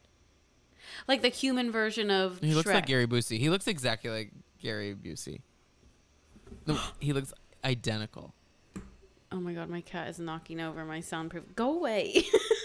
Like 1.08 1.22
the 1.22 1.30
human 1.30 1.72
version 1.72 2.10
of 2.12 2.40
He 2.40 2.54
looks 2.54 2.68
like 2.68 2.86
Gary 2.86 3.08
Busey. 3.08 3.38
He 3.38 3.50
looks 3.50 3.68
exactly 3.68 4.10
like 4.10 4.32
Gary 4.62 4.96
Busey. 4.96 5.42
No, 6.66 6.78
he 7.00 7.14
looks 7.14 7.34
identical. 7.64 8.34
Oh 9.32 9.40
my 9.40 9.54
god, 9.54 9.70
my 9.70 9.82
cat 9.82 10.10
is 10.10 10.20
knocking 10.20 10.60
over 10.60 10.84
my 10.84 11.00
soundproof. 11.00 11.44
Go 11.56 11.78
away. 11.78 12.26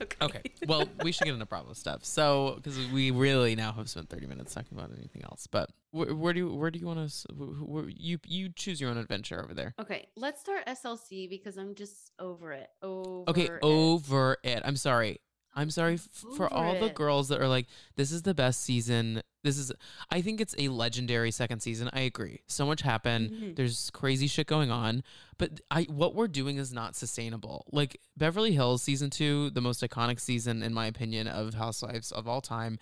Okay, 0.20 0.42
well, 0.66 0.88
we 1.02 1.12
should 1.12 1.24
get 1.24 1.34
into 1.34 1.46
Bravo 1.46 1.72
stuff. 1.72 2.04
So, 2.04 2.54
because 2.56 2.76
we 2.90 3.10
really 3.10 3.54
now 3.54 3.72
have 3.72 3.88
spent 3.88 4.08
30 4.08 4.26
minutes 4.26 4.52
talking 4.54 4.76
about 4.76 4.90
anything 4.96 5.22
else, 5.24 5.46
but 5.46 5.70
where, 5.92 6.14
where 6.14 6.32
do 6.32 6.40
you 6.40 6.54
where 6.54 6.70
do 6.70 6.78
you 6.78 6.86
want 6.86 7.08
to? 7.08 7.88
You 7.96 8.18
you 8.26 8.48
choose 8.50 8.80
your 8.80 8.90
own 8.90 8.96
adventure 8.98 9.42
over 9.42 9.54
there. 9.54 9.74
Okay, 9.80 10.08
let's 10.16 10.40
start 10.40 10.66
SLC 10.66 11.28
because 11.30 11.56
I'm 11.56 11.74
just 11.74 12.10
over 12.18 12.52
it. 12.52 12.68
Over 12.82 13.30
Okay, 13.30 13.44
it. 13.46 13.58
over 13.62 14.38
it. 14.42 14.62
I'm 14.64 14.76
sorry. 14.76 15.20
I'm 15.58 15.70
sorry 15.70 15.94
f- 15.94 16.08
for 16.36 16.52
all 16.52 16.78
the 16.78 16.88
girls 16.90 17.28
that 17.28 17.40
are 17.40 17.48
like, 17.48 17.66
this 17.96 18.12
is 18.12 18.22
the 18.22 18.32
best 18.34 18.62
season. 18.62 19.22
This 19.42 19.58
is, 19.58 19.72
I 20.10 20.20
think 20.20 20.40
it's 20.40 20.54
a 20.58 20.68
legendary 20.68 21.30
second 21.30 21.60
season. 21.60 21.90
I 21.92 22.00
agree. 22.00 22.40
So 22.46 22.64
much 22.64 22.82
happened. 22.82 23.30
Mhm. 23.30 23.56
There's 23.56 23.90
crazy 23.90 24.26
shit 24.28 24.46
going 24.46 24.70
on, 24.70 25.02
but 25.36 25.60
I 25.70 25.82
what 25.84 26.14
we're 26.14 26.28
doing 26.28 26.58
is 26.58 26.72
not 26.72 26.94
sustainable. 26.96 27.66
Like 27.72 28.00
Beverly 28.16 28.52
Hills 28.52 28.82
season 28.82 29.10
two, 29.10 29.50
the 29.50 29.60
most 29.60 29.82
iconic 29.82 30.20
season 30.20 30.62
in 30.62 30.72
my 30.72 30.86
opinion 30.86 31.26
of 31.26 31.54
Housewives 31.54 32.12
of 32.12 32.28
all 32.28 32.40
time. 32.40 32.78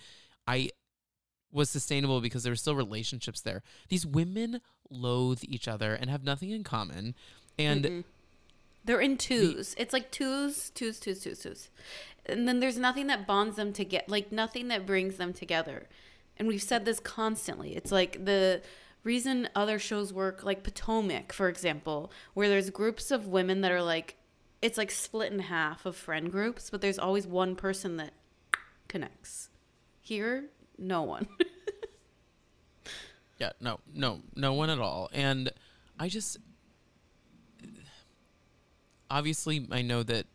I 0.46 0.70
was 1.52 1.70
sustainable 1.70 2.20
because 2.20 2.42
there 2.42 2.52
were 2.52 2.56
still 2.56 2.74
relationships 2.76 3.40
there. 3.40 3.62
These 3.88 4.04
women 4.06 4.60
loathe 4.90 5.40
each 5.44 5.66
other 5.66 5.94
and 5.94 6.10
have 6.10 6.24
nothing 6.24 6.50
in 6.50 6.62
common, 6.64 7.14
and 7.58 7.84
Mm-mm. 7.84 8.04
they're 8.84 9.00
in 9.00 9.16
twos. 9.16 9.74
it's 9.78 9.92
like 9.92 10.10
twos, 10.10 10.70
twos, 10.70 11.00
twos, 11.00 11.20
twos, 11.20 11.38
twos. 11.40 11.68
And 12.28 12.46
then 12.46 12.60
there's 12.60 12.78
nothing 12.78 13.06
that 13.06 13.26
bonds 13.26 13.56
them 13.56 13.72
together, 13.72 14.04
like 14.08 14.32
nothing 14.32 14.68
that 14.68 14.86
brings 14.86 15.16
them 15.16 15.32
together. 15.32 15.88
And 16.36 16.48
we've 16.48 16.62
said 16.62 16.84
this 16.84 17.00
constantly. 17.00 17.76
It's 17.76 17.92
like 17.92 18.24
the 18.24 18.62
reason 19.04 19.48
other 19.54 19.78
shows 19.78 20.12
work, 20.12 20.44
like 20.44 20.62
Potomac, 20.62 21.32
for 21.32 21.48
example, 21.48 22.10
where 22.34 22.48
there's 22.48 22.70
groups 22.70 23.10
of 23.10 23.28
women 23.28 23.60
that 23.60 23.72
are 23.72 23.82
like, 23.82 24.16
it's 24.60 24.76
like 24.76 24.90
split 24.90 25.32
in 25.32 25.38
half 25.38 25.86
of 25.86 25.96
friend 25.96 26.30
groups, 26.30 26.70
but 26.70 26.80
there's 26.80 26.98
always 26.98 27.26
one 27.26 27.54
person 27.54 27.96
that 27.98 28.12
connects. 28.88 29.48
Here, 30.00 30.46
no 30.78 31.02
one. 31.02 31.28
Yeah, 33.38 33.50
no, 33.60 33.80
no, 33.92 34.20
no 34.34 34.54
one 34.54 34.70
at 34.70 34.78
all. 34.78 35.10
And 35.12 35.50
I 35.98 36.08
just 36.08 36.38
obviously 39.10 39.66
I 39.70 39.82
know 39.82 40.02
that 40.02 40.26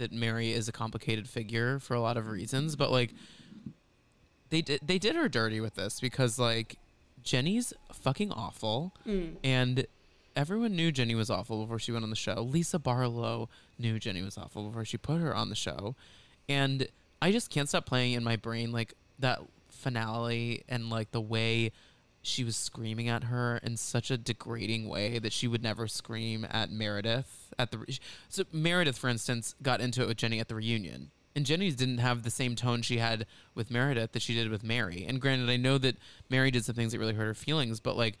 that 0.00 0.10
Mary 0.12 0.52
is 0.52 0.68
a 0.68 0.72
complicated 0.72 1.28
figure 1.28 1.78
for 1.78 1.94
a 1.94 2.00
lot 2.00 2.16
of 2.16 2.26
reasons, 2.28 2.74
but 2.76 2.90
like 2.90 3.14
they 4.50 4.60
did 4.62 4.80
they 4.84 4.98
did 4.98 5.14
her 5.16 5.28
dirty 5.28 5.60
with 5.60 5.76
this 5.76 6.00
because 6.00 6.38
like 6.38 6.76
Jenny's 7.22 7.72
fucking 7.92 8.32
awful 8.32 8.92
Mm. 9.06 9.36
and 9.44 9.86
everyone 10.36 10.74
knew 10.74 10.90
Jenny 10.92 11.14
was 11.14 11.30
awful 11.30 11.62
before 11.62 11.78
she 11.78 11.92
went 11.92 12.02
on 12.04 12.10
the 12.10 12.16
show. 12.16 12.42
Lisa 12.42 12.78
Barlow 12.78 13.48
knew 13.78 13.98
Jenny 13.98 14.22
was 14.22 14.36
awful 14.38 14.66
before 14.68 14.84
she 14.84 14.96
put 14.96 15.20
her 15.20 15.34
on 15.34 15.48
the 15.50 15.54
show. 15.56 15.94
And 16.48 16.88
I 17.22 17.30
just 17.32 17.50
can't 17.50 17.68
stop 17.68 17.84
playing 17.86 18.12
in 18.14 18.24
my 18.24 18.36
brain 18.36 18.72
like 18.72 18.94
that 19.18 19.40
finale 19.68 20.62
and 20.68 20.88
like 20.90 21.10
the 21.12 21.20
way 21.20 21.72
she 22.22 22.44
was 22.44 22.56
screaming 22.56 23.08
at 23.08 23.24
her 23.24 23.58
in 23.62 23.76
such 23.76 24.10
a 24.10 24.18
degrading 24.18 24.88
way 24.88 25.18
that 25.18 25.32
she 25.32 25.48
would 25.48 25.62
never 25.62 25.86
scream 25.86 26.46
at 26.50 26.70
Meredith 26.70 27.52
at 27.58 27.70
the 27.70 27.78
re- 27.78 27.98
so 28.28 28.44
Meredith 28.52 28.98
for 28.98 29.08
instance 29.08 29.54
got 29.62 29.80
into 29.80 30.02
it 30.02 30.08
with 30.08 30.16
Jenny 30.18 30.38
at 30.38 30.48
the 30.48 30.54
reunion. 30.54 31.10
And 31.34 31.46
Jenny 31.46 31.70
didn't 31.70 31.98
have 31.98 32.22
the 32.22 32.30
same 32.30 32.56
tone 32.56 32.82
she 32.82 32.98
had 32.98 33.24
with 33.54 33.70
Meredith 33.70 34.12
that 34.12 34.22
she 34.22 34.34
did 34.34 34.50
with 34.50 34.64
Mary. 34.64 35.06
And 35.08 35.20
granted 35.20 35.48
I 35.48 35.56
know 35.56 35.78
that 35.78 35.96
Mary 36.28 36.50
did 36.50 36.64
some 36.64 36.74
things 36.74 36.92
that 36.92 36.98
really 36.98 37.14
hurt 37.14 37.26
her 37.26 37.34
feelings 37.34 37.80
but 37.80 37.96
like 37.96 38.18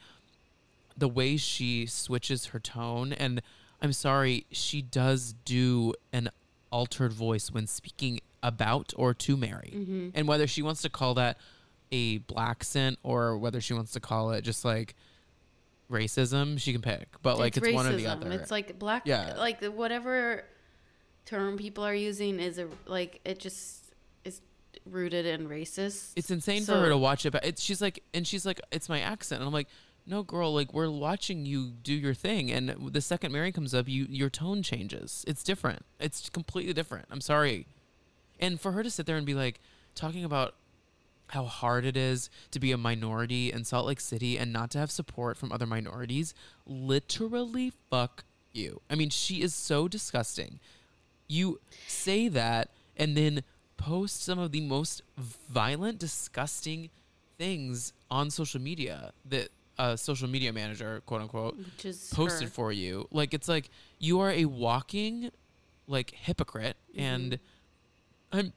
the 0.96 1.08
way 1.08 1.36
she 1.36 1.86
switches 1.86 2.46
her 2.46 2.60
tone 2.60 3.12
and 3.12 3.42
I'm 3.82 3.92
sorry 3.92 4.46
she 4.50 4.80
does 4.82 5.34
do 5.44 5.94
an 6.12 6.30
altered 6.70 7.12
voice 7.12 7.50
when 7.50 7.66
speaking 7.66 8.20
about 8.42 8.94
or 8.96 9.12
to 9.12 9.36
Mary. 9.36 9.72
Mm-hmm. 9.76 10.08
and 10.14 10.26
whether 10.26 10.46
she 10.46 10.62
wants 10.62 10.80
to 10.82 10.88
call 10.88 11.12
that 11.14 11.36
a 11.92 12.18
blaccent 12.18 12.98
or 13.02 13.36
whether 13.38 13.60
she 13.60 13.74
wants 13.74 13.92
to 13.92 14.00
call 14.00 14.30
it 14.32 14.42
just 14.42 14.64
like 14.64 14.94
racism 15.90 16.60
she 16.60 16.72
can 16.72 16.80
pick 16.82 17.08
but 17.20 17.36
like 17.38 17.56
it's, 17.56 17.72
one 17.72 17.86
or 17.86 17.96
the 17.96 18.06
other 18.06 18.30
It's 18.30 18.50
like 18.50 18.78
black. 18.78 19.02
Yeah. 19.06 19.34
Like 19.36 19.64
whatever 19.64 20.44
term 21.26 21.56
people 21.58 21.84
are 21.84 21.94
using 21.94 22.38
is 22.38 22.58
a 22.58 22.68
like 22.86 23.20
it 23.24 23.38
just 23.40 23.92
is 24.24 24.40
rooted 24.86 25.26
in 25.26 25.48
racist. 25.48 26.12
it's 26.16 26.30
insane 26.30 26.62
So- 26.62 26.74
for 26.74 26.80
her 26.82 26.88
to 26.90 26.96
watch 26.98 27.26
it 27.26 27.32
but 27.32 27.44
it's 27.44 27.60
she's 27.62 27.82
like 27.82 28.02
and 28.14 28.26
she's 28.26 28.46
like 28.46 28.60
it's 28.70 28.88
my 28.88 29.00
accent 29.00 29.40
and 29.40 29.46
i'm 29.48 29.52
like 29.52 29.68
no 30.06 30.22
girl 30.22 30.54
like 30.54 30.72
we're 30.72 30.90
watching 30.90 31.44
you 31.44 31.70
do 31.82 31.92
your 31.92 32.14
thing 32.14 32.50
and 32.52 32.74
the 32.92 33.00
second 33.00 33.32
mary 33.32 33.50
comes 33.52 33.74
up 33.74 33.88
you 33.88 34.06
your 34.08 34.30
tone 34.30 34.62
changes 34.62 35.24
it's 35.28 35.42
different 35.42 35.84
it's 35.98 36.30
completely 36.30 36.72
different 36.72 37.04
i'm 37.10 37.20
sorry 37.20 37.66
and 38.38 38.60
for 38.60 38.72
her 38.72 38.82
to 38.82 38.90
sit 38.90 39.06
there 39.06 39.16
and 39.16 39.26
be 39.26 39.34
like 39.34 39.60
talking 39.94 40.24
about 40.24 40.54
how 41.30 41.44
hard 41.44 41.84
it 41.84 41.96
is 41.96 42.28
to 42.50 42.60
be 42.60 42.72
a 42.72 42.76
minority 42.76 43.52
in 43.52 43.64
Salt 43.64 43.86
Lake 43.86 44.00
City 44.00 44.38
and 44.38 44.52
not 44.52 44.70
to 44.72 44.78
have 44.78 44.90
support 44.90 45.36
from 45.36 45.52
other 45.52 45.66
minorities, 45.66 46.34
literally 46.66 47.72
fuck 47.90 48.24
you. 48.52 48.80
I 48.90 48.94
mean, 48.96 49.10
she 49.10 49.42
is 49.42 49.54
so 49.54 49.86
disgusting. 49.88 50.58
You 51.28 51.60
say 51.86 52.28
that 52.28 52.70
and 52.96 53.16
then 53.16 53.42
post 53.76 54.22
some 54.22 54.38
of 54.38 54.52
the 54.52 54.60
most 54.60 55.02
violent, 55.16 55.98
disgusting 55.98 56.90
things 57.38 57.92
on 58.10 58.28
social 58.30 58.60
media 58.60 59.12
that 59.28 59.48
a 59.78 59.96
social 59.96 60.28
media 60.28 60.52
manager, 60.52 61.00
quote 61.06 61.22
unquote, 61.22 61.56
posted 62.12 62.48
her. 62.48 62.50
for 62.50 62.72
you. 62.72 63.06
Like 63.10 63.32
it's 63.32 63.48
like 63.48 63.70
you 63.98 64.20
are 64.20 64.30
a 64.30 64.44
walking 64.46 65.30
like 65.86 66.10
hypocrite 66.14 66.76
Mm-hmm. 66.90 67.00
and 67.00 67.38
I'm 68.32 68.52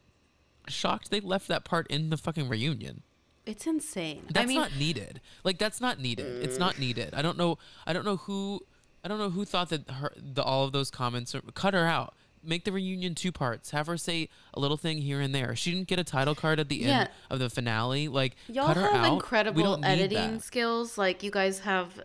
shocked 0.67 1.11
they 1.11 1.19
left 1.19 1.47
that 1.47 1.63
part 1.65 1.87
in 1.87 2.09
the 2.09 2.17
fucking 2.17 2.47
reunion. 2.49 3.03
It's 3.45 3.67
insane. 3.67 4.23
That's 4.29 4.45
I 4.45 4.47
mean, 4.47 4.57
not 4.57 4.75
needed. 4.77 5.19
Like 5.43 5.57
that's 5.57 5.81
not 5.81 5.99
needed. 5.99 6.43
It's 6.43 6.57
not 6.57 6.79
needed. 6.79 7.13
I 7.13 7.21
don't 7.21 7.37
know 7.37 7.57
I 7.85 7.91
don't 7.93 8.05
know 8.05 8.17
who 8.17 8.61
I 9.03 9.09
don't 9.09 9.17
know 9.17 9.29
who 9.29 9.43
thought 9.43 9.69
that 9.69 9.89
her 9.89 10.13
the 10.15 10.41
all 10.43 10.63
of 10.65 10.71
those 10.71 10.89
comments 10.89 11.35
are, 11.35 11.41
cut 11.53 11.73
her 11.73 11.85
out. 11.85 12.13
Make 12.45 12.63
the 12.65 12.71
reunion 12.71 13.15
two 13.15 13.31
parts. 13.31 13.71
Have 13.71 13.87
her 13.87 13.97
say 13.97 14.29
a 14.53 14.59
little 14.59 14.77
thing 14.77 14.97
here 14.99 15.19
and 15.21 15.33
there. 15.35 15.55
She 15.55 15.71
didn't 15.71 15.87
get 15.87 15.99
a 15.99 16.03
title 16.03 16.35
card 16.35 16.59
at 16.59 16.69
the 16.69 16.77
Yeah. 16.77 16.99
end 17.01 17.09
of 17.29 17.39
the 17.39 17.49
finale. 17.49 18.07
Like 18.07 18.35
y'all 18.47 18.67
cut 18.67 18.77
her 18.77 18.83
have 18.83 19.05
out. 19.05 19.13
Incredible 19.13 19.83
editing 19.83 20.39
skills. 20.39 20.97
Like 20.97 21.21
you 21.23 21.31
guys 21.31 21.59
have. 21.59 22.01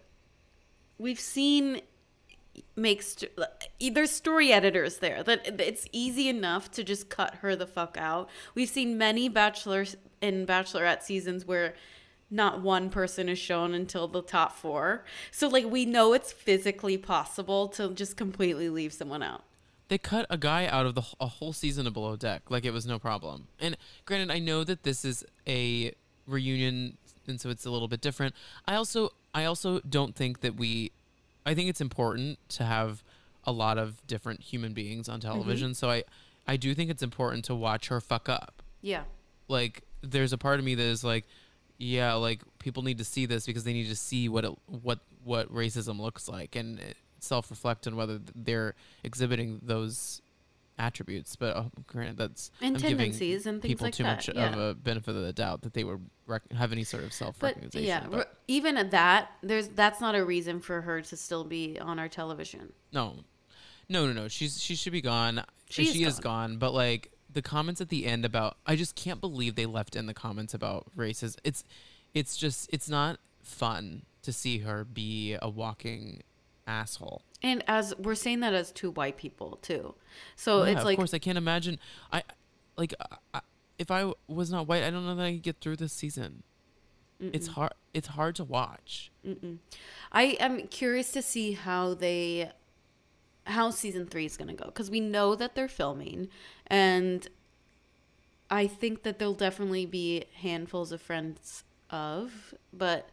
We've 0.99 1.21
seen 1.21 1.81
make 2.77 3.03
st- 3.03 3.33
there's 3.93 4.11
story 4.11 4.53
editors 4.53 4.99
there 4.99 5.23
that 5.23 5.61
it's 5.61 5.87
easy 5.93 6.29
enough 6.29 6.71
to 6.73 6.85
just 6.85 7.09
cut 7.09 7.37
her 7.37 7.57
the 7.57 7.67
fuck 7.67 7.97
out. 7.99 8.29
We've 8.55 8.69
seen 8.69 8.99
many 8.99 9.29
bachelors 9.29 9.97
and 10.21 10.47
bachelorette 10.47 11.03
seasons 11.03 11.45
where 11.45 11.75
not 12.31 12.61
one 12.61 12.91
person 12.91 13.29
is 13.29 13.39
shown 13.39 13.75
until 13.75 14.07
the 14.07 14.23
top 14.23 14.57
4. 14.57 15.05
So 15.31 15.49
like 15.49 15.67
we 15.67 15.87
know 15.87 16.13
it's 16.13 16.33
physically 16.33 16.99
possible 16.99 17.69
to 17.69 17.93
just 17.95 18.17
completely 18.17 18.69
leave 18.69 18.93
someone 18.93 19.23
out. 19.23 19.45
They 19.89 19.99
cut 19.99 20.27
a 20.29 20.37
guy 20.37 20.67
out 20.67 20.85
of 20.85 20.95
the 20.95 21.03
a 21.19 21.27
whole 21.27 21.55
season 21.55 21.87
of 21.87 21.95
Below 21.95 22.17
Deck 22.17 22.51
like 22.51 22.65
it 22.67 22.73
was 22.73 22.87
no 22.87 22.99
problem. 22.99 23.49
And 23.59 23.77
granted, 24.05 24.31
I 24.31 24.39
know 24.39 24.63
that 24.65 24.83
this 24.83 25.05
is 25.05 25.25
a 25.47 25.95
reunion 26.27 26.99
and 27.27 27.41
so 27.41 27.51
it's 27.51 27.67
a 27.67 27.71
little 27.71 27.89
bit 27.89 28.01
different. 28.01 28.35
I 28.67 28.75
also 28.75 29.11
I 29.35 29.45
also 29.45 29.81
don't 29.81 30.15
think 30.15 30.41
that 30.41 30.57
we 30.57 30.93
I 31.49 31.55
think 31.55 31.71
it's 31.71 31.81
important 31.81 32.39
to 32.51 32.65
have 32.65 33.03
a 33.45 33.53
lot 33.53 33.79
of 33.79 34.07
different 34.07 34.41
human 34.43 34.75
beings 34.75 35.09
on 35.09 35.19
mm-hmm. 35.19 35.31
television. 35.31 35.75
So 35.75 35.91
I 35.91 36.05
I 36.47 36.57
do 36.57 36.75
think 36.75 36.91
it's 36.91 37.03
important 37.03 37.47
to 37.47 37.55
watch 37.55 37.89
her 37.89 38.01
fuck 38.01 38.29
up. 38.29 38.63
Yeah. 38.83 39.05
Like 39.49 39.83
there's 40.03 40.33
a 40.35 40.39
part 40.39 40.59
of 40.59 40.65
me 40.65 40.75
that 40.75 40.83
is 40.83 41.03
like 41.03 41.25
yeah, 41.79 42.15
like 42.15 42.43
people 42.59 42.83
need 42.83 42.99
to 42.99 43.05
see 43.05 43.25
this 43.25 43.47
because 43.47 43.65
they 43.65 43.73
need 43.73 43.89
to 43.89 43.97
see 43.97 44.29
what 44.29 44.45
it 44.45 44.53
what 44.67 44.99
what 45.25 45.53
racism 45.53 45.99
looks 45.99 46.29
like 46.29 46.55
and 46.55 46.81
self 47.21 47.51
reflect 47.51 47.87
on 47.87 47.97
whether 47.97 48.21
they're 48.35 48.75
exhibiting 49.03 49.61
those 49.63 50.21
attributes. 50.79 51.37
But 51.37 51.57
oh, 51.57 51.71
granted, 51.87 52.17
that's 52.19 52.51
And 52.61 52.77
I'm 52.77 52.83
giving 52.83 52.97
tendencies 52.99 53.47
and 53.47 53.61
things 53.61 53.73
people 53.73 53.87
like 53.87 53.95
too 53.95 54.03
that, 54.05 54.17
much 54.17 54.31
yeah. 54.35 54.53
of 54.53 54.59
a 54.59 54.75
benefit 54.75 55.17
of 55.17 55.23
the 55.23 55.33
doubt 55.33 55.63
that 55.63 55.75
they 55.75 55.85
would 55.85 56.01
rec- 56.27 56.51
have 56.53 56.73
any 56.73 56.85
sort 56.85 57.05
of 57.05 57.13
self 57.13 57.39
But 57.39 57.57
recognition. 57.57 57.85
yeah, 57.85 58.07
re- 58.11 58.25
even 58.47 58.77
at 58.77 58.91
that, 58.93 59.31
there's 59.43 59.69
that's 59.69 60.01
not 60.01 60.15
a 60.15 60.25
reason 60.25 60.61
for 60.61 60.81
her 60.83 61.01
to 61.03 61.17
still 61.17 61.45
be 61.45 61.79
on 61.79 61.99
our 61.99 62.09
television. 62.09 62.73
No, 62.93 63.17
no, 63.89 64.07
no, 64.07 64.13
no. 64.13 64.29
She's 64.29 64.61
she 64.63 64.75
should 64.75 64.93
be 64.93 65.01
gone. 65.03 65.45
She 65.71 65.85
She, 65.85 66.03
is 66.05 66.15
is 66.15 66.21
gone. 66.21 66.57
But 66.59 66.73
like 66.75 67.13
the 67.31 67.43
comments 67.43 67.81
at 67.81 67.89
the 67.91 68.07
end 68.07 68.25
about, 68.25 68.57
I 68.67 68.75
just 68.75 68.95
can't 68.95 69.21
believe 69.21 69.55
they 69.55 69.67
left 69.67 69.95
in 69.97 70.07
the 70.07 70.15
comments 70.15 70.55
about 70.55 70.87
races. 70.97 71.37
It's, 71.45 71.63
it's 72.15 72.37
just, 72.39 72.71
it's 72.73 72.89
not 72.89 73.19
fun 73.43 74.03
to 74.23 74.33
see 74.33 74.59
her 74.61 74.83
be 74.85 75.37
a 75.41 75.49
walking 75.49 76.23
asshole. 76.69 77.23
And 77.43 77.65
as 77.67 77.95
we're 77.99 78.15
saying 78.15 78.41
that 78.41 78.55
as 78.55 78.71
two 78.71 78.91
white 78.91 79.17
people 79.17 79.59
too, 79.63 79.95
so 80.37 80.65
yeah, 80.65 80.73
it's 80.73 80.85
like 80.85 80.95
of 80.95 81.01
course, 81.01 81.15
I 81.15 81.19
can't 81.19 81.39
imagine. 81.39 81.79
I 82.13 82.23
like 82.77 82.95
I, 83.35 83.41
if 83.79 83.91
I 83.91 84.13
was 84.29 84.51
not 84.51 84.69
white, 84.69 84.85
I 84.85 84.91
don't 84.91 85.07
know 85.07 85.15
that 85.15 85.25
I 85.25 85.33
could 85.33 85.43
get 85.43 85.61
through 85.61 85.77
this 85.77 85.93
season. 85.93 86.43
It's 87.21 87.49
hard. 87.49 87.73
It's 87.95 88.09
hard 88.09 88.37
to 88.37 88.45
watch. 88.45 89.11
I 90.13 90.23
am 90.39 90.69
curious 90.69 91.11
to 91.13 91.23
see 91.23 91.53
how 91.53 91.95
they 91.95 92.53
how 93.49 93.71
season 93.71 94.07
three 94.07 94.27
is 94.27 94.37
going 94.37 94.49
to 94.49 94.55
go 94.55 94.67
because 94.67 94.91
we 94.91 95.01
know 95.01 95.35
that 95.35 95.55
they're 95.55 95.69
filming 95.69 96.29
and 96.67 97.29
i 98.51 98.67
think 98.67 99.03
that 99.03 99.19
there'll 99.19 99.33
definitely 99.33 99.87
be 99.87 100.25
handfuls 100.43 100.93
of 100.93 101.01
friends 101.01 101.65
of 101.91 102.55
but 102.73 103.09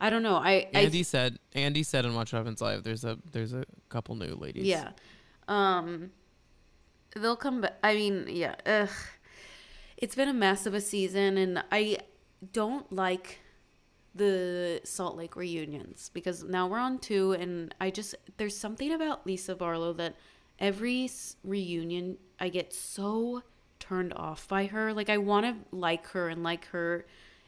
i 0.00 0.10
don't 0.10 0.22
know 0.22 0.36
i, 0.36 0.68
Andy 0.72 1.00
I 1.00 1.02
said. 1.02 1.38
Andy 1.54 1.82
said 1.82 2.04
on 2.06 2.14
Watch 2.14 2.30
Happens 2.30 2.60
Live. 2.60 2.82
There's 2.84 3.04
a 3.04 3.18
there's 3.32 3.52
a 3.52 3.64
couple 3.88 4.14
new 4.14 4.34
ladies. 4.34 4.64
yeah 4.64 4.90
um 5.48 6.10
they'll 7.16 7.36
come 7.36 7.60
back 7.62 7.74
i 7.82 7.94
mean 7.94 8.26
yeah 8.28 8.54
ugh. 8.66 8.88
it's 9.96 10.14
been 10.14 10.28
a 10.28 10.34
mess 10.34 10.66
of 10.66 10.74
a 10.74 10.80
season 10.80 11.36
and 11.36 11.62
i 11.72 11.98
don't 12.52 12.90
like 12.92 13.40
the 14.14 14.80
Salt 14.84 15.16
Lake 15.16 15.36
reunions 15.36 16.10
because 16.12 16.42
now 16.42 16.66
we're 16.66 16.78
on 16.78 16.98
two, 16.98 17.32
and 17.32 17.74
I 17.80 17.90
just 17.90 18.14
there's 18.36 18.56
something 18.56 18.92
about 18.92 19.26
Lisa 19.26 19.54
Barlow 19.54 19.92
that 19.94 20.16
every 20.58 21.08
reunion 21.44 22.18
I 22.38 22.48
get 22.48 22.72
so 22.72 23.42
turned 23.78 24.12
off 24.14 24.48
by 24.48 24.66
her. 24.66 24.92
Like 24.92 25.08
I 25.08 25.18
want 25.18 25.46
to 25.46 25.76
like 25.76 26.06
her 26.08 26.28
and 26.28 26.42
like 26.42 26.66
her 26.66 27.06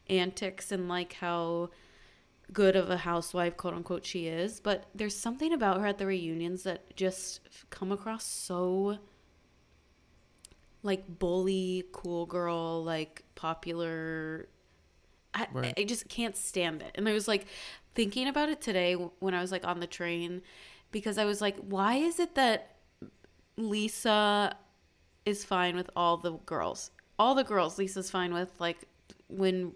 antics 0.08 0.70
and 0.72 0.88
like 0.88 1.14
how 1.14 1.70
good 2.52 2.76
of 2.76 2.90
a 2.90 2.98
housewife, 2.98 3.56
quote 3.56 3.74
unquote, 3.74 4.04
she 4.04 4.26
is. 4.26 4.60
But 4.60 4.84
there's 4.94 5.16
something 5.16 5.52
about 5.52 5.80
her 5.80 5.86
at 5.86 5.98
the 5.98 6.06
reunions 6.06 6.62
that 6.64 6.96
just 6.96 7.40
come 7.70 7.92
across 7.92 8.24
so 8.24 8.98
like 10.82 11.18
bully, 11.18 11.84
cool 11.92 12.26
girl, 12.26 12.82
like 12.82 13.22
popular 13.34 14.48
I, 15.34 15.46
Right. 15.52 15.74
I 15.76 15.84
just 15.84 16.08
can't 16.08 16.36
stand 16.36 16.82
it. 16.82 16.92
And 16.94 17.08
I 17.08 17.12
was 17.12 17.26
like 17.28 17.46
thinking 17.94 18.28
about 18.28 18.48
it 18.48 18.60
today 18.60 18.94
when 18.94 19.34
I 19.34 19.40
was 19.40 19.52
like 19.52 19.66
on 19.66 19.80
the 19.80 19.86
train 19.86 20.42
because 20.90 21.18
I 21.18 21.24
was 21.24 21.40
like, 21.40 21.56
why 21.56 21.94
is 21.94 22.18
it 22.18 22.34
that 22.34 22.76
Lisa 23.56 24.56
is 25.24 25.44
fine 25.44 25.76
with 25.76 25.90
all 25.96 26.16
the 26.16 26.32
girls? 26.32 26.90
All 27.18 27.34
the 27.34 27.44
girls 27.44 27.78
Lisa's 27.78 28.10
fine 28.10 28.34
with, 28.34 28.50
like 28.58 28.78
when 29.28 29.72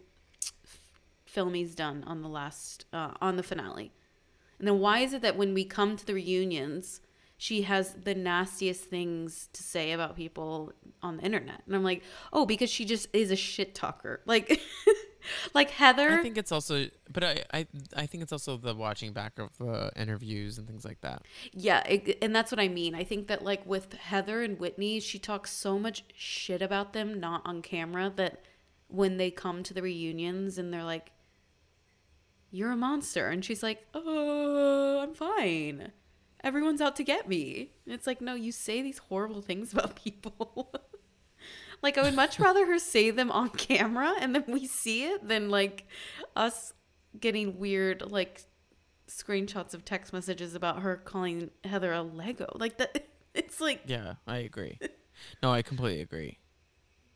Filmy's 1.36 1.74
done 1.74 2.02
on 2.06 2.22
the 2.22 2.30
last, 2.30 2.86
uh, 2.94 3.10
on 3.20 3.36
the 3.36 3.42
finale. 3.42 3.92
And 4.58 4.66
then 4.66 4.78
why 4.78 5.00
is 5.00 5.12
it 5.12 5.20
that 5.20 5.36
when 5.36 5.52
we 5.52 5.66
come 5.66 5.94
to 5.94 6.06
the 6.06 6.14
reunions, 6.14 7.02
she 7.36 7.60
has 7.62 7.92
the 7.92 8.14
nastiest 8.14 8.84
things 8.84 9.50
to 9.52 9.62
say 9.62 9.92
about 9.92 10.16
people 10.16 10.72
on 11.02 11.18
the 11.18 11.22
internet? 11.24 11.60
And 11.66 11.76
I'm 11.76 11.84
like, 11.84 12.02
oh, 12.32 12.46
because 12.46 12.70
she 12.70 12.86
just 12.86 13.08
is 13.12 13.30
a 13.30 13.36
shit 13.36 13.74
talker. 13.74 14.22
Like, 14.26 14.62
like 15.52 15.68
Heather. 15.72 16.08
I 16.08 16.22
think 16.22 16.38
it's 16.38 16.52
also, 16.52 16.86
but 17.12 17.22
I, 17.22 17.44
I, 17.52 17.66
I 17.94 18.06
think 18.06 18.22
it's 18.22 18.32
also 18.32 18.56
the 18.56 18.74
watching 18.74 19.12
back 19.12 19.38
of 19.38 19.50
uh, 19.60 19.90
interviews 19.94 20.56
and 20.56 20.66
things 20.66 20.86
like 20.86 21.02
that. 21.02 21.20
Yeah, 21.52 21.82
it, 21.86 22.16
and 22.22 22.34
that's 22.34 22.50
what 22.50 22.60
I 22.60 22.68
mean. 22.68 22.94
I 22.94 23.04
think 23.04 23.26
that 23.26 23.44
like 23.44 23.66
with 23.66 23.92
Heather 23.92 24.42
and 24.42 24.58
Whitney, 24.58 25.00
she 25.00 25.18
talks 25.18 25.52
so 25.52 25.78
much 25.78 26.04
shit 26.14 26.62
about 26.62 26.94
them 26.94 27.20
not 27.20 27.42
on 27.44 27.60
camera 27.60 28.10
that 28.16 28.40
when 28.88 29.18
they 29.18 29.30
come 29.30 29.62
to 29.64 29.74
the 29.74 29.82
reunions 29.82 30.56
and 30.56 30.72
they're 30.72 30.84
like 30.84 31.10
you're 32.50 32.70
a 32.72 32.76
monster 32.76 33.28
and 33.28 33.44
she's 33.44 33.62
like, 33.62 33.86
"Oh, 33.94 35.00
I'm 35.02 35.14
fine. 35.14 35.92
Everyone's 36.42 36.80
out 36.80 36.96
to 36.96 37.04
get 37.04 37.28
me." 37.28 37.72
And 37.84 37.94
it's 37.94 38.06
like, 38.06 38.20
"No, 38.20 38.34
you 38.34 38.52
say 38.52 38.82
these 38.82 38.98
horrible 38.98 39.42
things 39.42 39.72
about 39.74 39.96
people." 39.96 40.72
like 41.82 41.98
I 41.98 42.02
would 42.02 42.14
much 42.14 42.38
rather 42.38 42.66
her 42.66 42.78
say 42.78 43.10
them 43.10 43.30
on 43.30 43.50
camera 43.50 44.14
and 44.20 44.34
then 44.34 44.44
we 44.48 44.66
see 44.66 45.04
it 45.04 45.26
than 45.28 45.50
like 45.50 45.86
us 46.34 46.72
getting 47.18 47.58
weird 47.58 48.10
like 48.10 48.42
screenshots 49.08 49.72
of 49.74 49.84
text 49.84 50.12
messages 50.12 50.54
about 50.54 50.80
her 50.80 50.96
calling 50.96 51.50
Heather 51.64 51.92
a 51.92 52.02
Lego. 52.02 52.46
Like 52.54 52.78
that 52.78 53.08
it's 53.34 53.60
like 53.60 53.82
Yeah, 53.86 54.14
I 54.26 54.38
agree. 54.38 54.78
no, 55.42 55.52
I 55.52 55.62
completely 55.62 56.00
agree. 56.00 56.38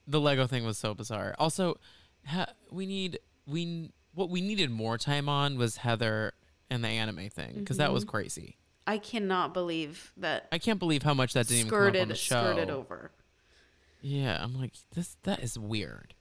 The 0.07 0.21
Lego 0.21 0.47
thing 0.47 0.65
was 0.65 0.77
so 0.79 0.95
bizarre. 0.95 1.35
Also, 1.39 1.79
ha- 2.27 2.53
we 2.71 2.85
need 2.87 3.19
we 3.47 3.93
what 4.15 4.31
we 4.31 4.41
needed 4.41 4.71
more 4.71 4.99
time 4.99 5.29
on 5.29 5.57
was 5.59 5.77
Heather 5.79 6.33
and 6.69 6.83
the 6.85 6.89
anime 6.89 7.29
thing 7.31 7.55
because 7.59 7.77
that 7.79 7.87
Mm-hmm. 7.87 7.95
was 7.95 8.05
crazy. 8.05 8.57
I 8.87 8.99
cannot 8.99 9.55
believe 9.55 10.13
that 10.17 10.49
I 10.51 10.59
can't 10.59 10.79
believe 10.79 11.03
how 11.03 11.15
much 11.15 11.35
that 11.35 11.47
didn't 11.47 11.61
even 11.67 11.71
come 11.71 11.79
up 11.79 11.85
on 11.85 11.91
skirted 11.93 12.09
the 12.09 12.15
show. 12.17 12.43
skirted 12.43 12.71
over. 12.71 13.13
Yeah, 14.01 14.43
I'm 14.43 14.59
like 14.59 14.73
this. 14.95 15.17
That 15.25 15.41
is 15.41 15.59
weird. 15.59 16.15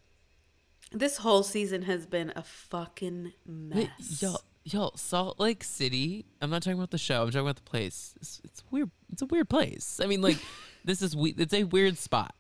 This 0.92 1.18
whole 1.18 1.44
season 1.44 1.84
has 1.84 2.06
been 2.06 2.34
a 2.36 2.44
fucking 2.44 3.34
mess. 3.46 4.22
y'all, 4.22 4.42
y'all, 4.64 4.98
Salt 4.98 5.40
Lake 5.40 5.64
City. 5.64 6.26
I'm 6.42 6.50
not 6.50 6.64
talking 6.64 6.78
about 6.80 6.92
the 6.92 6.98
show. 6.98 7.22
I'm 7.24 7.28
talking 7.30 7.42
about 7.42 7.56
the 7.58 7.62
place. 7.62 8.14
It's, 8.18 8.42
it's 8.44 8.64
weird. 8.72 8.90
It's 9.12 9.22
a 9.22 9.28
weird 9.28 9.50
place. 9.50 10.00
I 10.04 10.08
mean, 10.08 10.22
like, 10.22 10.38
this 10.84 11.02
is 11.02 11.16
we. 11.16 11.32
It's 11.38 11.54
a 11.54 11.64
weird 11.64 11.98
spot. 11.98 12.36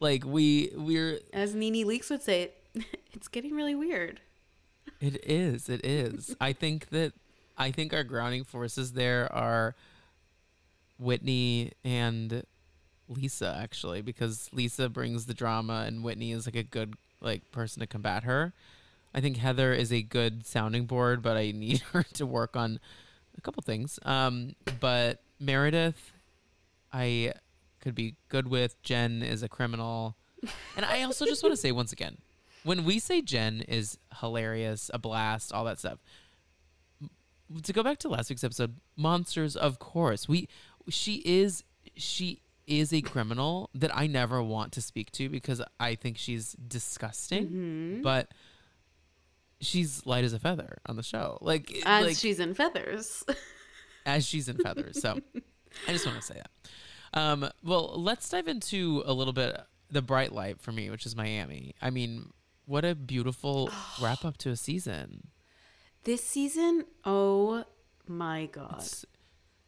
Like 0.00 0.24
we 0.24 0.70
we're. 0.76 1.18
As 1.32 1.54
NeNe 1.54 1.84
Leakes 1.86 2.10
would 2.10 2.22
say, 2.22 2.52
it's 3.12 3.28
getting 3.28 3.54
really 3.54 3.74
weird. 3.74 4.20
It 5.04 5.20
is. 5.28 5.68
It 5.68 5.84
is. 5.84 6.34
I 6.40 6.52
think 6.52 6.88
that. 6.90 7.12
I 7.56 7.70
think 7.70 7.94
our 7.94 8.04
grounding 8.04 8.44
forces 8.44 8.92
there 8.92 9.32
are. 9.32 9.74
Whitney 10.98 11.72
and 11.84 12.44
Lisa 13.08 13.58
actually, 13.60 14.00
because 14.00 14.48
Lisa 14.52 14.88
brings 14.88 15.26
the 15.26 15.34
drama 15.34 15.84
and 15.86 16.02
Whitney 16.02 16.32
is 16.32 16.46
like 16.46 16.56
a 16.56 16.62
good 16.62 16.94
like 17.20 17.50
person 17.50 17.80
to 17.80 17.86
combat 17.86 18.24
her. 18.24 18.52
I 19.14 19.20
think 19.20 19.36
Heather 19.36 19.72
is 19.72 19.92
a 19.92 20.02
good 20.02 20.46
sounding 20.46 20.86
board, 20.86 21.22
but 21.22 21.36
I 21.36 21.52
need 21.52 21.80
her 21.92 22.02
to 22.14 22.26
work 22.26 22.56
on 22.56 22.80
a 23.36 23.40
couple 23.40 23.62
things. 23.62 23.98
Um, 24.04 24.54
but 24.80 25.20
Meredith, 25.38 26.12
I 26.92 27.34
could 27.80 27.94
be 27.94 28.16
good 28.28 28.48
with. 28.48 28.80
Jen 28.82 29.22
is 29.22 29.42
a 29.42 29.48
criminal, 29.48 30.16
and 30.76 30.84
I 30.84 31.02
also 31.02 31.26
just 31.26 31.42
want 31.42 31.52
to 31.52 31.60
say 31.60 31.72
once 31.72 31.92
again, 31.92 32.18
when 32.64 32.84
we 32.84 32.98
say 32.98 33.22
Jen 33.22 33.60
is 33.60 33.98
hilarious, 34.20 34.90
a 34.92 34.98
blast, 34.98 35.52
all 35.52 35.64
that 35.64 35.78
stuff. 35.78 35.98
To 37.62 37.72
go 37.72 37.82
back 37.82 37.98
to 37.98 38.08
last 38.08 38.30
week's 38.30 38.42
episode, 38.42 38.76
monsters, 38.96 39.54
of 39.54 39.78
course. 39.78 40.28
We, 40.28 40.48
she 40.88 41.22
is, 41.24 41.62
she 41.94 42.40
is 42.66 42.92
a 42.92 43.02
criminal 43.02 43.70
that 43.74 43.94
I 43.96 44.06
never 44.06 44.42
want 44.42 44.72
to 44.72 44.82
speak 44.82 45.12
to 45.12 45.28
because 45.28 45.62
I 45.78 45.94
think 45.94 46.16
she's 46.18 46.52
disgusting. 46.52 47.46
Mm-hmm. 47.46 48.02
But 48.02 48.28
she's 49.60 50.04
light 50.06 50.24
as 50.24 50.32
a 50.32 50.38
feather 50.38 50.78
on 50.86 50.96
the 50.96 51.02
show. 51.02 51.38
Like, 51.40 51.72
As 51.84 52.06
like 52.06 52.16
she's 52.16 52.40
in 52.40 52.54
feathers. 52.54 53.24
as 54.06 54.26
she's 54.26 54.48
in 54.48 54.56
feathers. 54.56 55.00
So 55.00 55.18
I 55.86 55.92
just 55.92 56.06
want 56.06 56.18
to 56.18 56.24
say 56.24 56.34
that. 56.34 57.20
Um, 57.20 57.48
well, 57.62 57.92
let's 58.00 58.28
dive 58.28 58.48
into 58.48 59.02
a 59.06 59.12
little 59.12 59.32
bit 59.32 59.60
the 59.90 60.02
bright 60.02 60.32
light 60.32 60.60
for 60.60 60.72
me, 60.72 60.90
which 60.90 61.06
is 61.06 61.14
Miami. 61.14 61.74
I 61.80 61.90
mean, 61.90 62.30
what 62.66 62.84
a 62.84 62.94
beautiful 62.94 63.70
wrap 64.02 64.24
up 64.24 64.36
to 64.38 64.50
a 64.50 64.56
season. 64.56 65.28
This 66.04 66.22
season, 66.24 66.84
oh 67.04 67.64
my 68.06 68.46
god. 68.46 68.76
It's, 68.80 69.04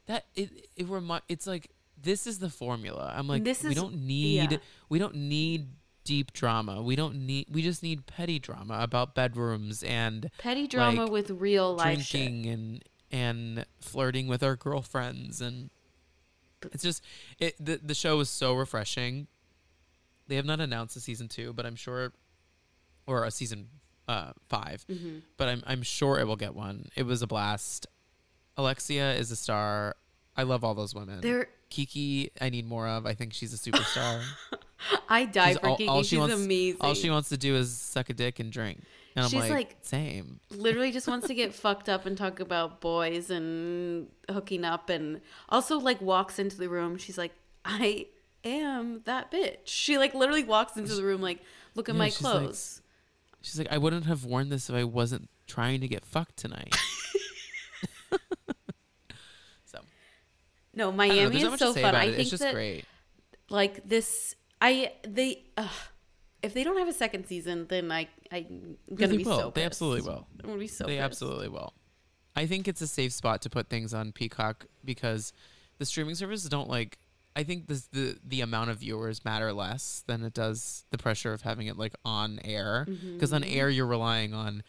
that 0.07 0.27
it 0.35 0.69
it 0.77 0.87
remi- 0.87 1.21
it's 1.29 1.47
like 1.47 1.71
this 2.01 2.27
is 2.27 2.39
the 2.39 2.51
formula. 2.51 3.13
I'm 3.17 3.27
like 3.27 3.45
This 3.45 3.63
we 3.63 3.71
is- 3.71 3.77
don't 3.77 3.95
need 4.07 4.53
yeah. 4.53 4.59
we 4.89 4.99
don't 4.99 5.15
need 5.17 5.69
deep 6.05 6.33
drama. 6.33 6.83
We 6.83 6.95
don't 6.95 7.27
need 7.27 7.47
we 7.51 7.63
just 7.63 7.83
need 7.83 8.07
petty 8.07 8.39
drama 8.39 8.79
about 8.81 9.15
bedrooms 9.15 9.83
and 9.83 10.31
Petty 10.39 10.67
drama 10.69 11.05
like, 11.05 11.11
with 11.13 11.31
real 11.31 11.75
life 11.75 12.03
shit. 12.03 12.21
drinking 12.23 12.47
and 12.53 12.85
and 13.11 13.67
flirting 13.81 14.27
with 14.29 14.43
our 14.43 14.57
girlfriends 14.57 15.41
and 15.41 15.71
it's 16.73 16.83
just 16.83 17.03
it 17.39 17.55
the, 17.65 17.81
the 17.83 17.95
show 17.95 18.19
is 18.21 18.29
so 18.29 18.53
refreshing 18.55 19.29
they 20.27 20.35
have 20.35 20.45
not 20.45 20.59
announced 20.61 20.97
a 20.97 21.01
season 21.01 21.29
two 21.29 21.53
but 21.53 21.65
i'm 21.65 21.77
sure 21.77 22.13
or 23.07 23.25
a 23.25 23.31
season 23.31 23.69
uh 24.09 24.33
5 24.49 24.85
Mm-hmm. 24.89 25.19
but 25.37 25.49
i'm 25.49 25.63
i'm 25.67 25.83
sure 25.83 26.19
it 26.21 26.27
will 26.27 26.37
get 26.37 26.55
one. 26.55 26.89
It 26.97 27.05
was 27.07 27.23
a 27.23 27.27
blast. 27.27 27.87
Alexia 28.57 29.13
is 29.15 29.31
a 29.31 29.37
star. 29.37 29.97
I 30.37 30.43
love 30.45 30.65
all 30.65 30.75
those 30.75 30.95
women. 30.95 31.21
There, 31.21 31.49
kiki 31.71 32.31
i 32.41 32.49
need 32.51 32.67
more 32.67 32.87
of. 32.89 33.07
I 33.07 33.15
think 33.15 33.33
she's 33.33 33.53
a 33.53 33.57
superstar. 33.59 34.23
I 35.09 35.25
die 35.25 35.49
She's 35.53 35.59
for 35.59 35.69
all- 35.69 35.77
Kiki. 35.77 35.89
all 35.89 36.03
she 36.03 36.09
She's 36.11 36.19
wants- 36.19 36.35
amazing. 36.37 36.81
all 36.83 36.95
she 36.95 37.11
wants 37.11 37.29
to 37.31 37.37
do 37.37 37.57
is 37.57 37.77
suck 37.77 38.11
a 38.11 38.15
dick 38.15 38.39
and 38.41 38.53
drink. 38.53 38.83
And 39.17 39.25
i'm 39.25 39.31
She's 39.31 39.41
like, 39.41 39.51
like- 39.51 39.77
same. 39.81 40.41
literally 40.51 40.93
just 40.93 41.09
wants 41.09 41.27
to 41.29 41.35
get 41.35 41.55
fucked 41.65 41.89
up 41.89 42.05
and 42.07 42.17
talk 42.17 42.39
about 42.41 42.81
boys 42.83 43.31
and 43.31 44.09
hooking 44.31 44.65
up 44.65 44.91
and 44.91 45.21
also 45.49 45.79
like 45.79 46.01
walks 46.01 46.39
into 46.39 46.57
the 46.59 46.69
room. 46.69 46.97
She's 46.99 47.19
like 47.19 47.33
i 47.65 48.07
am 48.45 49.01
that 49.07 49.31
bitch. 49.33 49.57
She 49.65 49.97
like 49.99 50.15
literally 50.15 50.45
walks 50.45 50.77
into 50.77 50.95
the 50.95 51.03
room 51.03 51.21
like 51.23 51.41
look 51.75 51.89
at 51.89 51.95
Yeah, 51.95 51.99
my 51.99 52.11
clothes 52.11 52.81
She's 53.47 53.59
like, 53.61 53.71
I 53.71 53.79
wouldn't 53.79 54.07
have 54.07 54.25
worn 54.25 54.49
this 54.49 54.69
if 54.69 54.75
I 54.75 54.83
wasn't 54.83 55.31
trying 55.47 55.81
to 55.81 55.87
get 55.89 56.05
fucked 56.05 56.37
tonight. 56.37 56.75
so 59.65 59.79
no 60.75 60.91
know, 60.91 60.93
miami 60.97 61.43
is 61.43 61.59
so 61.59 61.73
fun 61.73 61.85
about 61.85 61.95
i 61.95 62.05
it. 62.05 62.09
think 62.11 62.21
It's 62.21 62.31
just 62.31 62.43
that 62.43 62.55
great. 62.55 62.85
like 63.51 63.87
this 63.89 64.35
i 64.61 64.93
they 65.07 65.45
ugh, 65.57 65.71
if 66.43 66.55
they 66.55 66.65
don't 66.65 66.77
have 66.79 66.89
a 66.89 66.93
second 66.93 67.27
season 67.27 67.67
then 67.69 67.91
i 67.93 68.09
i'm 68.33 68.77
gonna 68.95 69.13
they 69.13 69.17
be 69.19 69.25
will. 69.25 69.39
so 69.39 69.51
they 69.55 69.63
absolutely 69.65 70.03
will. 70.03 70.27
i'm 70.43 70.47
gonna 70.49 70.59
be 70.59 70.67
so 70.67 70.85
they 70.85 70.97
pissed. 70.97 71.05
absolutely 71.05 71.49
will. 71.49 71.73
I 72.39 72.47
think 72.47 72.69
it's 72.69 72.83
a 72.83 72.87
safe 72.87 73.13
spot 73.15 73.41
to 73.43 73.51
put 73.51 73.71
things 73.71 73.95
on 73.95 74.13
Peacock 74.13 74.67
because 74.85 75.33
the 75.79 75.87
streaming 75.87 76.15
services 76.17 76.51
don't 76.51 76.69
like. 76.69 76.99
I 77.37 77.43
think 77.45 77.67
this, 77.69 77.87
the 77.93 78.17
the 78.25 78.41
amount 78.41 78.71
of 78.71 78.79
viewers 78.79 79.25
matter 79.25 79.53
less 79.53 80.03
than 80.07 80.25
it 80.25 80.33
does 80.33 80.85
the 80.91 80.97
pressure 80.99 81.33
of 81.35 81.43
having 81.43 81.67
it 81.67 81.77
like 81.77 81.95
on 82.05 82.41
air. 82.43 82.87
Because 83.15 83.33
on 83.33 83.43
Mm-hmm. 83.43 83.59
air 83.59 83.69
you're 83.69 83.87
relying 83.87 84.33
on 84.35 84.63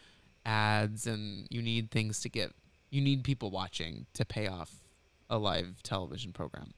ads 0.44 1.06
and 1.06 1.46
you 1.50 1.62
need 1.62 1.90
things 1.90 2.20
to 2.20 2.28
get. 2.28 2.52
You 2.90 3.00
need 3.00 3.24
people 3.24 3.50
watching 3.50 4.06
to 4.14 4.24
pay 4.24 4.46
off 4.46 4.70
a 5.30 5.38
live 5.38 5.82
television 5.82 6.32
program. 6.32 6.72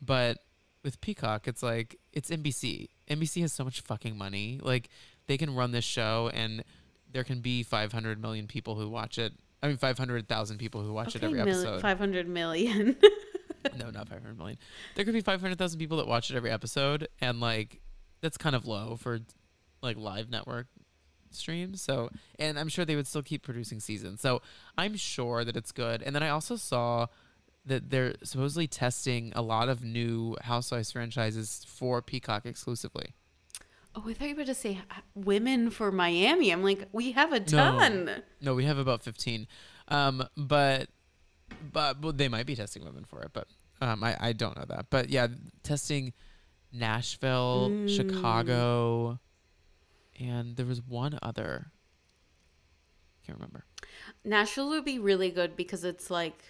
But 0.00 0.38
with 0.84 1.00
Peacock, 1.00 1.46
it's 1.48 1.62
like 1.62 1.96
it's 2.12 2.30
NBC. 2.30 2.88
NBC 3.10 3.40
has 3.42 3.52
so 3.52 3.64
much 3.64 3.80
fucking 3.82 4.16
money. 4.16 4.60
Like 4.62 4.88
they 5.26 5.36
can 5.36 5.54
run 5.54 5.72
this 5.72 5.84
show 5.84 6.30
and 6.32 6.64
there 7.12 7.24
can 7.24 7.40
be 7.40 7.62
500 7.62 8.20
million 8.20 8.46
people 8.46 8.74
who 8.76 8.88
watch 8.88 9.18
it. 9.18 9.32
I 9.62 9.68
mean 9.68 9.76
500,000 9.76 10.58
people 10.58 10.82
who 10.82 10.92
watch 10.92 11.16
it 11.16 11.22
every 11.24 11.40
episode. 11.40 11.80
500 11.82 12.28
million 12.28 12.96
no, 13.78 13.90
not 13.90 14.08
500 14.08 14.36
million. 14.38 14.58
There 14.94 15.04
could 15.04 15.14
be 15.14 15.20
500,000 15.20 15.78
people 15.78 15.96
that 15.98 16.06
watch 16.06 16.30
it 16.30 16.36
every 16.36 16.50
episode 16.50 17.08
and 17.20 17.40
like 17.40 17.80
that's 18.20 18.36
kind 18.36 18.54
of 18.56 18.66
low 18.66 18.96
for 18.96 19.20
like 19.82 19.96
live 19.96 20.28
network 20.30 20.66
streams. 21.30 21.80
So, 21.82 22.10
and 22.38 22.58
I'm 22.58 22.68
sure 22.68 22.84
they 22.84 22.96
would 22.96 23.06
still 23.06 23.22
keep 23.22 23.42
producing 23.42 23.80
seasons. 23.80 24.20
So, 24.20 24.42
I'm 24.76 24.96
sure 24.96 25.44
that 25.44 25.56
it's 25.56 25.72
good. 25.72 26.02
And 26.02 26.14
then 26.16 26.22
I 26.22 26.30
also 26.30 26.56
saw 26.56 27.06
that 27.66 27.90
they're 27.90 28.14
supposedly 28.24 28.66
testing 28.66 29.32
a 29.36 29.42
lot 29.42 29.68
of 29.68 29.84
new 29.84 30.36
Housewives 30.42 30.90
franchises 30.92 31.64
for 31.68 32.00
Peacock 32.00 32.46
exclusively. 32.46 33.12
oh 33.94 34.04
i 34.08 34.14
thought 34.14 34.28
you 34.28 34.36
were 34.36 34.44
to 34.44 34.54
say 34.54 34.80
women 35.14 35.70
for 35.70 35.90
miami 35.92 36.50
i'm 36.50 36.62
like 36.62 36.86
we 36.92 37.12
have 37.12 37.32
a 37.32 37.40
No. 37.40 37.46
ton 37.46 38.22
No, 38.40 38.54
we 38.54 38.64
have 38.64 38.78
about 38.78 39.02
15. 39.02 39.46
Um, 39.88 40.26
but 40.36 40.88
but 41.72 42.00
well, 42.00 42.12
they 42.12 42.28
might 42.28 42.46
be 42.46 42.54
testing 42.56 42.84
women 42.84 43.04
for 43.04 43.22
it, 43.22 43.30
but 43.32 43.48
um, 43.80 44.02
I 44.04 44.16
I 44.20 44.32
don't 44.32 44.56
know 44.56 44.64
that. 44.68 44.86
But 44.90 45.10
yeah, 45.10 45.28
testing 45.62 46.12
Nashville, 46.72 47.68
Mm. 47.70 47.88
Chicago, 47.96 49.18
and 50.20 50.56
there 50.56 50.66
was 50.66 50.82
one 50.82 51.18
other. 51.22 51.70
Can't 53.26 53.38
remember. 53.38 53.64
Nashville 54.24 54.68
would 54.70 54.84
be 54.84 54.98
really 54.98 55.30
good 55.30 55.54
because 55.56 55.84
it's 55.84 56.10
like 56.10 56.42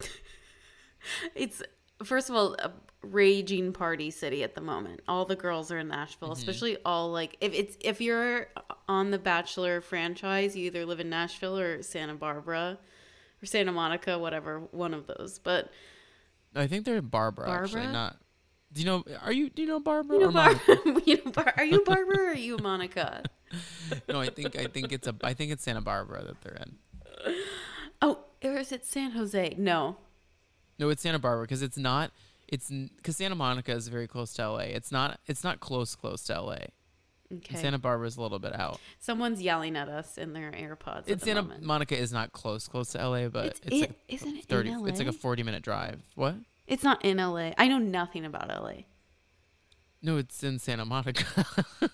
it's 1.34 1.62
first 2.04 2.30
of 2.30 2.36
all 2.36 2.54
a 2.54 2.72
raging 3.02 3.72
party 3.72 4.10
city 4.10 4.42
at 4.42 4.54
the 4.54 4.60
moment. 4.60 5.00
All 5.08 5.24
the 5.24 5.36
girls 5.36 5.70
are 5.72 5.78
in 5.78 5.88
Nashville, 5.88 6.28
Mm-hmm. 6.30 6.38
especially 6.38 6.76
all 6.84 7.10
like 7.10 7.36
if 7.40 7.52
it's 7.52 7.76
if 7.80 8.00
you're 8.00 8.48
on 8.88 9.10
the 9.10 9.18
Bachelor 9.18 9.80
franchise, 9.80 10.56
you 10.56 10.66
either 10.66 10.86
live 10.86 11.00
in 11.00 11.10
Nashville 11.10 11.58
or 11.58 11.82
Santa 11.82 12.14
Barbara 12.14 12.78
or 13.42 13.46
Santa 13.46 13.72
Monica, 13.72 14.18
whatever, 14.18 14.60
one 14.70 14.94
of 14.94 15.06
those. 15.06 15.38
But 15.38 15.70
I 16.54 16.66
think 16.66 16.84
they're 16.84 16.96
in 16.96 17.06
Barbara, 17.06 17.50
actually, 17.50 17.82
Barbara? 17.82 17.92
not. 17.92 18.16
Do 18.72 18.80
you 18.80 18.86
know? 18.86 19.04
Are 19.22 19.32
you? 19.32 19.50
Do 19.50 19.62
you 19.62 19.68
know 19.68 19.80
Barbara? 19.80 20.16
you 20.16 20.22
know, 20.22 20.28
or 20.28 20.32
Bar- 20.32 20.60
you 21.06 21.16
know 21.24 21.30
Bar- 21.30 21.54
are 21.56 21.64
you 21.64 21.82
Barbara 21.84 22.18
or 22.18 22.30
are 22.30 22.34
you 22.34 22.56
Monica? 22.58 23.22
no, 24.08 24.20
I 24.20 24.28
think 24.30 24.56
I 24.56 24.66
think 24.66 24.92
it's 24.92 25.06
a 25.06 25.14
I 25.22 25.34
think 25.34 25.52
it's 25.52 25.62
Santa 25.62 25.82
Barbara 25.82 26.24
that 26.24 26.40
they're 26.40 26.62
in. 26.64 27.34
Oh, 28.00 28.20
or 28.42 28.56
is 28.56 28.72
it 28.72 28.86
San 28.86 29.12
Jose? 29.12 29.54
No. 29.58 29.96
No, 30.78 30.88
it's 30.88 31.02
Santa 31.02 31.18
Barbara 31.18 31.44
because 31.44 31.62
it's 31.62 31.76
not. 31.76 32.12
It's 32.48 32.70
because 32.70 33.16
Santa 33.16 33.34
Monica 33.34 33.72
is 33.72 33.88
very 33.88 34.08
close 34.08 34.32
to 34.34 34.48
LA. 34.50 34.58
It's 34.58 34.90
not. 34.90 35.20
It's 35.26 35.44
not 35.44 35.60
close 35.60 35.94
close 35.94 36.24
to 36.24 36.40
LA. 36.40 36.56
Okay. 37.32 37.54
And 37.54 37.58
Santa 37.58 37.78
Barbara 37.78 38.06
is 38.06 38.16
a 38.16 38.22
little 38.22 38.38
bit 38.38 38.54
out. 38.54 38.78
Someone's 39.00 39.40
yelling 39.40 39.76
at 39.76 39.88
us 39.88 40.18
in 40.18 40.32
their 40.34 40.50
AirPods. 40.52 40.98
at 41.02 41.08
It's 41.08 41.24
Santa 41.24 41.42
moment. 41.42 41.62
Monica 41.64 41.96
is 41.98 42.12
not 42.12 42.32
close 42.32 42.68
close 42.68 42.90
to 42.92 42.98
LA, 43.08 43.28
but 43.28 43.46
It's 43.46 43.60
it's, 43.64 43.74
it- 43.76 43.80
like 43.80 43.98
isn't 44.08 44.28
it 44.28 44.36
in 44.36 44.42
thirty. 44.42 44.70
It's 44.70 44.98
like 44.98 45.08
a 45.08 45.12
forty 45.12 45.42
minute 45.42 45.62
drive. 45.62 46.00
What? 46.14 46.34
It's 46.66 46.82
not 46.84 47.04
in 47.04 47.16
LA. 47.18 47.52
I 47.58 47.68
know 47.68 47.78
nothing 47.78 48.24
about 48.24 48.48
LA. 48.48 48.82
No, 50.02 50.16
it's 50.16 50.42
in 50.42 50.58
Santa 50.58 50.84
Monica. 50.84 51.46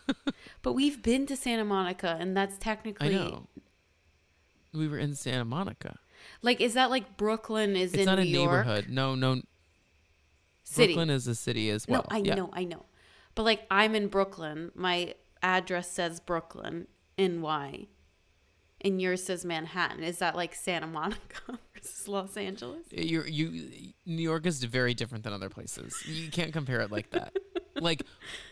But 0.63 0.73
we've 0.73 1.03
been 1.03 1.27
to 1.27 1.37
Santa 1.37 1.65
Monica 1.65 2.17
and 2.19 2.37
that's 2.37 2.57
technically. 2.59 3.09
I 3.09 3.13
know. 3.13 3.47
We 4.73 4.89
were 4.89 4.99
in 4.99 5.15
Santa 5.15 5.45
Monica. 5.45 5.99
like 6.43 6.61
is 6.61 6.75
that 6.75 6.91
like 6.91 7.17
Brooklyn 7.17 7.77
is 7.77 7.93
It's 7.93 8.01
in 8.01 8.07
not 8.07 8.17
New 8.19 8.23
a 8.23 8.25
York 8.27 8.51
neighborhood. 8.67 8.87
No, 8.89 9.15
no. 9.15 9.41
city. 10.65 10.95
Brooklyn 10.95 11.11
is 11.11 11.27
a 11.27 11.35
city 11.35 11.71
as 11.71 11.87
well. 11.87 12.05
no, 12.11 12.17
I 12.17 12.19
Yeah. 12.21 12.35
know, 12.35 12.51
I 12.53 12.65
know. 12.65 12.85
But 13.35 13.45
like 13.45 13.63
I'm 13.71 13.95
in 13.95 14.09
Brooklyn. 14.09 14.73
My 14.75 15.15
address 15.43 15.91
says 15.91 16.21
Brooklyn, 16.21 16.87
NY. 17.19 17.87
And 18.81 19.03
yours 19.03 19.25
says 19.25 19.45
Manhattan. 19.45 20.05
Is 20.05 20.19
that 20.19 20.37
like 20.37 20.55
Santa 20.55 20.87
Monica 20.87 21.59
versus 21.75 22.07
Los 22.07 22.37
Angeles? 22.37 22.87
you 22.93 23.25
you 23.25 23.93
New 24.07 24.23
York 24.23 24.47
is 24.47 24.63
very 24.63 24.95
different 24.95 25.25
than 25.25 25.33
other 25.33 25.49
places. 25.49 26.01
You 26.07 26.31
can't 26.31 26.53
compare 26.53 26.81
it 26.81 26.93
like 26.93 27.11
that. 27.11 27.37
like 27.75 28.05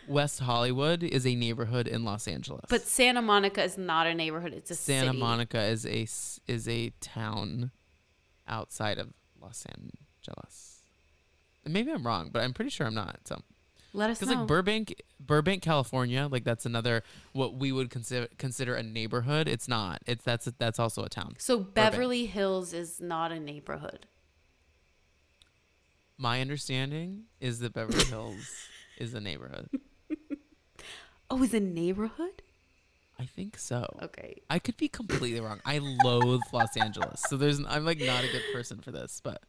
West 0.07 0.39
Hollywood 0.39 1.01
is 1.03 1.25
a 1.25 1.33
neighborhood 1.33 1.87
in 1.87 2.03
Los 2.03 2.27
Angeles. 2.27 2.65
But 2.69 2.81
Santa 2.81 3.21
Monica 3.21 3.63
is 3.63 3.77
not 3.77 4.05
a 4.05 4.13
neighborhood. 4.13 4.53
It's 4.53 4.71
a 4.71 4.75
Santa 4.75 5.07
city. 5.07 5.19
Monica 5.19 5.61
is 5.61 5.85
a 5.85 6.07
is 6.51 6.67
a 6.67 6.91
town 6.99 7.71
outside 8.47 8.97
of 8.97 9.13
Los 9.41 9.65
Angeles. 9.65 10.81
Maybe 11.65 11.91
I'm 11.91 12.05
wrong, 12.05 12.29
but 12.31 12.41
I'm 12.41 12.53
pretty 12.53 12.69
sure 12.69 12.87
I'm 12.87 12.93
not. 12.93 13.19
So, 13.25 13.41
Let 13.97 14.11
us 14.11 14.19
because 14.19 14.35
like 14.35 14.45
Burbank, 14.45 15.01
Burbank, 15.19 15.63
California, 15.63 16.27
like 16.31 16.43
that's 16.43 16.67
another 16.67 17.01
what 17.33 17.55
we 17.55 17.71
would 17.71 17.89
consider 17.89 18.27
consider 18.37 18.75
a 18.75 18.83
neighborhood. 18.83 19.47
It's 19.47 19.67
not. 19.67 20.03
It's 20.05 20.23
that's 20.23 20.45
that's 20.59 20.77
also 20.77 21.03
a 21.03 21.09
town. 21.09 21.33
so 21.39 21.59
Beverly 21.59 22.27
Hills 22.27 22.73
is 22.73 23.01
not 23.01 23.31
a 23.31 23.39
neighborhood. 23.39 24.05
My 26.15 26.41
understanding 26.41 27.23
is 27.41 27.57
that 27.59 27.73
Beverly 27.73 28.05
Hills 28.09 28.67
is 28.99 29.15
a 29.15 29.19
neighborhood. 29.19 29.67
Oh, 31.31 31.41
is 31.41 31.55
a 31.55 31.59
neighborhood? 31.59 32.43
I 33.19 33.25
think 33.25 33.57
so. 33.57 33.97
Okay. 34.03 34.43
I 34.47 34.59
could 34.59 34.77
be 34.77 34.87
completely 34.87 35.39
wrong. 35.39 35.59
I 35.65 35.79
loathe 35.79 36.41
Los 36.53 36.77
Angeles, 36.77 37.23
so 37.27 37.35
there's 37.35 37.59
I'm 37.67 37.83
like 37.83 37.99
not 37.99 38.23
a 38.23 38.31
good 38.31 38.43
person 38.53 38.77
for 38.77 38.91
this, 38.91 39.21
but 39.23 39.41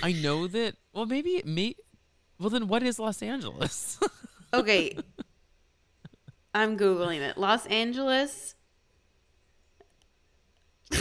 I 0.00 0.12
know 0.12 0.46
that. 0.46 0.76
Well, 0.92 1.06
maybe 1.06 1.30
it 1.30 1.44
may. 1.46 1.74
Well, 2.38 2.50
then 2.50 2.68
what 2.68 2.82
is 2.82 2.98
Los 2.98 3.22
Angeles? 3.22 3.98
Okay. 4.54 4.96
I'm 6.54 6.78
Googling 6.78 7.20
it. 7.20 7.36
Los 7.36 7.66
Angeles. 7.66 8.54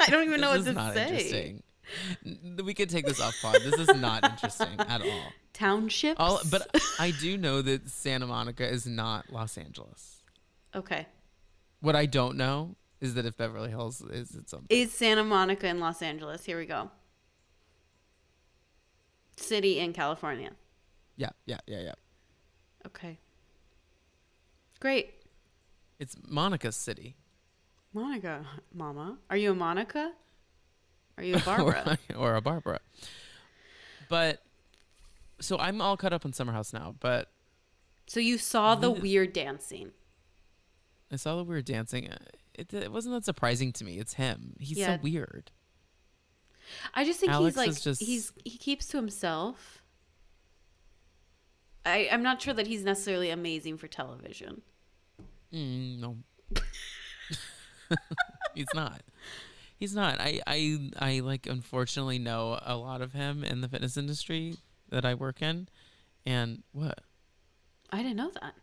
I 0.00 0.10
don't 0.10 0.24
even 0.24 0.40
know 0.40 0.52
This 0.58 0.58
what 0.58 0.58
is 0.60 0.66
to 0.66 0.72
not 0.72 0.94
say. 0.94 1.08
interesting. 1.08 1.62
We 2.64 2.74
could 2.74 2.90
take 2.90 3.06
this 3.06 3.20
off 3.20 3.36
pod. 3.40 3.56
This 3.62 3.74
is 3.88 3.94
not 3.94 4.24
interesting 4.30 4.68
at 4.80 5.02
all. 5.02 5.22
Townships. 5.52 6.16
All, 6.18 6.40
but 6.50 6.66
I 6.98 7.12
do 7.20 7.36
know 7.36 7.62
that 7.62 7.88
Santa 7.88 8.26
Monica 8.26 8.66
is 8.68 8.86
not 8.86 9.30
Los 9.32 9.56
Angeles. 9.56 10.22
okay. 10.74 11.06
What 11.80 11.94
I 11.96 12.06
don't 12.06 12.36
know 12.36 12.74
is 13.00 13.14
that 13.14 13.26
if 13.26 13.36
Beverly 13.36 13.70
Hills 13.70 14.00
is 14.00 14.34
its 14.34 14.54
own. 14.54 14.66
Is 14.70 14.92
Santa 14.92 15.24
Monica 15.24 15.66
in 15.68 15.80
Los 15.80 16.00
Angeles? 16.02 16.44
Here 16.44 16.56
we 16.58 16.66
go. 16.66 16.90
City 19.42 19.78
in 19.78 19.92
California. 19.92 20.50
Yeah, 21.16 21.30
yeah, 21.46 21.58
yeah, 21.66 21.80
yeah. 21.82 21.94
Okay. 22.86 23.18
Great. 24.80 25.14
It's 25.98 26.16
Monica's 26.28 26.76
city. 26.76 27.16
Monica, 27.94 28.44
Mama. 28.74 29.18
Are 29.30 29.36
you 29.36 29.52
a 29.52 29.54
Monica? 29.54 30.12
Are 31.18 31.22
you 31.24 31.36
a 31.36 31.40
Barbara? 31.44 31.98
or, 32.10 32.16
or 32.32 32.34
a 32.36 32.40
Barbara. 32.40 32.80
But 34.08 34.42
so 35.40 35.58
I'm 35.58 35.80
all 35.80 35.96
caught 35.96 36.12
up 36.12 36.24
on 36.24 36.32
Summer 36.32 36.52
House 36.52 36.72
now, 36.72 36.94
but 37.00 37.30
so 38.06 38.18
you 38.20 38.38
saw 38.38 38.74
the 38.74 38.90
weird 38.90 39.32
dancing. 39.32 39.92
I 41.10 41.16
saw 41.16 41.36
that 41.36 41.44
we 41.44 41.54
were 41.54 41.62
dancing. 41.62 42.08
It, 42.54 42.72
it 42.74 42.90
wasn't 42.90 43.14
that 43.14 43.24
surprising 43.24 43.72
to 43.74 43.84
me. 43.84 43.98
It's 43.98 44.14
him. 44.14 44.54
He's 44.58 44.78
Yeah. 44.78 44.96
so 44.96 45.02
weird. 45.02 45.50
I 46.94 47.04
just 47.04 47.20
think 47.20 47.32
Alex 47.32 47.56
he's 47.56 47.66
like 47.66 47.82
just- 47.82 48.02
he's 48.02 48.32
he 48.44 48.58
keeps 48.58 48.86
to 48.88 48.96
himself. 48.96 49.82
I 51.84 52.08
I'm 52.10 52.22
not 52.22 52.40
sure 52.40 52.54
that 52.54 52.66
he's 52.66 52.84
necessarily 52.84 53.30
amazing 53.30 53.76
for 53.78 53.88
television. 53.88 54.62
Mm, 55.52 55.98
no, 56.00 56.16
he's 58.54 58.68
not. 58.74 59.02
He's 59.78 59.94
not. 59.94 60.20
I, 60.20 60.40
I 60.46 60.90
I 60.98 61.20
like 61.20 61.46
unfortunately 61.46 62.18
know 62.18 62.58
a 62.62 62.76
lot 62.76 63.02
of 63.02 63.12
him 63.12 63.42
in 63.42 63.60
the 63.60 63.68
fitness 63.68 63.96
industry 63.96 64.56
that 64.90 65.04
I 65.04 65.14
work 65.14 65.42
in, 65.42 65.68
and 66.24 66.62
what 66.72 67.00
I 67.90 67.98
didn't 67.98 68.16
know 68.16 68.30
that. 68.40 68.54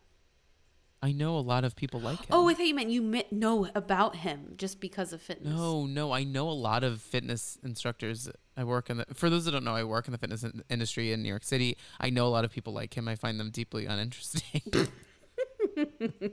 I 1.02 1.14
know 1.14 1.38
a 1.38 1.40
lot 1.40 1.64
of 1.64 1.78
people 1.78 2.02
like 2.02 2.20
him. 2.20 2.28
Oh, 2.32 2.50
I 2.50 2.54
thought 2.54 2.66
you 2.66 2.76
meant 2.76 2.90
you 2.90 3.24
know 3.32 3.70
about 3.74 4.18
him 4.18 4.56
just 4.58 4.82
because 4.82 5.14
of 5.14 5.22
fitness. 5.22 5.54
No, 5.54 5.86
no, 5.86 6.12
I 6.12 6.26
know 6.26 6.50
a 6.50 6.52
lot 6.52 6.84
of 6.84 7.02
fitness 7.02 7.58
instructors. 7.64 8.30
I 8.58 8.66
work 8.66 8.90
in 8.90 8.98
the. 8.98 9.06
For 9.14 9.30
those 9.30 9.46
that 9.46 9.52
don't 9.52 9.64
know, 9.64 9.76
I 9.76 9.86
work 9.86 10.08
in 10.08 10.12
the 10.12 10.18
fitness 10.18 10.44
in- 10.44 10.62
industry 10.70 11.14
in 11.14 11.24
New 11.24 11.30
York 11.30 11.46
City. 11.46 11.78
I 12.02 12.10
know 12.10 12.28
a 12.28 12.30
lot 12.30 12.44
of 12.44 12.52
people 12.52 12.74
like 12.74 12.98
him. 12.98 13.08
I 13.08 13.16
find 13.16 13.40
them 13.40 13.50
deeply 13.50 13.86
uninteresting. 13.86 14.62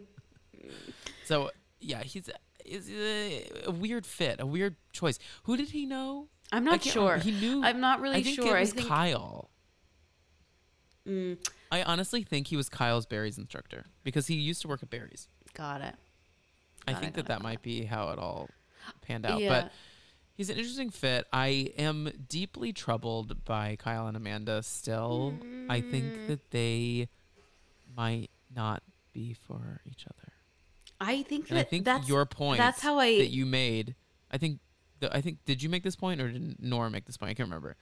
so 1.24 1.50
yeah, 1.80 2.02
he's 2.02 2.28
is 2.64 2.90
a, 2.90 3.46
a 3.66 3.70
weird 3.70 4.04
fit, 4.04 4.40
a 4.40 4.46
weird 4.46 4.74
choice. 4.92 5.18
Who 5.44 5.56
did 5.56 5.70
he 5.70 5.86
know? 5.86 6.28
I'm 6.52 6.64
not 6.64 6.82
sure. 6.82 7.12
remember. 7.12 7.24
He 7.24 7.30
knew. 7.32 7.62
I'm 7.62 7.80
not 7.80 8.00
really 8.00 8.16
I 8.16 8.22
think 8.22 8.36
sure. 8.36 8.56
It 8.56 8.60
was 8.60 8.72
I 8.72 8.74
think 8.74 8.88
Kyle. 8.88 9.50
Mm, 11.06 11.38
I 11.70 11.82
honestly 11.82 12.22
think 12.22 12.46
he 12.48 12.56
was 12.56 12.68
Kyle's 12.68 13.06
Barry's 13.06 13.38
instructor 13.38 13.86
because 14.04 14.26
he 14.26 14.34
used 14.34 14.62
to 14.62 14.68
work 14.68 14.82
at 14.82 14.90
Barry's. 14.90 15.28
got 15.54 15.80
it. 15.80 15.94
I 16.88 16.92
Got 16.92 16.98
it, 16.98 17.00
think 17.02 17.14
got 17.16 17.24
that 17.26 17.32
it, 17.32 17.36
that 17.38 17.42
might 17.42 17.62
be 17.62 17.84
how 17.84 18.10
it 18.10 18.18
all 18.18 18.48
panned 19.02 19.26
out. 19.26 19.40
Yeah. 19.40 19.48
But 19.62 19.72
he's 20.36 20.50
an 20.50 20.56
interesting 20.56 20.90
fit. 20.90 21.26
I 21.32 21.72
am 21.76 22.10
deeply 22.28 22.72
troubled 22.72 23.44
by 23.44 23.76
Kyle 23.76 24.06
and 24.06 24.16
Amanda 24.16 24.62
still. 24.62 25.34
I 25.68 25.80
Mm. 25.80 25.90
think 25.90 26.26
that 26.28 26.50
they 26.52 27.08
might 27.96 28.30
not 28.54 28.82
be 29.12 29.32
for 29.32 29.80
each 29.84 30.06
other. 30.06 30.32
I 31.00 31.22
think 31.24 31.50
And 31.50 31.58
I 31.58 31.62
think 31.64 31.84
that's 31.84 32.08
your 32.08 32.24
point 32.24 32.58
that's 32.58 32.80
how 32.80 32.98
I 32.98 33.18
that 33.18 33.28
you 33.30 33.44
made, 33.46 33.94
I 34.30 34.38
think 34.38 34.60
the, 35.00 35.14
I 35.14 35.20
think 35.20 35.44
did 35.44 35.62
you 35.62 35.68
make 35.68 35.82
this 35.82 35.96
point 35.96 36.20
or 36.20 36.30
did 36.30 36.62
Nora 36.62 36.90
make 36.90 37.04
this 37.06 37.16
point? 37.16 37.30
I 37.30 37.34
can't 37.34 37.48
remember. 37.48 37.76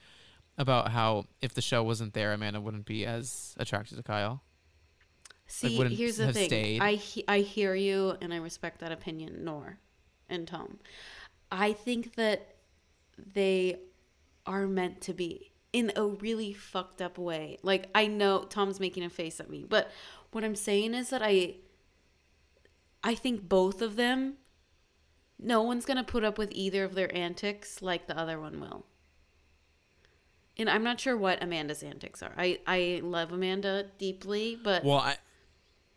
About 0.57 0.91
how 0.91 1.25
if 1.41 1.53
the 1.53 1.61
show 1.61 1.83
wasn't 1.83 2.13
there, 2.13 2.31
Amanda 2.31 2.61
wouldn't 2.61 2.85
be 2.85 3.05
as 3.05 3.53
attracted 3.57 3.97
to 3.97 4.03
Kyle. 4.03 4.41
see. 5.47 5.77
wouldn't 5.77 5.95
here's 5.97 6.17
the 6.17 6.31
thing. 6.31 6.47
stayed. 6.47 6.81
I 6.81 6.93
he- 6.93 7.25
I 7.27 7.39
hear 7.39 7.75
you 7.75 8.17
and 8.21 8.33
I 8.33 8.37
respect 8.37 8.79
that 8.79 8.91
opinion, 8.91 9.43
Nor 9.43 9.79
and 10.29 10.47
Tom. 10.47 10.79
I 11.51 11.73
think 11.73 12.15
that 12.15 12.55
they 13.17 13.79
are 14.45 14.65
meant 14.67 15.01
to 15.01 15.13
be 15.13 15.51
in 15.73 15.91
a 15.95 16.05
really 16.05 16.53
fucked 16.53 17.01
up 17.01 17.17
way. 17.17 17.57
Like 17.61 17.89
I 17.93 18.07
know 18.07 18.43
Tom's 18.43 18.79
making 18.79 19.03
a 19.03 19.09
face 19.09 19.39
at 19.41 19.49
me, 19.49 19.65
but 19.67 19.91
what 20.31 20.43
I'm 20.43 20.55
saying 20.55 20.93
is 20.93 21.09
that 21.09 21.21
I 21.21 21.55
I 23.03 23.13
think 23.13 23.47
both 23.49 23.81
of 23.81 23.97
them 23.97 24.35
no 25.37 25.61
one's 25.61 25.85
going 25.85 25.97
to 25.97 26.03
put 26.03 26.23
up 26.23 26.37
with 26.37 26.49
either 26.53 26.85
of 26.85 26.95
their 26.95 27.13
antics 27.15 27.81
like 27.81 28.07
the 28.07 28.17
other 28.17 28.39
one 28.39 28.59
will. 28.61 28.85
And 30.57 30.69
I'm 30.69 30.83
not 30.83 30.99
sure 30.99 31.17
what 31.17 31.43
Amanda's 31.43 31.83
antics 31.83 32.23
are. 32.23 32.31
I 32.37 32.59
I 32.65 33.01
love 33.03 33.31
Amanda 33.31 33.87
deeply, 33.97 34.57
but 34.61 34.83
Well, 34.83 34.99
I 34.99 35.17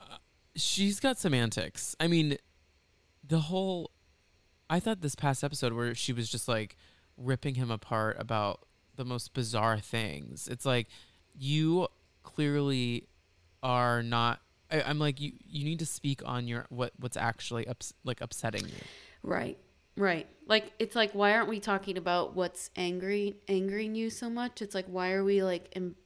uh, 0.00 0.16
she's 0.56 1.00
got 1.00 1.18
semantics. 1.18 1.94
I 2.00 2.08
mean, 2.08 2.38
the 3.26 3.40
whole 3.40 3.92
I 4.68 4.80
thought 4.80 5.00
this 5.00 5.14
past 5.14 5.44
episode 5.44 5.72
where 5.72 5.94
she 5.94 6.12
was 6.12 6.28
just 6.28 6.48
like 6.48 6.76
ripping 7.16 7.54
him 7.54 7.70
apart 7.70 8.16
about 8.18 8.66
the 8.96 9.04
most 9.04 9.32
bizarre 9.32 9.78
things. 9.78 10.48
It's 10.48 10.66
like 10.66 10.88
you 11.36 11.88
clearly 12.22 13.08
are 13.62 14.02
not 14.02 14.40
I, 14.70 14.82
I'm 14.82 14.98
like 14.98 15.20
you 15.20 15.32
you 15.46 15.64
need 15.64 15.78
to 15.78 15.86
speak 15.86 16.20
on 16.24 16.48
your 16.48 16.66
what 16.68 16.92
what's 16.98 17.16
actually 17.16 17.66
ups, 17.66 17.94
like 18.04 18.20
upsetting 18.20 18.64
you. 18.64 18.82
Right. 19.22 19.58
Right. 19.98 20.28
Like 20.46 20.72
it's 20.78 20.96
like 20.96 21.12
why 21.12 21.32
aren't 21.34 21.48
we 21.48 21.60
talking 21.60 21.98
about 21.98 22.34
what's 22.34 22.70
angry 22.76 23.36
angering 23.48 23.94
you 23.94 24.08
so 24.08 24.30
much? 24.30 24.62
It's 24.62 24.74
like 24.74 24.86
why 24.86 25.12
are 25.12 25.24
we 25.24 25.42
like 25.42 25.70
Im- 25.74 25.96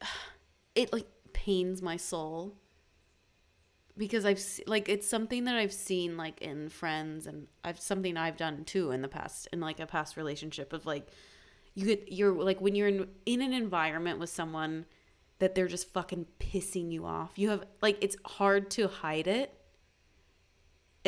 it 0.74 0.92
like 0.92 1.06
pains 1.32 1.82
my 1.82 1.96
soul 1.96 2.56
because 3.96 4.24
I've 4.24 4.38
se- 4.38 4.64
like 4.66 4.88
it's 4.88 5.06
something 5.06 5.44
that 5.44 5.56
I've 5.56 5.72
seen 5.72 6.16
like 6.16 6.40
in 6.40 6.68
friends 6.68 7.26
and 7.26 7.48
I've 7.64 7.80
something 7.80 8.16
I've 8.16 8.36
done 8.36 8.64
too 8.64 8.92
in 8.92 9.02
the 9.02 9.08
past 9.08 9.48
in 9.52 9.60
like 9.60 9.80
a 9.80 9.86
past 9.86 10.16
relationship 10.16 10.72
of 10.72 10.86
like 10.86 11.08
you 11.74 11.86
get 11.86 12.12
you're 12.12 12.32
like 12.32 12.60
when 12.60 12.74
you're 12.76 12.88
in 12.88 13.08
in 13.26 13.42
an 13.42 13.52
environment 13.52 14.20
with 14.20 14.30
someone 14.30 14.86
that 15.40 15.54
they're 15.54 15.68
just 15.68 15.92
fucking 15.92 16.26
pissing 16.40 16.90
you 16.90 17.04
off. 17.04 17.32
You 17.36 17.50
have 17.50 17.64
like 17.82 17.98
it's 18.00 18.16
hard 18.24 18.70
to 18.72 18.88
hide 18.88 19.26
it 19.26 19.52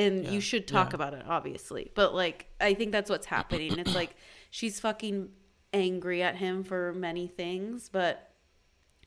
and 0.00 0.24
Yeah, 0.24 0.30
you 0.32 0.40
should 0.40 0.66
talk 0.66 0.90
yeah. 0.90 0.96
about 0.96 1.14
it 1.14 1.24
obviously. 1.28 1.90
But 1.94 2.14
like 2.14 2.46
i 2.60 2.74
think 2.74 2.92
that's 2.92 3.10
what's 3.10 3.26
happening. 3.26 3.78
It's 3.78 3.94
like 3.94 4.14
she's 4.50 4.80
fucking 4.80 5.30
angry 5.72 6.22
at 6.22 6.36
him 6.36 6.64
for 6.64 6.92
many 6.94 7.28
things 7.28 7.88
but 7.88 8.32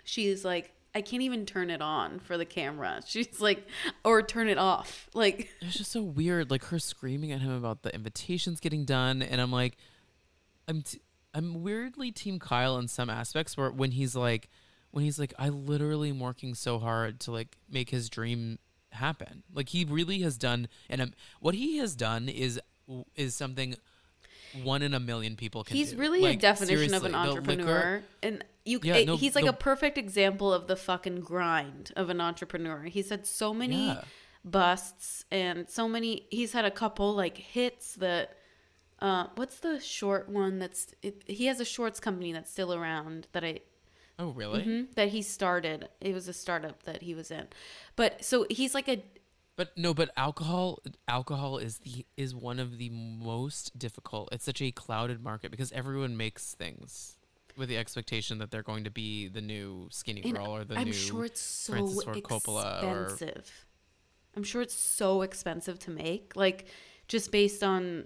she's 0.06 0.46
like 0.46 0.72
i 0.96 1.02
can't 1.02 1.22
even 1.24 1.46
turn 1.46 1.70
it 1.70 1.82
on 1.82 2.20
for 2.20 2.38
the 2.38 2.46
camera. 2.46 3.02
She's 3.06 3.42
like 3.42 3.68
or 4.06 4.22
turn 4.22 4.48
it 4.48 4.58
off. 4.60 5.10
Like 5.14 5.50
It's 5.62 5.78
just 5.78 5.92
so 5.92 6.04
weird, 6.04 6.52
like 6.52 6.66
her 6.66 6.80
screaming 6.80 7.32
at 7.32 7.42
him 7.42 7.52
about 7.52 7.82
the 7.82 7.94
invitations 7.94 8.60
getting 8.60 8.86
done, 8.86 9.22
and 9.24 9.42
I'm 9.42 9.52
like, 9.52 9.76
I'm 10.68 10.84
t- 10.84 11.02
I'm 11.34 11.64
weirdly 11.64 12.12
Team 12.12 12.38
Kyle 12.38 12.78
in 12.78 12.88
some 12.88 13.10
aspects, 13.10 13.58
where 13.58 13.72
when 13.72 13.92
he's 13.92 14.16
like, 14.16 14.50
when 14.92 15.04
he's 15.04 15.18
like, 15.18 15.34
I 15.40 15.50
literally 15.50 16.10
am 16.10 16.20
working 16.20 16.54
so 16.54 16.78
hard 16.78 17.20
to 17.22 17.32
like 17.32 17.58
make 17.68 17.90
his 17.90 18.08
dream 18.08 18.60
happen. 18.94 19.44
Like 19.54 19.70
he 19.70 19.86
really 19.86 20.20
has 20.20 20.38
done, 20.38 20.68
and 20.90 21.02
um, 21.02 21.14
what 21.40 21.56
he 21.56 21.78
has 21.78 21.96
done 21.96 22.30
is 22.30 22.60
is 23.16 23.34
something 23.36 23.76
one 24.64 24.82
in 24.82 24.94
a 24.94 25.00
million 25.00 25.36
people 25.36 25.64
can. 25.64 25.74
Do. 25.74 25.80
He's 25.80 25.92
do. 25.92 25.98
really 25.98 26.26
a 26.26 26.36
definition 26.36 26.94
of 26.94 27.04
an 27.06 27.16
entrepreneur 27.16 27.66
liquor- 27.66 28.04
and 28.22 28.44
you 28.66 28.80
Yeah, 28.84 28.96
it- 28.98 29.08
no, 29.08 29.18
he's 29.18 29.36
like 29.36 29.46
the- 29.46 29.50
a 29.52 29.54
perfect 29.54 29.98
example 29.98 30.54
of 30.54 30.68
the 30.68 30.76
fucking 30.76 31.22
grind 31.22 31.92
of 31.96 32.10
an 32.10 32.22
entrepreneur 32.22 32.84
he's 32.84 33.10
had 33.10 33.26
so 33.26 33.54
many 33.54 33.88
Yeah. 33.88 34.04
busts 34.46 35.26
and 35.32 35.70
so 35.70 35.88
many 35.88 36.28
he's 36.30 36.54
had 36.54 36.66
a 36.66 36.72
couple 36.72 37.14
like 37.14 37.38
hits 37.38 37.96
that 37.96 38.38
uh 39.00 39.28
what's 39.36 39.60
the 39.60 39.80
short 39.80 40.30
one 40.30 40.60
that's 40.60 40.94
it, 41.02 41.24
he 41.26 41.46
has 41.48 41.60
a 41.60 41.66
shorts 41.66 42.00
company 42.00 42.32
that's 42.32 42.52
still 42.52 42.74
around 42.74 43.28
that 43.34 43.44
i 43.44 43.60
Oh 44.20 44.30
really? 44.30 44.64
Mhm, 44.64 44.94
that 44.96 45.10
he 45.10 45.22
started 45.22 45.90
it 46.00 46.14
was 46.14 46.28
a 46.28 46.34
startup 46.34 46.84
that 46.84 47.02
he 47.02 47.16
was 47.16 47.32
in 47.32 47.48
but 47.96 48.24
so 48.24 48.46
he's 48.50 48.74
like 48.76 48.88
a 48.88 49.02
But 49.56 49.78
no, 49.78 49.94
but 49.94 50.12
alcohol 50.18 50.80
alcohol 51.08 51.58
is 51.58 51.80
the 51.80 52.06
is 52.18 52.34
one 52.36 52.60
of 52.60 52.78
the 52.78 52.90
most 52.90 53.78
difficult. 53.78 54.30
It's 54.32 54.46
such 54.46 54.62
a 54.62 54.72
clouded 54.72 55.22
market 55.24 55.52
because 55.52 55.72
everyone 55.72 56.18
makes 56.18 56.56
things 56.56 57.18
with 57.56 57.70
the 57.70 57.78
expectation 57.78 58.40
that 58.40 58.50
they're 58.52 58.64
going 58.64 58.84
to 58.84 58.90
be 58.90 59.28
the 59.28 59.42
new 59.42 59.88
Skinnygirl 59.92 60.48
or 60.48 60.64
the 60.64 60.76
i'm 60.76 60.86
new 60.86 60.94
sure 60.94 61.26
it's 61.26 61.40
so 61.42 61.74
Francis 61.74 62.04
Ford 62.04 62.24
Coppola 62.24 62.84
or 62.84 63.04
expensive 63.04 63.66
i'm 64.36 64.44
sure 64.44 64.62
it's 64.64 64.74
so 64.74 65.22
expensive 65.22 65.78
to 65.80 65.92
make 65.92 66.36
like 66.36 66.66
just 67.08 67.32
based 67.32 67.64
on 67.64 68.06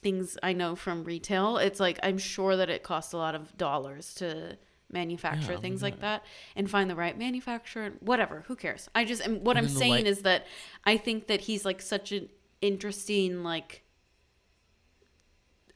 things 0.00 0.38
i 0.44 0.52
know 0.52 0.76
from 0.76 1.02
retail 1.02 1.56
it's 1.58 1.80
like 1.80 1.98
i'm 2.04 2.18
sure 2.18 2.54
that 2.56 2.70
it 2.70 2.84
costs 2.84 3.12
a 3.12 3.16
lot 3.16 3.34
of 3.34 3.56
dollars 3.56 4.14
to 4.14 4.56
manufacture 4.90 5.52
Yeah, 5.52 5.58
things 5.60 5.82
like 5.82 6.00
that 6.00 6.24
and 6.56 6.70
find 6.70 6.88
the 6.88 6.94
right 6.96 7.16
manufacturer 7.18 7.92
whatever 8.00 8.44
who 8.48 8.56
cares 8.56 8.88
i 8.94 9.04
just 9.04 9.20
and 9.20 9.44
what 9.44 9.56
And 9.56 9.66
i'm 9.66 9.72
saying 9.72 9.90
light- 9.92 10.06
is 10.06 10.20
that 10.22 10.46
i 10.84 10.96
think 10.96 11.26
that 11.26 11.42
he's 11.42 11.64
like 11.64 11.82
such 11.82 12.10
an 12.12 12.28
interesting 12.62 13.42
like 13.42 13.82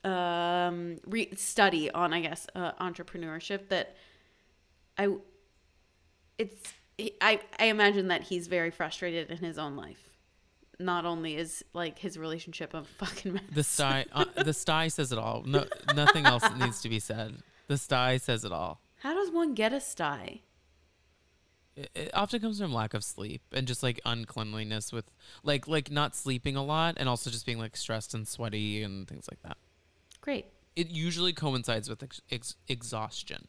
um 0.04 0.98
re- 1.06 1.30
study 1.36 1.90
on 1.90 2.12
I 2.12 2.20
guess 2.20 2.46
uh, 2.54 2.72
entrepreneurship 2.80 3.68
that 3.68 3.94
I 4.98 5.08
it's 6.38 6.72
I 7.20 7.40
I 7.58 7.66
imagine 7.66 8.08
that 8.08 8.22
he's 8.24 8.48
very 8.48 8.70
frustrated 8.72 9.30
in 9.30 9.38
his 9.38 9.58
own 9.58 9.76
life. 9.76 10.18
Not 10.80 11.04
only 11.04 11.36
is 11.36 11.64
like 11.72 11.98
his 12.00 12.18
relationship 12.18 12.74
a 12.74 12.82
fucking 12.98 13.34
mess. 13.34 13.42
The 13.52 13.62
sty, 13.62 14.06
uh, 14.12 14.24
the 14.42 14.52
sty 14.52 14.88
says 14.88 15.12
it 15.12 15.18
all. 15.18 15.44
No, 15.46 15.66
nothing 15.94 16.26
else 16.26 16.44
needs 16.58 16.80
to 16.82 16.88
be 16.88 16.98
said. 16.98 17.36
The 17.68 17.78
sty 17.78 18.16
says 18.16 18.44
it 18.44 18.50
all. 18.52 18.80
How 19.02 19.14
does 19.14 19.30
one 19.32 19.54
get 19.54 19.72
a 19.72 19.80
sty? 19.80 20.42
It, 21.74 21.90
it 21.94 22.10
often 22.14 22.40
comes 22.40 22.60
from 22.60 22.72
lack 22.72 22.94
of 22.94 23.02
sleep 23.02 23.42
and 23.52 23.66
just 23.66 23.82
like 23.82 24.00
uncleanliness 24.04 24.92
with 24.92 25.10
like 25.42 25.66
like 25.66 25.90
not 25.90 26.14
sleeping 26.14 26.54
a 26.54 26.62
lot 26.62 26.94
and 26.98 27.08
also 27.08 27.28
just 27.28 27.44
being 27.44 27.58
like 27.58 27.76
stressed 27.76 28.14
and 28.14 28.28
sweaty 28.28 28.82
and 28.82 29.08
things 29.08 29.26
like 29.28 29.42
that. 29.42 29.56
Great. 30.20 30.46
It 30.76 30.90
usually 30.90 31.32
coincides 31.32 31.88
with 31.88 32.02
ex- 32.02 32.22
ex- 32.30 32.54
exhaustion. 32.68 33.48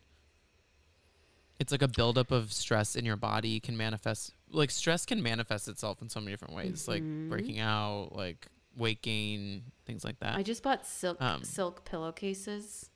It's 1.59 1.71
like 1.71 1.83
a 1.83 1.87
buildup 1.87 2.31
of 2.31 2.51
stress 2.51 2.95
in 2.95 3.05
your 3.05 3.15
body 3.15 3.59
can 3.59 3.77
manifest 3.77 4.31
like 4.49 4.71
stress 4.71 5.05
can 5.05 5.21
manifest 5.21 5.67
itself 5.67 6.01
in 6.01 6.09
so 6.09 6.19
many 6.19 6.31
different 6.31 6.55
ways, 6.55 6.87
like 6.87 7.03
breaking 7.29 7.59
out, 7.59 8.09
like 8.13 8.47
weight 8.75 9.03
gain, 9.03 9.65
things 9.85 10.03
like 10.03 10.19
that. 10.19 10.35
I 10.35 10.41
just 10.41 10.63
bought 10.63 10.87
silk 10.87 11.21
Um, 11.21 11.43
silk 11.43 11.85
pillowcases. 11.85 12.89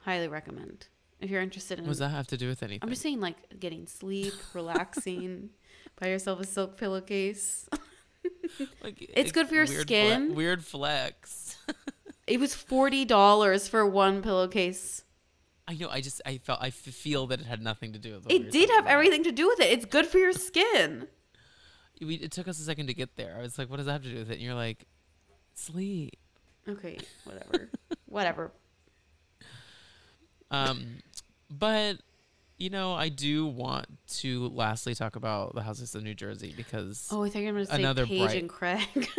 Highly 0.00 0.28
recommend 0.28 0.88
if 1.22 1.30
you're 1.30 1.40
interested 1.40 1.78
in. 1.78 1.84
what 1.86 1.90
does 1.92 1.98
that 2.00 2.10
have 2.10 2.26
to 2.28 2.36
do 2.36 2.48
with 2.48 2.62
anything? 2.62 2.80
I'm 2.82 2.90
just 2.90 3.00
saying, 3.02 3.20
like 3.20 3.58
getting 3.58 3.86
sleep, 3.86 4.34
relaxing. 4.54 5.50
Buy 6.00 6.08
yourself 6.08 6.40
a 6.40 6.44
silk 6.46 6.76
pillowcase. 6.76 7.68
Like, 8.84 9.10
It's 9.16 9.32
good 9.32 9.48
for 9.48 9.54
your 9.54 9.66
weird 9.66 9.80
skin. 9.80 10.34
weird 10.34 10.64
flex. 10.64 11.56
It 12.28 12.38
was 12.38 12.54
forty 12.54 13.04
dollars 13.04 13.66
for 13.66 13.84
one 13.84 14.22
pillowcase. 14.22 15.02
I 15.66 15.74
know. 15.74 15.88
I 15.88 16.00
just 16.00 16.20
I 16.24 16.38
felt 16.38 16.60
I 16.62 16.68
f- 16.68 16.74
feel 16.74 17.26
that 17.28 17.40
it 17.40 17.46
had 17.46 17.60
nothing 17.60 17.92
to 17.94 17.98
do 17.98 18.14
with. 18.14 18.30
It 18.30 18.40
we 18.42 18.46
It 18.46 18.52
did 18.52 18.70
have 18.70 18.84
about. 18.84 18.92
everything 18.92 19.24
to 19.24 19.32
do 19.32 19.48
with 19.48 19.58
it. 19.60 19.72
It's 19.72 19.84
good 19.86 20.06
for 20.06 20.18
your 20.18 20.32
skin. 20.32 21.08
We, 22.00 22.14
it 22.14 22.30
took 22.30 22.46
us 22.46 22.60
a 22.60 22.62
second 22.62 22.86
to 22.88 22.94
get 22.94 23.16
there. 23.16 23.34
I 23.38 23.42
was 23.42 23.58
like, 23.58 23.68
"What 23.70 23.78
does 23.78 23.86
that 23.86 23.92
have 23.92 24.02
to 24.04 24.08
do 24.10 24.18
with 24.18 24.30
it?" 24.30 24.34
And 24.34 24.42
you're 24.42 24.54
like, 24.54 24.84
"Sleep." 25.54 26.16
Okay, 26.68 26.98
whatever, 27.24 27.70
whatever. 28.06 28.52
Um, 30.50 30.98
but 31.58 31.98
you 32.58 32.70
know, 32.70 32.94
I 32.94 33.08
do 33.08 33.46
want 33.46 33.86
to 34.18 34.48
lastly 34.48 34.94
talk 34.94 35.16
about 35.16 35.54
the 35.54 35.62
houses 35.62 35.94
of 35.94 36.02
New 36.04 36.14
Jersey 36.14 36.54
because 36.56 37.08
oh, 37.10 37.24
I 37.24 37.28
thought 37.28 37.40
you 37.40 37.46
were 37.46 37.52
going 37.54 37.66
to 37.66 37.72
say 37.72 37.78
Another 37.78 38.06
Paige 38.06 38.20
bright- 38.20 38.38
and 38.40 38.48
Craig. 38.48 39.08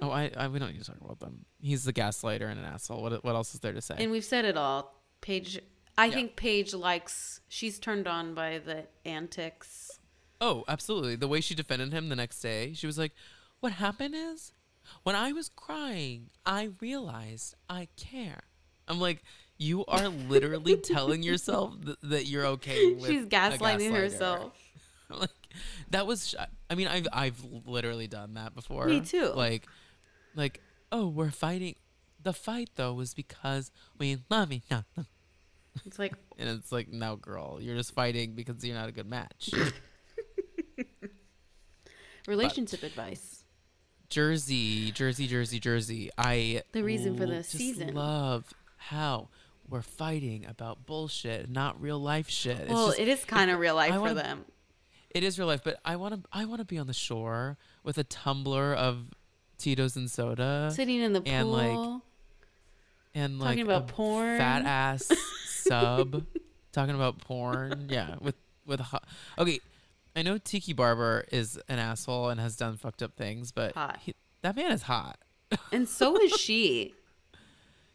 Oh, 0.00 0.10
I, 0.10 0.30
I 0.36 0.46
we 0.48 0.60
don't 0.60 0.72
need 0.72 0.82
to 0.82 0.90
talk 0.90 1.00
about 1.00 1.18
them. 1.18 1.44
He's 1.60 1.82
the 1.84 1.92
gaslighter 1.92 2.48
and 2.48 2.58
an 2.58 2.64
asshole. 2.64 3.02
What 3.02 3.24
what 3.24 3.34
else 3.34 3.52
is 3.54 3.60
there 3.60 3.72
to 3.72 3.80
say? 3.80 3.96
and 3.98 4.10
we've 4.12 4.24
said 4.24 4.44
it 4.44 4.56
all. 4.56 4.94
Paige, 5.20 5.60
I 5.98 6.06
Yeah. 6.06 6.12
think 6.14 6.36
Paige 6.36 6.72
likes. 6.74 7.40
She's 7.48 7.78
turned 7.80 8.06
on 8.06 8.32
by 8.34 8.58
the 8.58 8.86
antics. 9.04 9.98
Oh, 10.40 10.64
absolutely. 10.68 11.16
The 11.16 11.26
way 11.28 11.40
she 11.40 11.54
defended 11.56 11.92
him 11.92 12.08
the 12.08 12.16
next 12.16 12.40
day, 12.40 12.74
she 12.74 12.86
was 12.86 12.96
like, 12.98 13.12
What 13.60 13.72
happened 13.72 14.14
is 14.16 14.52
when 15.02 15.16
I 15.16 15.32
was 15.32 15.48
crying, 15.48 16.30
I 16.46 16.70
realized 16.80 17.54
I 17.68 17.88
care. 17.96 18.42
I'm 18.88 19.00
like, 19.00 19.22
You 19.62 19.84
are 19.86 20.08
literally 20.08 20.76
telling 20.76 21.22
yourself 21.22 21.74
th- 21.84 21.96
that 22.02 22.26
you're 22.26 22.46
okay 22.46 22.94
with 22.94 23.06
She's 23.06 23.26
gaslighting 23.26 23.90
gaslighter." 23.92 23.94
herself. 23.96 24.52
Like, 25.10 25.28
that 25.90 26.06
was, 26.06 26.28
sh- 26.30 26.34
I 26.70 26.74
mean, 26.74 26.88
I've, 26.88 27.06
I've 27.12 27.44
literally 27.66 28.06
done 28.06 28.32
that 28.34 28.54
before. 28.54 28.86
Me 28.86 29.02
too. 29.02 29.26
Like, 29.36 29.66
like, 30.34 30.62
oh, 30.90 31.06
we're 31.06 31.30
fighting. 31.30 31.74
The 32.22 32.32
fight, 32.32 32.70
though, 32.76 32.94
was 32.94 33.12
because 33.12 33.70
we 33.98 34.16
love 34.30 34.50
each 34.52 34.70
other. 34.70 35.06
It's 35.84 35.98
like 35.98 36.14
And 36.38 36.48
it's 36.48 36.72
like, 36.72 36.88
no, 36.88 37.16
girl, 37.16 37.58
you're 37.60 37.76
just 37.76 37.92
fighting 37.92 38.32
because 38.32 38.64
you're 38.64 38.74
not 38.74 38.88
a 38.88 38.92
good 38.92 39.06
match. 39.06 39.50
relationship 42.26 42.82
advice. 42.82 43.44
Jersey, 44.08 44.92
Jersey, 44.92 45.26
Jersey, 45.26 45.60
Jersey. 45.60 46.10
I 46.16 46.62
The 46.72 46.82
reason 46.84 47.16
for 47.16 47.26
the 47.26 47.42
season. 47.44 47.94
Love 47.94 48.44
how 48.76 49.28
we're 49.72 49.82
fighting 49.82 50.44
about 50.46 50.86
bullshit, 50.86 51.50
not 51.50 51.80
real 51.80 51.98
life 51.98 52.28
shit. 52.28 52.60
It's 52.60 52.70
well, 52.70 52.88
just- 52.88 53.00
it 53.00 53.08
is 53.08 53.24
kind 53.24 53.50
of 53.50 53.58
real 53.58 53.74
life 53.74 53.90
I 53.92 53.96
for 53.96 54.00
wanna- 54.02 54.14
them. 54.14 54.44
it 55.10 55.22
is 55.24 55.38
real 55.38 55.48
life, 55.48 55.62
but 55.64 55.80
I 55.84 55.96
want 55.96 56.14
to 56.14 56.28
I 56.32 56.44
want 56.44 56.60
to 56.60 56.64
be 56.64 56.78
on 56.78 56.86
the 56.86 56.92
shore 56.94 57.56
with 57.82 57.98
a 57.98 58.04
tumbler 58.04 58.74
of 58.74 59.06
Tito's 59.58 59.96
and 59.96 60.10
soda 60.10 60.70
Sitting 60.74 61.00
in 61.00 61.12
the 61.12 61.22
and, 61.26 61.50
like, 61.50 62.00
and 63.14 63.38
like 63.38 63.48
talking 63.50 63.62
about 63.62 63.90
a 63.90 63.92
porn. 63.92 64.38
fat 64.38 64.64
ass 64.64 65.10
sub 65.46 66.24
talking 66.72 66.94
about 66.94 67.18
porn. 67.18 67.86
Yeah, 67.88 68.16
with 68.20 68.34
with 68.66 68.80
hot. 68.80 69.04
Okay, 69.38 69.60
I 70.16 70.22
know 70.22 70.38
Tiki 70.38 70.72
Barber 70.72 71.24
is 71.32 71.58
an 71.68 71.78
asshole 71.78 72.28
and 72.28 72.40
has 72.40 72.56
done 72.56 72.76
fucked 72.76 73.02
up 73.02 73.14
things, 73.16 73.52
but 73.52 73.74
Hot. 73.74 73.98
he, 74.02 74.14
that 74.42 74.54
man 74.56 74.70
is 74.72 74.82
hot. 74.82 75.18
and 75.72 75.88
so 75.88 76.16
is 76.20 76.32
she. 76.32 76.94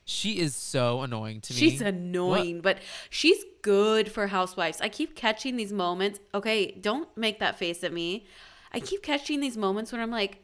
She 0.10 0.40
is 0.40 0.56
so 0.56 1.02
annoying 1.02 1.42
to 1.42 1.54
me. 1.54 1.60
She's 1.60 1.82
annoying, 1.82 2.62
but 2.62 2.78
she's 3.10 3.44
good 3.62 4.10
for 4.10 4.28
housewives. 4.28 4.80
I 4.80 4.88
keep 4.88 5.18
catching 5.18 5.58
these 5.58 5.74
moments. 5.74 6.22
Okay, 6.34 6.72
don't 6.72 7.10
make 7.18 7.40
that 7.40 7.60
face 7.60 7.84
at 7.84 7.92
me. 7.92 8.26
I 8.72 8.80
keep 8.80 9.04
catching 9.04 9.42
these 9.42 9.58
moments 9.58 9.92
when 9.92 10.00
I'm 10.00 10.10
like, 10.10 10.42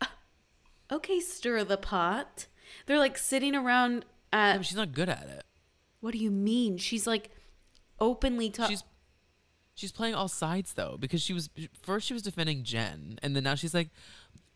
"Ah, 0.00 0.14
okay, 0.90 1.20
stir 1.20 1.62
the 1.62 1.76
pot. 1.76 2.46
They're 2.86 2.98
like 2.98 3.18
sitting 3.18 3.54
around 3.54 4.06
at. 4.32 4.56
but 4.56 4.64
she's 4.64 4.76
not 4.78 4.92
good 4.92 5.10
at 5.10 5.28
it. 5.28 5.44
What 6.00 6.12
do 6.12 6.18
you 6.18 6.30
mean? 6.30 6.78
She's 6.78 7.06
like 7.06 7.28
openly 7.98 8.48
talking. 8.48 8.76
She's 8.76 8.84
she's 9.74 9.92
playing 9.92 10.14
all 10.14 10.28
sides 10.28 10.72
though 10.72 10.96
because 10.98 11.20
she 11.20 11.34
was 11.34 11.50
first 11.82 12.06
she 12.06 12.14
was 12.14 12.22
defending 12.22 12.64
Jen 12.64 13.18
and 13.22 13.36
then 13.36 13.44
now 13.44 13.54
she's 13.56 13.74
like 13.74 13.90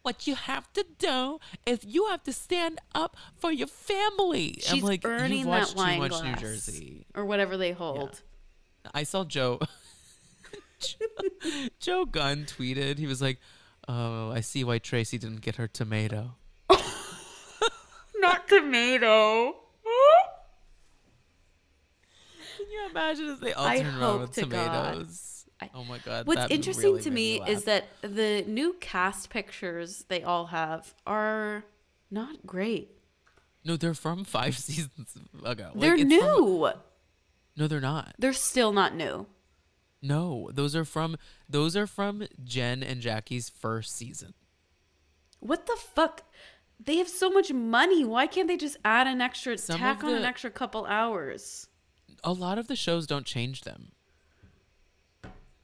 what 0.05 0.27
you 0.27 0.35
have 0.35 0.71
to 0.75 0.85
do 0.99 1.41
is 1.65 1.83
you 1.83 2.07
have 2.09 2.23
to 2.25 2.33
stand 2.33 2.79
up 2.95 3.17
for 3.37 3.51
your 3.51 3.67
family. 3.67 4.61
I'm 4.69 4.75
She's 4.75 4.83
like 4.83 5.01
earning 5.05 5.39
you've 5.39 5.47
that 5.47 5.61
watched 5.61 5.77
wine 5.77 5.95
too 5.95 6.01
much 6.01 6.11
glass 6.11 6.23
New 6.25 6.35
Jersey. 6.37 7.07
or 7.15 7.25
whatever 7.25 7.57
they 7.57 7.73
hold. 7.73 8.21
I 8.95 9.03
saw 9.05 9.25
Joe 9.25 9.61
Joe 11.81 12.05
Gunn 12.05 12.45
tweeted. 12.45 12.99
He 12.99 13.07
was 13.07 13.23
like, 13.23 13.39
"Oh, 13.89 14.31
I 14.31 14.41
see 14.41 14.63
why 14.63 14.79
Tracy 14.79 15.17
didn't 15.17 15.41
get 15.41 15.57
her 15.57 15.67
tomato." 15.67 16.35
Not 18.17 18.47
tomato. 18.47 19.55
Can 22.57 22.67
you 22.71 22.89
imagine 22.91 23.29
if 23.31 23.41
they 23.41 23.53
all 23.55 23.67
I 23.67 23.81
turned 23.81 23.99
around 24.01 24.21
with 24.21 24.33
to 24.33 24.47
God. 24.47 25.09
I- 25.61 25.71
oh 25.75 25.85
my 25.85 25.99
god! 25.99 26.27
What's 26.27 26.51
interesting 26.51 26.93
really 26.93 27.03
to 27.03 27.11
made 27.11 27.43
me 27.43 27.51
is 27.53 27.65
that 27.65 27.85
the 28.03 28.45
new 28.47 28.75
cast 28.81 29.31
pictures 29.31 30.05
they 30.09 30.23
all 30.23 30.47
have 30.47 30.95
are 31.07 31.65
not 32.11 32.45
great. 32.47 32.91
no, 33.65 33.77
they're 33.77 33.95
from 33.95 34.25
five 34.25 34.59
seasons 34.69 35.17
ago. 35.45 35.71
Like, 35.75 35.81
They're 35.81 35.95
it's 35.95 36.03
from- 36.03 36.09
new. 36.11 36.71
no, 37.57 37.67
they're 37.69 37.81
not. 37.81 38.15
They're 38.19 38.33
still 38.33 38.73
not 38.73 38.95
new. 38.95 39.27
No, 40.03 40.51
those 40.53 40.77
are 40.77 40.85
from 40.85 41.17
those 41.49 41.77
are 41.77 41.87
from 41.87 42.27
Jen 42.45 42.83
and 42.83 43.01
Jackie's 43.01 43.49
first 43.49 43.97
season. 43.97 44.35
What 45.41 45.67
the 45.67 45.77
fuck? 45.77 46.23
They 46.85 46.97
have 46.97 47.09
so 47.09 47.31
much 47.31 47.53
money. 47.53 48.05
Why 48.05 48.27
can't 48.27 48.49
they 48.49 48.57
just 48.57 48.77
add 48.85 49.07
an 49.07 49.21
extra 49.23 49.57
Some 49.57 49.79
tack 49.79 50.03
on 50.05 50.13
an 50.15 50.25
extra 50.25 50.51
couple 50.51 50.85
hours? 50.87 51.69
A 52.23 52.33
lot 52.33 52.59
of 52.59 52.67
the 52.67 52.77
shows 52.77 53.07
don't 53.07 53.25
change 53.25 53.63
them. 53.63 53.93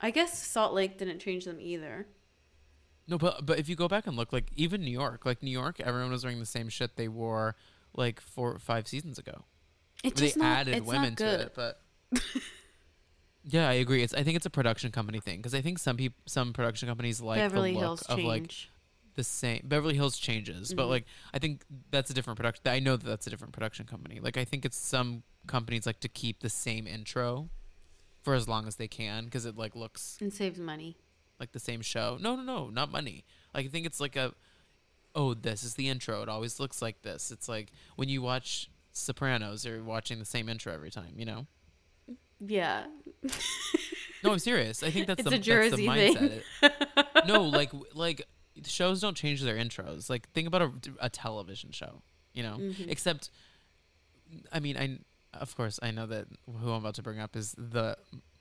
I 0.01 0.11
guess 0.11 0.42
Salt 0.46 0.72
Lake 0.74 0.98
didn't 0.98 1.18
change 1.18 1.44
them 1.44 1.59
either. 1.61 2.07
No, 3.07 3.18
but 3.18 3.44
but 3.44 3.59
if 3.59 3.68
you 3.68 3.76
go 3.76 3.88
back 3.88 4.07
and 4.07 4.16
look, 4.16 4.32
like 4.32 4.46
even 4.55 4.82
New 4.82 4.90
York, 4.90 5.26
like 5.26 5.42
New 5.42 5.51
York, 5.51 5.80
everyone 5.80 6.11
was 6.11 6.24
wearing 6.24 6.38
the 6.40 6.46
same 6.46 6.68
shit 6.68 6.96
they 6.96 7.09
wore 7.09 7.57
like 7.94 8.20
four 8.20 8.59
five 8.59 8.86
seasons 8.86 9.18
ago. 9.18 9.44
It's 10.05 10.20
they 10.20 10.26
just 10.28 10.38
not, 10.38 10.61
added 10.61 10.76
it's 10.76 10.86
women 10.86 11.11
not 11.11 11.16
good. 11.16 11.38
to 11.40 11.46
it, 11.46 11.55
but 11.55 11.82
yeah, 13.44 13.68
I 13.68 13.74
agree. 13.74 14.03
It's 14.03 14.14
I 14.14 14.22
think 14.22 14.36
it's 14.36 14.46
a 14.46 14.51
production 14.51 14.92
company 14.92 15.20
thing 15.20 15.38
because 15.38 15.55
I 15.55 15.61
think 15.61 15.78
some 15.78 15.96
people 15.96 16.16
some 16.26 16.53
production 16.53 16.88
companies 16.88 17.20
like 17.20 17.38
Beverly 17.38 17.70
the 17.72 17.78
look 17.78 17.82
Hills 17.84 18.03
of 18.03 18.16
change. 18.18 18.28
like 18.28 18.53
the 19.16 19.24
same 19.24 19.62
Beverly 19.64 19.94
Hills 19.94 20.18
changes, 20.18 20.72
but 20.72 20.86
Mhm. 20.86 20.90
like 20.90 21.05
I 21.34 21.38
think 21.38 21.64
that's 21.90 22.11
a 22.11 22.14
different 22.14 22.36
production. 22.36 22.62
I 22.66 22.78
know 22.80 22.96
that 22.96 23.07
that's 23.07 23.26
a 23.26 23.30
different 23.30 23.53
production 23.53 23.86
company. 23.86 24.20
Like 24.20 24.36
I 24.36 24.44
think 24.44 24.64
it's 24.64 24.76
some 24.76 25.22
companies 25.46 25.84
like 25.86 26.01
to 26.01 26.09
keep 26.09 26.40
the 26.40 26.51
same 26.51 26.86
intro 26.86 27.48
for 28.22 28.34
as 28.34 28.46
long 28.48 28.66
as 28.66 28.76
they 28.76 28.88
can 28.88 29.24
because 29.24 29.46
it 29.46 29.56
like 29.56 29.74
looks 29.74 30.18
and 30.20 30.32
saves 30.32 30.58
money. 30.58 30.96
like 31.38 31.52
the 31.52 31.60
same 31.60 31.80
show. 31.80 32.18
No, 32.20 32.36
no, 32.36 32.42
no, 32.42 32.68
not 32.68 32.90
money. 32.90 33.24
Like 33.54 33.66
I 33.66 33.68
think 33.68 33.86
it's 33.86 34.00
like 34.00 34.16
a 34.16 34.34
oh, 35.14 35.34
this 35.34 35.62
is 35.64 35.74
the 35.74 35.88
intro. 35.88 36.22
It 36.22 36.28
always 36.28 36.60
looks 36.60 36.80
like 36.80 37.02
this. 37.02 37.30
It's 37.30 37.48
like 37.48 37.72
when 37.96 38.08
you 38.08 38.22
watch 38.22 38.70
Sopranos, 38.92 39.64
you're 39.64 39.82
watching 39.82 40.18
the 40.18 40.24
same 40.24 40.48
intro 40.48 40.72
every 40.72 40.90
time. 40.90 41.14
You 41.16 41.24
know. 41.24 41.46
Yeah. 42.38 42.84
No, 44.22 44.32
I'm 44.32 44.38
serious. 44.38 44.82
I 44.82 44.90
think 44.90 45.06
that's 45.06 45.22
the 45.22 45.28
a 45.28 45.30
that's 45.32 45.46
Jersey 45.46 45.76
the 45.76 45.86
mindset. 45.86 46.42
no, 47.26 47.42
like 47.44 47.70
like 47.94 48.22
shows 48.66 49.00
don't 49.00 49.16
change 49.16 49.42
their 49.42 49.56
intros. 49.56 50.10
Like 50.10 50.28
think 50.32 50.46
about 50.46 50.62
a, 50.62 50.70
a 51.00 51.08
television 51.10 51.70
show. 51.72 52.02
you 52.34 52.42
know. 52.42 52.56
Mhm. 52.58 52.88
Except, 52.88 53.30
I 54.52 54.60
mean, 54.60 54.76
I 54.76 54.98
of 55.35 55.57
course 55.57 55.78
I 55.83 55.91
know 55.91 56.07
that 56.07 56.26
who 56.47 56.70
I'm 56.70 56.81
about 56.81 56.95
to 56.97 57.03
bring 57.03 57.18
up 57.18 57.37
is 57.37 57.55
the 57.57 57.97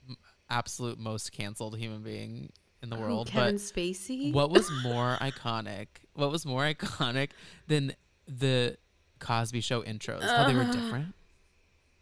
m- 0.08 0.16
absolute 0.48 0.98
most 0.98 1.32
canceled 1.32 1.78
human 1.78 2.02
being 2.02 2.50
in 2.82 2.90
the 2.90 2.96
Oh, 2.96 3.00
world. 3.00 3.28
Kevin 3.28 3.56
but 3.56 3.60
Spacey. 3.62 4.32
what 4.32 4.50
was 4.50 4.70
more 4.82 5.16
iconic? 5.20 5.86
What 6.14 6.30
was 6.30 6.44
more 6.46 6.62
iconic 6.64 7.30
than 7.66 7.94
the 8.26 8.76
Cosby 9.18 9.60
Show 9.60 9.82
intros? 9.82 10.22
How 10.22 10.46
they 10.46 10.54
were 10.54 10.62
uh-huh. 10.62 10.72
different. 10.72 11.14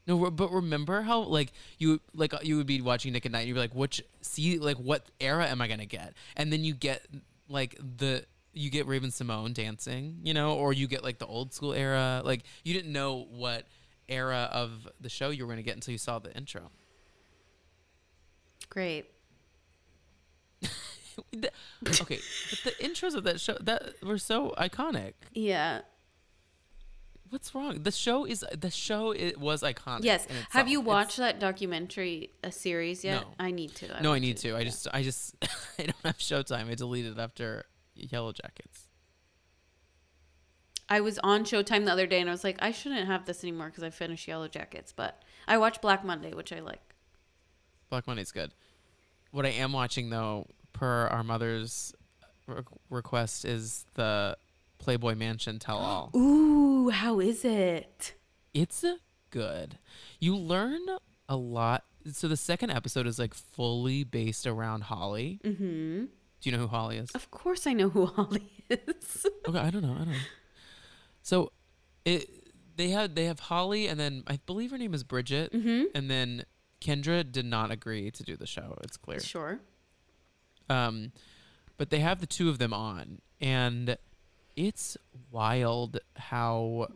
No, 0.07 0.17
re- 0.19 0.31
but 0.31 0.51
remember 0.51 1.03
how 1.03 1.21
like 1.21 1.53
you 1.79 2.01
like 2.15 2.33
uh, 2.33 2.39
you 2.43 2.57
would 2.57 2.67
be 2.67 2.81
watching 2.81 3.13
Nick 3.13 3.27
at 3.27 3.33
Nite, 3.33 3.41
and 3.41 3.49
you'd 3.49 3.55
be 3.55 3.61
like, 3.61 3.75
which 3.75 4.03
see 4.23 4.59
like 4.59 4.79
what 4.79 5.05
era 5.21 5.47
am 5.47 5.61
I 5.61 5.69
gonna 5.69 5.85
get? 5.85 6.15
And 6.37 6.51
then 6.53 6.65
you 6.65 6.73
get 6.75 7.07
like 7.49 7.79
the 7.99 8.25
you 8.55 8.71
get 8.71 8.87
Raven-Symoné 8.87 9.53
dancing, 9.53 10.19
you 10.25 10.33
know, 10.35 10.55
or 10.55 10.73
you 10.73 10.89
get 10.89 11.05
like 11.05 11.19
the 11.19 11.27
old 11.27 11.53
school 11.53 11.75
era. 11.75 12.23
Like 12.25 12.43
you 12.65 12.73
didn't 12.73 12.93
know 12.93 13.27
what 13.31 13.67
era 14.09 14.49
of 14.53 14.89
the 15.01 15.09
show 15.09 15.31
you 15.31 15.47
were 15.47 15.53
gonna 15.53 15.63
get 15.63 15.75
until 15.75 15.93
you 15.93 15.99
saw 15.99 16.19
the 16.19 16.35
intro. 16.37 16.71
Great. 18.71 19.07
The- 21.33 21.51
okay, 22.03 22.21
but 22.51 22.61
the 22.65 22.85
intros 22.85 23.15
of 23.17 23.25
that 23.25 23.41
show 23.41 23.57
that 23.61 23.95
were 24.05 24.19
so 24.19 24.55
iconic. 24.57 25.15
Yeah. 25.35 25.81
What's 27.31 27.55
wrong? 27.55 27.83
The 27.83 27.91
show 27.91 28.25
is 28.25 28.45
the 28.57 28.71
show. 28.71 29.11
It 29.11 29.37
was 29.39 29.63
iconic. 29.63 30.05
Yes. 30.05 30.27
Have 30.51 30.69
you 30.69 30.79
It's- 30.81 30.87
watched 30.89 31.17
that 31.19 31.41
documentary, 31.41 32.31
a 32.45 32.51
series 32.53 33.03
yet? 33.05 33.23
No. 33.23 33.29
I 33.39 33.51
need 33.51 33.75
to. 33.77 34.01
no, 34.03 34.13
I 34.13 34.19
need 34.21 34.37
to. 34.39 34.53
I 34.55 34.59
Yeah. 34.61 34.65
just, 34.65 34.89
I 34.93 35.03
just, 35.03 35.35
I 35.79 35.83
don't 35.87 35.95
have 36.05 36.19
Showtime. 36.19 36.71
I 36.71 36.75
deleted 36.75 37.19
it 37.19 37.21
after 37.21 37.65
Yellowjackets. 37.99 38.88
I 40.89 41.01
was 41.01 41.19
on 41.21 41.45
Showtime 41.45 41.85
the 41.85 41.93
other 41.93 42.07
day 42.07 42.21
and 42.21 42.29
I 42.31 42.33
was 42.33 42.45
like, 42.45 42.57
I 42.61 42.71
shouldn't 42.73 43.07
have 43.07 43.27
this 43.27 43.43
anymore 43.45 43.67
because 43.67 43.83
I 43.83 43.91
finished 43.91 44.27
Yellowjackets, 44.29 44.93
but 44.97 45.23
I 45.47 45.59
watched 45.59 45.83
Black 45.83 46.05
Monday, 46.05 46.33
which 46.33 46.53
I 46.53 46.61
like. 46.61 46.81
Black 47.91 48.07
Monday's 48.07 48.33
good. 48.33 48.53
What 49.31 49.45
I 49.45 49.51
am 49.51 49.73
watching 49.73 50.11
though, 50.11 50.47
per 50.73 51.07
our 51.09 51.23
mother's 51.23 51.95
re- 52.47 52.63
request, 52.91 53.45
is 53.45 53.85
the 53.95 54.37
Playboy 54.79 55.15
Mansion 55.15 55.59
Tell 55.59 55.79
All. 55.79 56.11
Ooh, 56.17 56.89
how 56.91 57.21
is 57.21 57.45
it? 57.45 58.15
it's 58.55 58.85
good. 59.31 59.79
You 60.19 60.37
learn 60.37 60.81
a 61.29 61.37
lot. 61.37 61.85
So 62.13 62.29
the 62.29 62.37
second 62.37 62.71
episode 62.71 63.07
is 63.07 63.19
like 63.19 63.35
fully 63.35 64.03
based 64.05 64.47
around 64.47 64.85
Holly. 64.85 65.39
Mm-hmm. 65.45 66.05
Do 66.41 66.51
you 66.51 66.53
know 66.53 66.63
who 66.63 66.67
Holly 66.69 66.97
is? 66.97 67.11
Of 67.11 67.31
course, 67.31 67.67
I 67.67 67.73
know 67.75 67.91
who 67.91 68.07
Holly 68.17 68.51
is. 68.71 69.27
Okay, 69.47 69.59
I 69.59 69.71
don't 69.71 69.83
know. 69.83 69.93
I 69.93 69.99
don't 69.99 70.09
know. 70.13 70.19
So, 71.29 71.53
it 72.07 72.27
they 72.77 72.89
had 72.89 73.15
they 73.15 73.27
have 73.27 73.39
Holly, 73.39 73.87
and 73.87 74.01
then 74.01 74.23
I 74.27 74.39
believe 74.47 74.71
her 74.71 74.79
name 74.79 74.95
is 74.95 75.05
Bridget, 75.05 75.53
mm-hmm. 75.53 75.95
and 75.95 76.11
then 76.11 76.45
Kendra 76.81 77.31
did 77.31 77.45
not 77.45 77.71
agree 77.71 78.11
to 78.13 78.23
do 78.23 78.35
the 78.35 78.47
show. 78.47 78.79
It's 78.83 78.97
clear. 78.97 79.21
Sure. 79.21 79.61
Um, 80.71 81.13
but 81.77 81.91
they 81.91 81.99
have 81.99 82.21
the 82.21 82.27
two 82.27 82.49
of 82.49 82.59
them 82.59 82.73
on, 82.73 83.21
and 83.43 83.99
it's 84.57 84.97
wild 85.31 85.99
how 86.17 86.89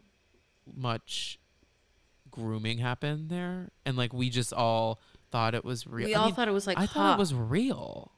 much 0.74 1.38
grooming 2.30 2.78
happened 2.78 3.28
there, 3.28 3.68
and 3.84 3.98
like 3.98 4.14
we 4.14 4.30
just 4.30 4.54
all 4.54 4.98
thought 5.30 5.54
it 5.54 5.62
was 5.62 5.86
real. 5.86 6.06
We 6.06 6.14
I 6.14 6.20
all 6.20 6.26
mean, 6.26 6.34
thought 6.36 6.48
it 6.48 6.52
was 6.52 6.66
like 6.66 6.78
I 6.78 6.86
hot. 6.86 6.94
thought 6.94 7.18
it 7.18 7.18
was 7.18 7.34
real, 7.34 8.12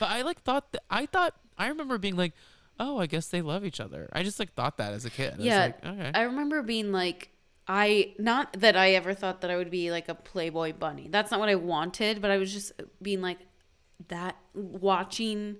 but 0.00 0.08
I 0.08 0.22
like 0.22 0.40
thought 0.40 0.72
that 0.72 0.84
I 0.88 1.04
thought 1.04 1.34
I 1.58 1.68
remember 1.68 1.98
being 1.98 2.16
like, 2.16 2.32
oh, 2.80 2.98
I 2.98 3.06
guess 3.06 3.28
they 3.28 3.42
love 3.42 3.64
each 3.64 3.80
other. 3.80 4.08
I 4.12 4.22
just 4.22 4.38
like 4.38 4.54
thought 4.54 4.76
that 4.78 4.92
as 4.92 5.04
a 5.04 5.10
kid. 5.10 5.34
I 5.38 5.42
Yeah, 5.42 5.60
like, 5.60 5.84
okay. 5.84 6.10
I 6.14 6.22
remember 6.22 6.62
being 6.62 6.92
like, 6.92 7.30
I 7.68 8.14
not 8.18 8.54
that 8.60 8.76
I 8.76 8.92
ever 8.92 9.14
thought 9.14 9.40
that 9.42 9.50
I 9.50 9.56
would 9.56 9.70
be 9.70 9.90
like 9.90 10.08
a 10.08 10.14
Playboy 10.14 10.72
bunny. 10.74 11.08
That's 11.10 11.30
not 11.30 11.38
what 11.40 11.48
I 11.48 11.54
wanted, 11.54 12.20
but 12.20 12.30
I 12.30 12.36
was 12.38 12.52
just 12.52 12.72
being 13.00 13.20
like 13.22 13.38
that 14.08 14.36
watching 14.54 15.56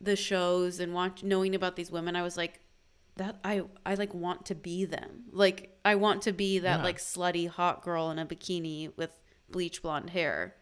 the 0.00 0.16
shows 0.16 0.80
and 0.80 0.94
watch 0.94 1.22
knowing 1.22 1.54
about 1.54 1.76
these 1.76 1.90
women. 1.90 2.16
I 2.16 2.22
was 2.22 2.36
like 2.36 2.60
that 3.16 3.36
I 3.44 3.62
I 3.84 3.94
like 3.94 4.14
want 4.14 4.46
to 4.46 4.54
be 4.54 4.84
them. 4.86 5.24
Like 5.30 5.78
I 5.84 5.94
want 5.96 6.22
to 6.22 6.32
be 6.32 6.58
that 6.60 6.78
Yeah. 6.78 6.84
like 6.84 6.98
slutty 6.98 7.48
hot 7.48 7.82
girl 7.82 8.10
in 8.10 8.18
a 8.18 8.26
bikini 8.26 8.96
with 8.96 9.10
bleach 9.50 9.82
blonde 9.82 10.10
hair 10.10 10.54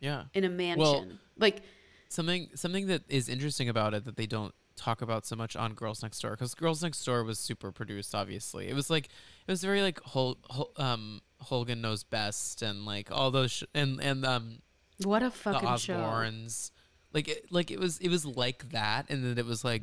yeah. 0.00 0.24
in 0.34 0.44
a 0.44 0.48
mansion. 0.48 1.18
like 1.38 1.62
something 2.08 2.48
something 2.54 2.86
that 2.88 3.02
is 3.08 3.28
interesting 3.28 3.68
about 3.68 3.94
it 3.94 4.04
that 4.06 4.16
they 4.16 4.26
don't 4.26 4.54
talk 4.78 5.02
about 5.02 5.26
so 5.26 5.36
much 5.36 5.56
on 5.56 5.74
Girls 5.74 6.02
Next 6.02 6.20
Door 6.20 6.32
because 6.32 6.54
Girls 6.54 6.82
Next 6.82 7.04
Door 7.04 7.24
was 7.24 7.38
super 7.38 7.72
produced. 7.72 8.14
Obviously, 8.14 8.68
it 8.68 8.74
was 8.74 8.88
like 8.88 9.06
it 9.06 9.50
was 9.50 9.62
very 9.62 9.82
like 9.82 10.00
Hol- 10.00 10.38
Hol- 10.50 10.72
um 10.76 11.20
Hogan 11.40 11.80
knows 11.80 12.02
best 12.04 12.62
and 12.62 12.84
like 12.86 13.10
all 13.12 13.30
those 13.30 13.50
sh- 13.52 13.62
and 13.74 14.00
and 14.00 14.24
um 14.24 14.58
what 15.04 15.22
a 15.22 15.26
the 15.26 15.30
fucking 15.32 15.76
show. 15.76 15.94
Osbournes. 15.94 16.70
Like 17.12 17.28
it, 17.28 17.46
like 17.52 17.70
it 17.70 17.78
was 17.80 17.98
it 17.98 18.08
was 18.08 18.24
like 18.26 18.70
that, 18.70 19.06
and 19.08 19.24
then 19.24 19.38
it 19.38 19.46
was 19.46 19.64
like 19.64 19.82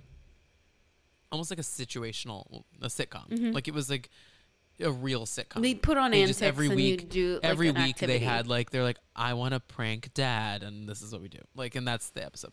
almost 1.32 1.50
like 1.50 1.60
a 1.60 1.64
situational 1.64 2.64
a 2.82 2.88
sitcom. 2.88 3.54
Like 3.54 3.68
it 3.68 3.74
was 3.74 3.90
like 3.90 4.10
a 4.80 4.92
real 4.92 5.26
sitcom. 5.26 5.62
They 5.62 5.74
put 5.74 5.98
on 5.98 6.12
They 6.12 6.22
antics 6.22 6.40
just 6.40 6.44
every 6.44 6.70
week- 6.70 7.10
do 7.10 7.36
like, 7.36 7.44
every 7.46 7.72
week 7.72 7.98
they 7.98 8.20
had 8.20 8.48
like 8.48 8.70
they're 8.72 8.84
like 8.84 8.98
i 9.16 9.34
want 9.34 9.54
to 9.54 9.60
prank 9.62 10.14
dad 10.14 10.62
and 10.64 10.88
this 10.88 11.02
is 11.02 11.14
what 11.14 11.22
we 11.22 11.30
do 11.30 11.40
like 11.56 11.76
and 11.76 11.88
that's 11.88 12.10
the 12.10 12.24
episode 12.26 12.52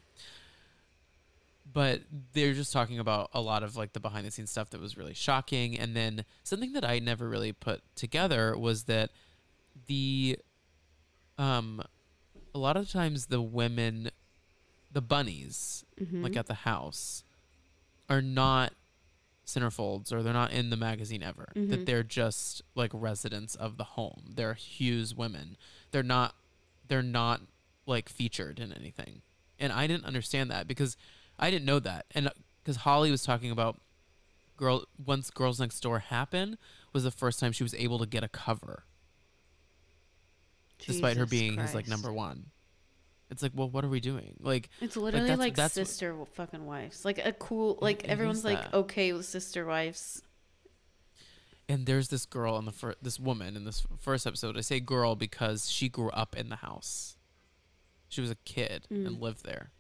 but 1.73 2.03
they're 2.33 2.53
just 2.55 2.73
talking 2.73 2.99
about 2.99 3.31
a 3.33 3.41
lot 3.41 3.63
of 3.63 3.77
like 3.77 3.93
the 3.93 4.01
behind 4.01 4.27
the 4.27 4.31
scenes 4.31 4.51
stuff 4.51 4.71
that 4.71 4.81
was 4.81 4.97
really 4.97 5.15
shocking 5.15 5.79
and 5.79 5.95
then 5.97 6.25
something 6.45 6.73
that 6.73 6.85
i 6.85 6.99
never 6.99 7.29
really 7.29 7.53
put 7.53 7.81
together 7.95 8.57
was 8.59 8.85
that 8.85 9.11
the 9.87 10.39
um 11.39 11.81
a 12.55 12.59
lot 12.59 12.77
of 12.77 12.91
times 12.91 13.27
the 13.27 13.41
women 13.41 14.11
the 14.93 15.01
bunnies 15.03 15.85
Mm-hmm. 16.01 16.23
like 16.25 16.37
at 16.37 16.47
the 16.47 16.55
house 16.55 17.23
are 18.09 18.23
not 18.23 18.73
centerfolds 19.47 20.13
or 20.13 20.23
they're 20.23 20.33
not 20.33 20.51
in 20.53 20.71
the 20.71 20.77
magazine 20.77 21.23
ever 21.23 21.53
Mhm. 21.55 21.69
that 21.71 21.87
they're 21.87 22.03
just 22.03 22.63
like 22.75 22.91
residents 22.95 23.55
of 23.55 23.77
the 23.77 23.85
home 23.85 24.33
they're 24.35 24.55
Hugh's 24.55 25.15
women 25.15 25.57
they're 25.93 26.03
not 26.03 26.35
they're 26.89 27.03
not 27.03 27.43
like 27.87 28.09
featured 28.09 28.59
in 28.59 28.73
anything 28.73 29.21
and 29.61 29.73
i 29.73 29.87
didn't 29.87 30.05
understand 30.07 30.51
that 30.51 30.67
because 30.67 30.97
i 31.43 31.51
didn't 31.51 31.67
know 31.67 31.79
that 31.79 32.07
and 32.15 32.31
because 32.63 32.77
holly 32.77 33.11
was 33.11 33.23
talking 33.23 33.51
about 33.51 33.79
girl 34.57 34.85
once 35.05 35.29
girls 35.31 35.61
next 35.61 35.81
door 35.81 35.99
happened 35.99 36.57
was 36.95 37.05
the 37.05 37.11
first 37.11 37.39
time 37.41 37.53
she 37.53 37.63
was 37.63 37.75
able 37.75 37.99
to 37.99 38.07
get 38.07 38.23
a 38.25 38.29
cover 38.29 38.85
despite 40.79 41.17
her 41.17 41.25
Jesus 41.27 41.31
being 41.41 41.59
his 41.59 41.75
like 41.75 41.89
number 41.89 42.13
one 42.13 42.47
it's 43.31 43.43
like 43.43 43.53
well 43.55 43.69
what 43.71 43.85
are 43.85 43.89
we 43.89 44.01
doing 44.01 44.35
like 44.41 44.69
It's 44.81 44.97
literally 44.97 45.27
that's- 45.27 45.39
like, 45.39 45.55
that's 45.55 45.77
what- 45.77 45.87
sister 45.87 46.15
fucking 46.35 46.67
wives. 46.67 47.05
Like 47.05 47.19
a 47.25 47.33
cool, 47.33 47.79
like 47.81 48.05
everyone's 48.05 48.45
like 48.45 48.61
that. 48.71 48.75
okay 48.75 49.13
with 49.13 49.25
sister 49.25 49.65
wives. 49.65 50.23
and 51.69 51.87
there's 51.87 52.09
this 52.09 52.27
girl 52.27 52.59
in 52.59 52.67
the 52.67 52.73
first, 52.73 52.99
this 53.03 53.19
woman 53.19 53.57
in 53.57 53.65
this 53.65 53.87
first 53.99 54.27
episode. 54.27 54.59
I 54.59 54.61
say 54.61 54.81
girl 54.81 55.17
because 55.17 55.71
she 55.71 55.89
grew 55.89 56.11
up 56.11 56.37
in 56.37 56.51
the 56.51 56.57
house. 56.57 57.17
She 58.09 58.21
was 58.21 58.31
a 58.31 58.35
kid 58.45 58.87
and 58.91 59.07
Mm. 59.09 59.21
lived 59.21 59.45
there, 59.47 59.71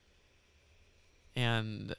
and 1.37 1.95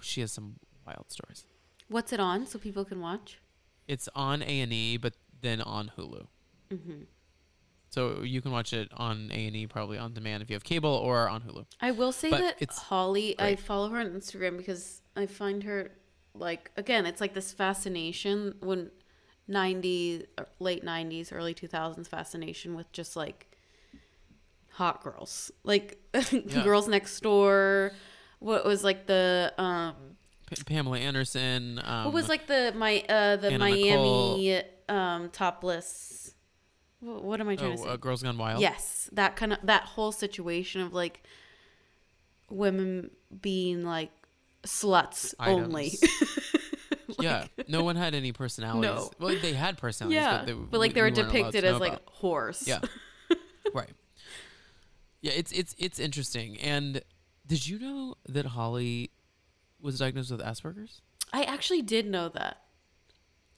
she 0.00 0.20
has 0.20 0.32
some 0.32 0.56
wild 0.86 1.10
stories. 1.10 1.44
What's 1.88 2.12
it 2.12 2.20
on 2.20 2.46
so 2.46 2.58
people 2.58 2.84
can 2.84 3.00
watch? 3.00 3.38
It's 3.86 4.08
on 4.14 4.42
A 4.42 4.60
and 4.60 4.72
E, 4.72 4.96
but 4.96 5.14
then 5.40 5.60
on 5.60 5.92
Hulu. 5.96 6.26
hmm 6.70 7.02
So 7.90 8.22
you 8.22 8.40
can 8.40 8.50
watch 8.50 8.72
it 8.72 8.88
on 8.96 9.30
A 9.32 9.46
and 9.46 9.56
E, 9.56 9.66
probably 9.66 9.98
on 9.98 10.12
demand 10.12 10.42
if 10.42 10.50
you 10.50 10.54
have 10.54 10.64
cable, 10.64 10.90
or 10.90 11.28
on 11.28 11.42
Hulu. 11.42 11.66
I 11.80 11.92
will 11.92 12.12
say 12.12 12.30
But 12.30 12.40
that 12.40 12.56
it's 12.60 12.78
Holly, 12.78 13.38
I 13.38 13.56
follow 13.56 13.88
her 13.90 14.00
on 14.00 14.06
Instagram 14.06 14.56
because 14.56 15.02
I 15.14 15.26
find 15.26 15.62
her 15.64 15.92
like 16.34 16.70
again, 16.76 17.06
it's 17.06 17.20
like 17.20 17.34
this 17.34 17.52
fascination 17.52 18.56
when 18.60 18.90
90s, 19.48 20.26
late 20.58 20.84
90s, 20.84 21.32
early 21.32 21.54
2000s 21.54 22.08
fascination 22.08 22.74
with 22.74 22.90
just 22.92 23.16
like 23.16 23.56
hot 24.72 25.02
girls. 25.02 25.50
Like 25.64 25.98
the 26.12 26.60
girls 26.64 26.88
next 26.88 27.20
door. 27.20 27.92
What 28.38 28.64
was 28.64 28.84
like 28.84 29.06
the 29.06 29.52
um 29.58 29.94
P- 30.46 30.62
Pamela 30.64 30.98
Anderson. 30.98 31.80
Um, 31.84 32.04
what 32.04 32.14
was 32.14 32.28
like 32.28 32.46
the 32.46 32.72
my 32.76 33.04
uh 33.08 33.36
the 33.36 33.48
Anna 33.48 33.58
Miami 33.58 34.62
um 34.88 35.30
topless 35.30 36.26
what, 37.00 37.22
what 37.22 37.40
am 37.40 37.48
I 37.48 37.56
trying 37.56 37.76
to 37.76 37.82
oh, 37.82 37.84
say? 37.84 37.90
uh, 37.90 37.96
Girls 37.96 38.22
Gone 38.22 38.38
Wild. 38.38 38.60
Yes, 38.60 39.08
that 39.12 39.36
kind 39.36 39.52
of 39.52 39.58
that 39.64 39.84
whole 39.84 40.12
situation 40.12 40.80
of 40.80 40.92
like 40.92 41.22
women 42.50 43.10
being 43.40 43.84
like 43.84 44.10
sluts 44.64 45.34
only. 45.38 45.86
Items. 45.86 46.58
yeah, 47.20 47.46
no 47.68 47.82
one 47.84 47.96
had 47.96 48.14
any 48.14 48.32
personalities. 48.32 48.82
No. 48.82 49.10
Well, 49.18 49.36
they 49.40 49.52
had 49.52 49.78
personalities, 49.78 50.16
yeah, 50.16 50.38
but, 50.38 50.46
they, 50.46 50.52
but 50.52 50.80
like 50.80 50.90
we- 50.90 50.94
they 50.94 51.02
were 51.02 51.08
we 51.08 51.14
depicted 51.14 51.64
as 51.64 51.80
like 51.80 51.92
about. 51.92 52.14
whores. 52.20 52.66
Yeah. 52.66 52.80
right. 53.74 53.90
Yeah, 55.20 55.32
it's 55.32 55.52
it's 55.52 55.74
it's 55.78 55.98
interesting. 55.98 56.56
And 56.58 57.02
did 57.46 57.66
you 57.66 57.78
know 57.78 58.16
that 58.28 58.46
Holly 58.46 59.10
was 59.80 59.98
diagnosed 59.98 60.30
with 60.30 60.40
Asperger's? 60.40 61.02
I 61.32 61.42
actually 61.44 61.82
did 61.82 62.06
know 62.06 62.28
that. 62.30 62.62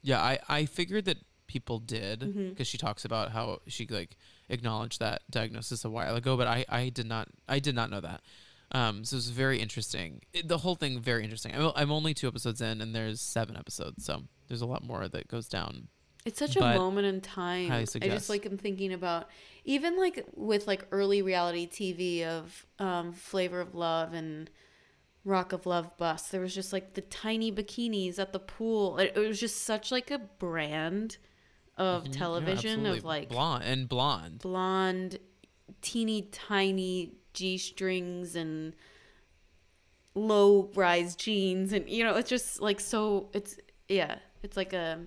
Yeah, 0.02 0.20
I 0.20 0.38
I 0.48 0.64
figured 0.66 1.04
that 1.06 1.18
people 1.46 1.78
did 1.78 2.20
because 2.20 2.66
Mhm. 2.66 2.70
she 2.70 2.78
talks 2.78 3.04
about 3.04 3.32
how 3.32 3.60
she 3.66 3.86
like 3.86 4.16
acknowledged 4.48 5.00
that 5.00 5.22
diagnosis 5.30 5.84
a 5.84 5.90
while 5.90 6.14
ago, 6.16 6.36
but 6.36 6.46
I 6.46 6.64
I 6.68 6.88
did 6.90 7.06
not 7.06 7.28
I 7.48 7.58
did 7.58 7.74
not 7.74 7.90
know 7.90 8.00
that. 8.00 8.22
Um, 8.70 9.02
so 9.04 9.16
it's 9.16 9.28
very 9.28 9.60
interesting. 9.60 10.20
It, 10.34 10.46
the 10.46 10.58
whole 10.58 10.74
thing 10.74 11.00
very 11.00 11.24
interesting. 11.24 11.54
I'm, 11.54 11.72
I'm 11.74 11.90
only 11.90 12.12
two 12.12 12.28
episodes 12.28 12.60
in, 12.60 12.82
and 12.82 12.94
there's 12.94 13.18
seven 13.18 13.56
episodes, 13.56 14.04
so 14.04 14.24
there's 14.46 14.60
a 14.60 14.66
lot 14.66 14.84
more 14.84 15.08
that 15.08 15.26
goes 15.26 15.48
down. 15.48 15.88
It's 16.28 16.38
such 16.38 16.56
a 16.56 16.60
moment 16.60 17.06
in 17.06 17.20
time. 17.22 17.72
I 17.72 17.84
just 17.84 18.28
like 18.28 18.44
I'm 18.44 18.58
thinking 18.58 18.92
about 18.92 19.28
even 19.64 19.96
like 19.98 20.26
with 20.34 20.66
like 20.66 20.86
early 20.92 21.22
reality 21.22 21.66
TV 21.66 22.24
of 22.24 22.66
um, 22.78 23.12
Flavor 23.12 23.60
of 23.60 23.74
Love 23.74 24.12
and 24.12 24.50
Rock 25.24 25.52
of 25.52 25.64
Love 25.66 25.96
Bus. 25.96 26.28
There 26.28 26.40
was 26.42 26.54
just 26.54 26.72
like 26.72 26.94
the 26.94 27.00
tiny 27.00 27.50
bikinis 27.50 28.18
at 28.18 28.32
the 28.32 28.38
pool. 28.38 28.98
It, 28.98 29.12
it 29.16 29.20
was 29.20 29.40
just 29.40 29.62
such 29.62 29.90
like 29.90 30.10
a 30.10 30.18
brand 30.18 31.16
of 31.78 32.04
Mhm. 32.04 32.06
Yeah, 32.12 32.18
television 32.18 32.86
of 32.86 33.04
like 33.04 33.28
blonde 33.30 33.64
and 33.64 33.88
blonde. 33.88 34.38
blonde, 34.40 35.18
teeny 35.80 36.22
tiny 36.30 37.14
G 37.32 37.56
strings 37.56 38.34
and 38.36 38.74
low 40.14 40.70
rise 40.74 41.14
jeans, 41.16 41.72
and 41.72 41.88
you 41.88 42.04
know, 42.04 42.16
it's 42.16 42.28
just 42.30 42.60
like 42.60 42.80
so. 42.80 43.28
It's 43.32 43.56
yeah, 43.88 44.18
it's 44.42 44.56
like 44.56 44.72
a 44.72 45.00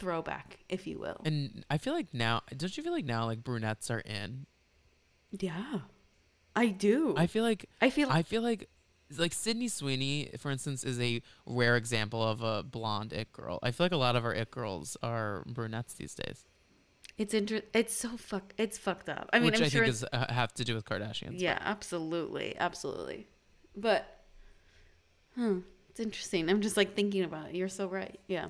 throwback, 0.00 0.58
if 0.68 0.86
you 0.86 0.98
will. 0.98 1.20
And 1.24 1.64
I 1.70 1.78
feel 1.78 1.92
like 1.92 2.12
now, 2.12 2.42
don't 2.56 2.76
you 2.76 2.82
feel 2.82 2.92
like 2.92 3.04
now 3.04 3.26
like 3.26 3.44
brunettes 3.44 3.90
are 3.90 4.00
in? 4.00 4.46
Yeah, 5.30 5.80
I 6.56 6.66
do. 6.66 7.14
I 7.16 7.28
feel 7.28 7.44
like 7.44 7.66
I 7.80 7.90
feel 7.90 8.10
I 8.10 8.22
feel 8.24 8.42
like 8.42 8.68
like 9.16 9.32
Sydney 9.32 9.68
Sweeney, 9.68 10.30
for 10.38 10.50
instance, 10.50 10.82
is 10.82 11.00
a 11.00 11.22
rare 11.46 11.76
example 11.76 12.22
of 12.22 12.42
a 12.42 12.62
blonde 12.64 13.12
it 13.12 13.32
girl. 13.32 13.60
I 13.62 13.70
feel 13.70 13.84
like 13.84 13.92
a 13.92 13.96
lot 13.96 14.16
of 14.16 14.24
our 14.24 14.34
it 14.34 14.50
girls 14.50 14.96
are 15.02 15.44
brunettes 15.46 15.94
these 15.94 16.14
days, 16.14 16.44
it's 17.18 17.34
inter- 17.34 17.62
It's 17.74 17.94
so 17.94 18.16
fuck. 18.16 18.54
It's 18.56 18.78
fucked 18.78 19.08
up. 19.08 19.28
I 19.32 19.38
mean, 19.38 19.46
which 19.46 19.58
I'm 19.58 19.64
I 19.64 19.68
sure. 19.68 19.82
think 19.82 19.92
is 19.94 20.04
uh, 20.12 20.32
have 20.32 20.54
to 20.54 20.64
do 20.64 20.74
with 20.74 20.84
Kardashians. 20.86 21.34
yeah, 21.40 21.58
absolutely, 21.60 22.56
absolutely. 22.58 23.26
But, 23.76 24.24
hmm, 25.34 25.58
it's 25.90 26.00
interesting. 26.00 26.48
I'm 26.48 26.60
just 26.60 26.76
like 26.76 26.94
thinking 26.96 27.22
about 27.22 27.50
it. 27.50 27.54
You're 27.56 27.68
so 27.68 27.86
right. 27.88 28.18
Yeah. 28.26 28.46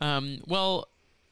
Um. 0.00 0.40
Well, 0.46 0.88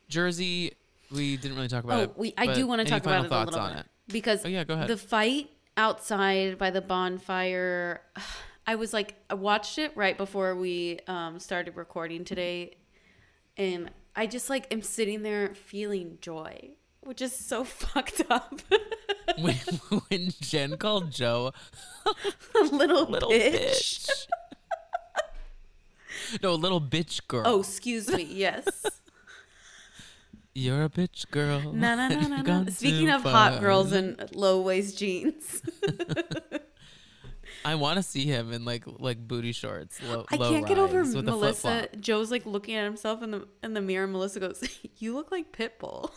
Jersey, 0.09 0.73
we 1.11 1.37
didn't 1.37 1.57
really 1.57 1.69
talk 1.69 1.85
about 1.85 1.99
Oh, 1.99 2.03
it. 2.03 2.13
we. 2.19 2.35
I 2.37 2.53
do 2.55 2.67
want 2.67 2.81
to 2.81 2.87
talk 2.89 3.03
about 3.03 3.25
it 3.25 3.31
a 3.31 3.39
little 3.39 3.59
on 3.61 3.73
bit 3.75 3.81
it? 3.81 3.87
because 4.09 4.45
Oh 4.45 4.49
yeah, 4.49 4.65
go 4.65 4.75
ahead. 4.75 4.89
the 4.89 4.97
fight 4.97 5.51
outside 5.77 6.59
by 6.59 6.71
the 6.71 6.81
bonfire. 6.81 8.01
I 8.67 8.75
was 8.75 8.93
like, 8.93 9.15
I 9.31 9.35
watched 9.35 9.79
it 9.79 9.97
right 9.97 10.15
before 10.19 10.55
we 10.55 10.99
um, 11.07 11.39
started 11.39 11.75
recording 11.77 12.27
today, 12.27 12.77
and 13.57 13.91
I 14.15 14.27
just 14.27 14.51
like 14.51 14.71
am 14.71 14.83
sitting 14.83 15.23
there 15.23 15.55
feeling 15.55 16.19
joy, 16.21 16.73
which 17.01 17.23
is 17.23 17.33
so 17.35 17.65
fucked 17.65 18.21
up. 18.29 18.61
when, 19.39 19.55
when 20.09 20.29
Jen 20.43 20.77
called 20.77 21.11
Joe 21.13 21.53
a 22.07 22.61
little, 22.65 23.07
little 23.07 23.31
bitch. 23.31 24.05
bitch. 24.07 24.27
no, 26.43 26.55
little 26.55 26.81
bitch 26.81 27.27
girl. 27.29 27.43
Oh, 27.45 27.61
excuse 27.61 28.09
me. 28.09 28.23
Yes. 28.23 28.67
you're 30.55 30.85
a 30.85 30.89
bitch 30.89 31.31
girl. 31.31 31.73
No, 31.73 31.95
no, 31.95 32.09
no, 32.09 32.21
no, 32.29 32.43
no. 32.43 32.71
Speaking 32.71 33.11
of 33.11 33.23
hot 33.23 33.61
girls 33.61 33.93
in 33.93 34.17
low 34.33 34.61
waist 34.61 34.99
jeans, 34.99 35.63
I 37.65 37.75
want 37.75 37.97
to 37.97 38.03
see 38.03 38.25
him 38.25 38.53
in 38.53 38.65
like 38.65 38.85
like 38.87 39.27
booty 39.27 39.53
shorts. 39.53 40.01
Low, 40.03 40.25
I 40.31 40.37
can't 40.37 40.67
get 40.67 40.79
over 40.79 41.03
rise 41.03 41.15
with 41.15 41.29
a 41.29 41.31
Melissa. 41.31 41.89
Joe's 41.99 42.31
like 42.31 42.47
looking 42.47 42.75
at 42.75 42.85
himself 42.85 43.23
in 43.23 43.31
the 43.31 43.49
in 43.63 43.75
the 43.75 43.81
mirror. 43.81 44.07
Melissa 44.07 44.41
goes, 44.41 44.63
"You 44.99 45.15
look 45.15 45.31
like 45.31 45.53
Pitbull." 45.53 46.11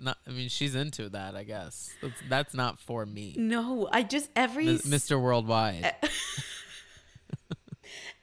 Not, 0.00 0.18
I 0.26 0.30
mean, 0.32 0.48
she's 0.50 0.74
into 0.74 1.08
that. 1.10 1.34
I 1.34 1.44
guess 1.44 1.90
that's, 2.02 2.20
that's 2.28 2.54
not 2.54 2.78
for 2.78 3.06
me, 3.06 3.34
No, 3.38 3.88
I 3.90 4.02
just 4.02 4.28
every 4.36 4.66
Mr. 4.66 5.18
Worldwide. 5.20 5.94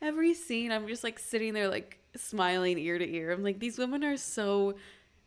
Every 0.01 0.33
scene 0.33 0.71
I'm 0.71 0.87
just 0.87 1.03
like 1.03 1.19
sitting 1.19 1.53
there 1.53 1.69
like 1.69 1.99
smiling 2.15 2.77
ear 2.77 2.97
to 2.97 3.07
ear. 3.09 3.31
I'm 3.31 3.43
like 3.43 3.59
these 3.59 3.77
women 3.77 4.03
are 4.03 4.17
so 4.17 4.75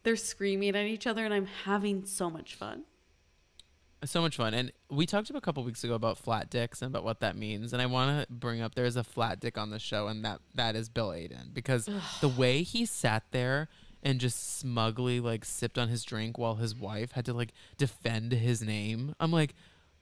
they're 0.02 0.16
screaming 0.16 0.76
at 0.76 0.86
each 0.86 1.06
other 1.06 1.24
and 1.24 1.32
I'm 1.32 1.46
having 1.46 2.04
so 2.04 2.28
much 2.28 2.54
fun. 2.54 2.84
so 4.04 4.20
much 4.20 4.36
fun. 4.36 4.52
And 4.52 4.70
we 4.90 5.06
talked 5.06 5.30
about 5.30 5.38
a 5.38 5.44
couple 5.44 5.64
weeks 5.64 5.82
ago 5.82 5.94
about 5.94 6.18
flat 6.18 6.50
dicks 6.50 6.82
and 6.82 6.90
about 6.92 7.04
what 7.04 7.20
that 7.20 7.36
means. 7.36 7.72
And 7.72 7.80
I 7.80 7.86
want 7.86 8.26
to 8.26 8.32
bring 8.32 8.60
up 8.60 8.74
there 8.74 8.84
is 8.84 8.96
a 8.96 9.04
flat 9.04 9.40
dick 9.40 9.56
on 9.56 9.70
the 9.70 9.78
show, 9.78 10.08
and 10.08 10.24
that 10.24 10.40
that 10.54 10.76
is 10.76 10.88
Bill 10.90 11.08
Aydin 11.08 11.54
because 11.54 11.88
the 12.20 12.28
way 12.28 12.62
he 12.62 12.84
sat 12.84 13.22
there 13.30 13.68
and 14.02 14.20
just 14.20 14.58
smugly 14.58 15.20
like 15.20 15.44
sipped 15.44 15.78
on 15.78 15.88
his 15.88 16.04
drink 16.04 16.36
while 16.36 16.56
his 16.56 16.74
wife 16.74 17.12
had 17.12 17.24
to 17.24 17.32
like 17.32 17.52
defend 17.78 18.32
his 18.32 18.60
name. 18.60 19.14
I'm 19.18 19.32
like, 19.32 19.54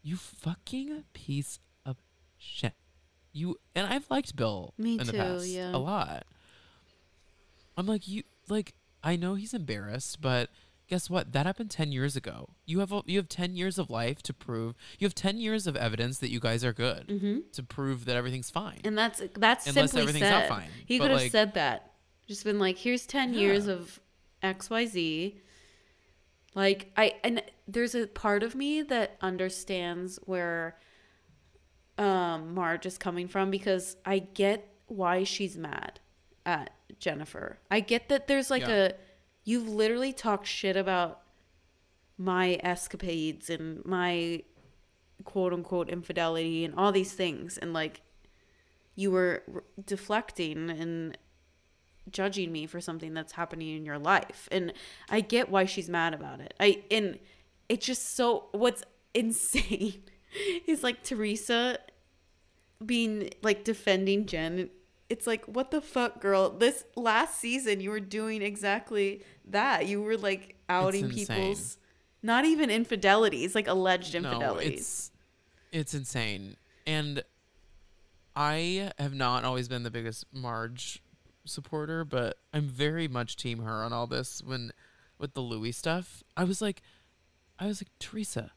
you 0.02 0.16
fucking 0.16 1.04
piece 1.12 1.60
of 1.86 1.98
shit. 2.36 2.74
You 3.32 3.58
and 3.74 3.86
I've 3.86 4.10
liked 4.10 4.36
Bill 4.36 4.74
Me 4.78 4.98
in 4.98 5.06
the 5.06 5.12
past 5.12 5.46
yeah. 5.46 5.74
a 5.74 5.78
lot. 5.78 6.24
I'm 7.76 7.86
like 7.86 8.06
you 8.06 8.22
like 8.48 8.74
I 9.02 9.16
know 9.16 9.34
he's 9.34 9.54
embarrassed, 9.54 10.20
but 10.20 10.50
guess 10.88 11.08
what? 11.08 11.32
That 11.32 11.46
happened 11.46 11.70
10 11.70 11.90
years 11.90 12.16
ago. 12.16 12.50
You 12.66 12.80
have 12.80 12.92
a, 12.92 13.02
you 13.06 13.18
have 13.18 13.28
10 13.28 13.56
years 13.56 13.78
of 13.78 13.88
life 13.88 14.22
to 14.24 14.34
prove. 14.34 14.74
You 14.98 15.06
have 15.06 15.14
10 15.14 15.38
years 15.38 15.66
of 15.66 15.74
evidence 15.76 16.18
that 16.18 16.30
you 16.30 16.38
guys 16.38 16.62
are 16.64 16.72
good 16.74 17.08
Mm-hmm. 17.08 17.38
to 17.52 17.62
prove 17.62 18.04
that 18.04 18.14
everything's 18.16 18.50
fine. 18.50 18.80
And 18.84 18.96
that's 18.96 19.22
that's 19.34 19.66
Unless 19.66 19.92
simply 19.92 20.00
everything's 20.02 20.24
said. 20.30 20.40
not 20.40 20.48
fine. 20.48 20.68
He 20.84 20.98
could 20.98 21.10
have 21.10 21.20
like- 21.20 21.32
said 21.32 21.54
that. 21.54 21.92
Just 22.28 22.44
been 22.44 22.58
like, 22.58 22.78
here's 22.78 23.06
ten 23.06 23.34
years 23.34 23.66
of 23.66 23.98
X 24.42 24.68
Y 24.70 24.86
Z. 24.86 25.38
Like 26.54 26.92
I 26.96 27.14
and 27.24 27.42
there's 27.66 27.94
a 27.94 28.06
part 28.06 28.42
of 28.42 28.54
me 28.54 28.82
that 28.82 29.16
understands 29.22 30.18
where 30.26 30.76
um 31.98 32.54
Marge 32.54 32.86
is 32.86 32.98
coming 32.98 33.28
from 33.28 33.50
because 33.50 33.96
I 34.04 34.18
get 34.20 34.68
why 34.86 35.24
she's 35.24 35.56
mad 35.56 36.00
at 36.46 36.70
Jennifer. 36.98 37.58
I 37.70 37.80
get 37.80 38.08
that 38.08 38.26
there's 38.28 38.50
like 38.50 38.62
Yeah. 38.62 38.86
a 38.86 38.92
you've 39.44 39.68
literally 39.68 40.12
talked 40.12 40.46
shit 40.46 40.76
about 40.76 41.20
my 42.18 42.58
escapades 42.62 43.50
and 43.50 43.84
my 43.84 44.42
quote 45.24 45.52
unquote 45.52 45.88
infidelity 45.88 46.64
and 46.64 46.74
all 46.76 46.92
these 46.92 47.12
things 47.12 47.58
and 47.58 47.72
like 47.72 48.00
you 48.94 49.10
were 49.10 49.42
r- 49.52 49.62
deflecting 49.84 50.68
and 50.70 51.16
judging 52.10 52.50
me 52.52 52.66
for 52.66 52.80
something 52.80 53.14
that's 53.14 53.32
happening 53.32 53.76
in 53.76 53.84
your 53.84 53.98
life 53.98 54.48
and 54.50 54.72
i 55.08 55.20
get 55.20 55.48
why 55.48 55.64
she's 55.64 55.88
mad 55.88 56.12
about 56.12 56.40
it 56.40 56.52
i 56.58 56.82
and 56.90 57.18
it's 57.68 57.86
just 57.86 58.14
so 58.16 58.46
what's 58.52 58.82
insane 59.14 60.02
is 60.66 60.82
like 60.82 61.02
teresa 61.02 61.78
being 62.84 63.30
like 63.42 63.64
defending 63.64 64.26
jen 64.26 64.68
it's 65.08 65.26
like 65.26 65.44
what 65.44 65.70
the 65.70 65.80
fuck 65.80 66.20
girl 66.20 66.50
this 66.50 66.84
last 66.96 67.38
season 67.38 67.80
you 67.80 67.90
were 67.90 68.00
doing 68.00 68.42
exactly 68.42 69.22
that 69.44 69.86
you 69.86 70.00
were 70.00 70.16
like 70.16 70.56
outing 70.68 71.10
people's 71.10 71.76
not 72.22 72.44
even 72.44 72.70
infidelities 72.70 73.54
like 73.54 73.66
alleged 73.66 74.14
infidelities. 74.14 74.40
no, 74.40 74.66
it's 74.68 75.12
it's 75.72 75.94
insane. 75.94 76.56
And 76.86 77.24
I 78.36 78.92
have 78.98 79.14
not 79.14 79.44
always 79.44 79.68
been 79.68 79.82
the 79.82 79.90
biggest 79.90 80.26
Marge 80.32 81.02
supporter, 81.44 82.04
but 82.04 82.38
I'm 82.52 82.68
very 82.68 83.08
much 83.08 83.36
team 83.36 83.60
her 83.60 83.82
on 83.82 83.92
all 83.92 84.06
this 84.06 84.42
when 84.44 84.72
with 85.18 85.34
the 85.34 85.40
Louis 85.40 85.72
stuff. 85.72 86.22
I 86.36 86.44
was 86.44 86.60
like 86.62 86.82
I 87.58 87.66
was 87.66 87.80
like, 87.80 87.90
Teresa, 87.98 88.52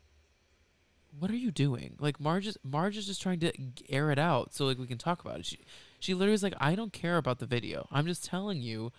what 1.20 1.32
are 1.32 1.36
you 1.36 1.52
doing? 1.52 1.96
Like 2.00 2.20
Marge 2.20 2.48
is 2.48 2.58
Marge 2.64 2.98
is 2.98 3.06
just 3.06 3.22
trying 3.22 3.40
to 3.40 3.52
air 3.90 4.12
it 4.12 4.20
out 4.20 4.54
so 4.54 4.66
like 4.66 4.78
we 4.78 4.88
can 4.88 4.98
talk 4.98 5.24
about 5.24 5.40
it. 5.40 5.46
She 5.46 5.60
she 6.00 6.14
literally 6.14 6.36
is 6.36 6.44
like, 6.44 6.56
I 6.60 6.76
don't 6.76 6.94
care 6.94 7.18
about 7.18 7.40
the 7.40 7.46
video. 7.46 7.88
I'm 7.92 8.06
just 8.06 8.26
telling 8.26 8.62
you 8.62 8.92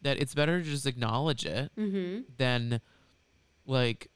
that 0.00 0.18
it's 0.18 0.34
better 0.34 0.60
to 0.60 0.68
just 0.68 0.86
acknowledge 0.86 1.46
it 1.46 1.70
mm-hmm 1.76 2.20
than 2.36 2.80
like 3.66 4.08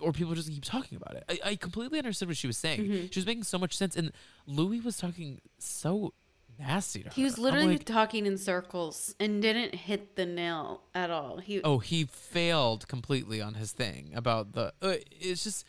or 0.00 0.12
people 0.12 0.34
just 0.34 0.48
keep 0.48 0.64
talking 0.64 0.96
about 0.96 1.14
it. 1.14 1.24
I, 1.28 1.50
I 1.50 1.56
completely 1.56 1.98
understood 1.98 2.28
what 2.28 2.36
she 2.36 2.46
was 2.48 2.58
saying. 2.58 2.80
Mhm. 2.80 3.12
She 3.12 3.20
was 3.20 3.26
making 3.26 3.44
so 3.44 3.58
much 3.58 3.76
sense 3.76 3.96
and 3.96 4.12
Louis 4.46 4.80
was 4.80 4.96
talking 4.96 5.40
so 5.58 6.12
nasty 6.58 7.00
to 7.00 7.08
her. 7.08 7.14
He 7.14 7.24
was 7.24 7.38
literally 7.38 7.74
like, 7.74 7.84
talking 7.84 8.26
in 8.26 8.36
circles 8.38 9.14
and 9.20 9.40
didn't 9.42 9.74
hit 9.74 10.16
the 10.16 10.26
nail 10.26 10.82
at 10.94 11.10
all. 11.10 11.38
He 11.38 11.60
oh, 11.62 11.78
he 11.78 12.04
failed 12.04 12.88
completely 12.88 13.40
on 13.40 13.54
his 13.54 13.72
thing 13.72 14.12
about 14.14 14.52
the 14.52 14.72
uh, 14.82 14.94
it's 15.10 15.44
just 15.44 15.64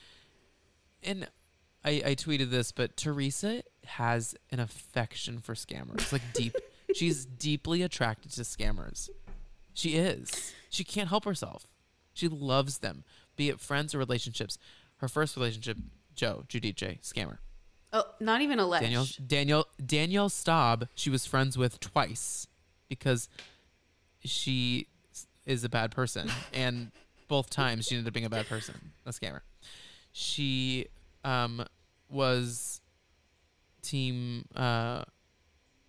and 1.06 1.28
I, 1.84 2.02
I 2.06 2.16
tweeted 2.16 2.50
this, 2.50 2.72
but 2.72 2.96
Teresa 2.98 3.64
has 3.86 4.36
an 4.52 4.60
affection 4.60 5.40
for 5.40 5.54
scammers. 5.54 6.12
Like 6.12 6.22
deep 6.34 6.56
she's 6.94 7.26
deeply 7.26 7.82
attracted 7.82 8.32
to 8.34 8.42
scammers. 8.42 9.10
She 9.74 9.96
is. 9.96 10.54
She 10.70 10.84
can't 10.84 11.10
help 11.10 11.26
herself. 11.26 11.66
She 12.14 12.28
loves 12.28 12.80
them, 12.80 13.04
be 13.36 13.50
it 13.50 13.60
friends 13.60 13.96
or 13.96 13.98
relationships. 13.98 14.58
Her 14.98 15.08
first 15.08 15.36
relationship, 15.36 15.78
Joe, 16.16 16.44
Giudice, 16.48 17.02
scammer. 17.02 17.40
Oh, 17.92 18.06
not 18.20 18.42
even 18.42 18.60
alleged. 18.60 18.84
Daniel 18.84 19.06
Daniel 19.26 19.68
Danielle 19.84 20.30
Staub, 20.30 20.88
she 20.96 21.10
was 21.10 21.26
friends 21.26 21.58
with 21.58 21.80
twice 21.80 22.48
because 22.88 23.30
she 24.24 24.88
is 25.46 25.64
a 25.64 25.70
bad 25.70 25.92
person, 25.92 26.30
and 26.54 26.92
both 27.28 27.50
times 27.50 27.88
she 27.88 27.96
ended 27.96 28.08
up 28.08 28.14
being 28.14 28.26
a 28.26 28.30
bad 28.30 28.48
person, 28.48 28.94
a 29.06 29.12
scammer. 29.12 29.42
She 30.14 30.88
um 31.26 31.66
was 32.10 32.80
team 33.82 34.46
uh 34.56 35.04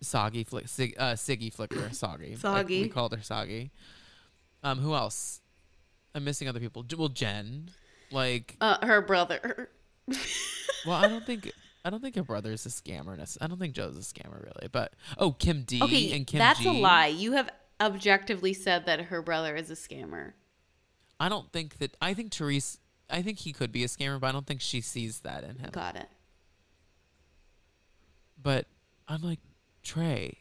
soggy 0.01 0.43
flick 0.43 0.67
Sig, 0.67 0.95
uh 0.97 1.13
Siggy 1.13 1.51
Flicker 1.53 1.89
soggy 1.93 2.31
Like, 2.31 2.39
Soggy. 2.39 2.81
we 2.83 2.89
called 2.89 3.15
her 3.15 3.21
soggy. 3.21 3.71
Um, 4.63 4.79
who 4.79 4.93
else? 4.95 5.41
I'm 6.13 6.23
missing 6.23 6.47
other 6.47 6.59
people. 6.59 6.83
Well, 6.97 7.07
Jen, 7.09 7.69
like 8.11 8.57
Uh, 8.59 8.83
her 8.85 9.01
brother. 9.01 9.69
well, 10.85 10.95
I 10.97 11.07
don't 11.07 11.25
think 11.25 11.51
I 11.83 11.91
don't 11.91 12.01
think 12.01 12.15
her 12.15 12.23
brother's 12.23 12.65
a 12.65 12.69
scammer. 12.69 13.19
I 13.39 13.47
don't 13.47 13.59
think 13.59 13.75
Joe's 13.75 13.95
a 13.97 14.01
scammer 14.01 14.43
really, 14.43 14.69
but 14.71 14.93
oh, 15.19 15.31
Kim 15.31 15.63
D 15.63 15.81
Okay, 15.83 16.13
and 16.15 16.25
Kim 16.25 16.39
that's 16.39 16.59
G. 16.59 16.67
a 16.67 16.71
lie. 16.73 17.07
You 17.07 17.33
have 17.33 17.49
objectively 17.79 18.53
said 18.53 18.87
that 18.87 19.01
her 19.01 19.21
brother 19.21 19.55
is 19.55 19.69
a 19.69 19.75
scammer. 19.75 20.33
I 21.19 21.29
don't 21.29 21.51
think 21.51 21.77
that. 21.77 21.95
I 22.01 22.13
think 22.15 22.33
Therese. 22.33 22.79
I 23.09 23.21
think 23.21 23.39
he 23.39 23.53
could 23.53 23.71
be 23.71 23.83
a 23.83 23.87
scammer, 23.87 24.19
but 24.19 24.27
I 24.27 24.31
don't 24.31 24.47
think 24.47 24.61
she 24.61 24.81
sees 24.81 25.19
that 25.19 25.43
in 25.43 25.57
him. 25.57 25.69
Got 25.71 25.95
it. 25.95 26.09
But 28.41 28.67
I'm 29.07 29.21
like 29.21 29.39
Trey. 29.83 30.39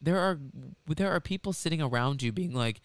There 0.00 0.18
are 0.18 0.38
there 0.86 1.10
are 1.10 1.20
people 1.20 1.52
sitting 1.52 1.80
around 1.80 2.22
you 2.22 2.32
being 2.32 2.52
like 2.52 2.80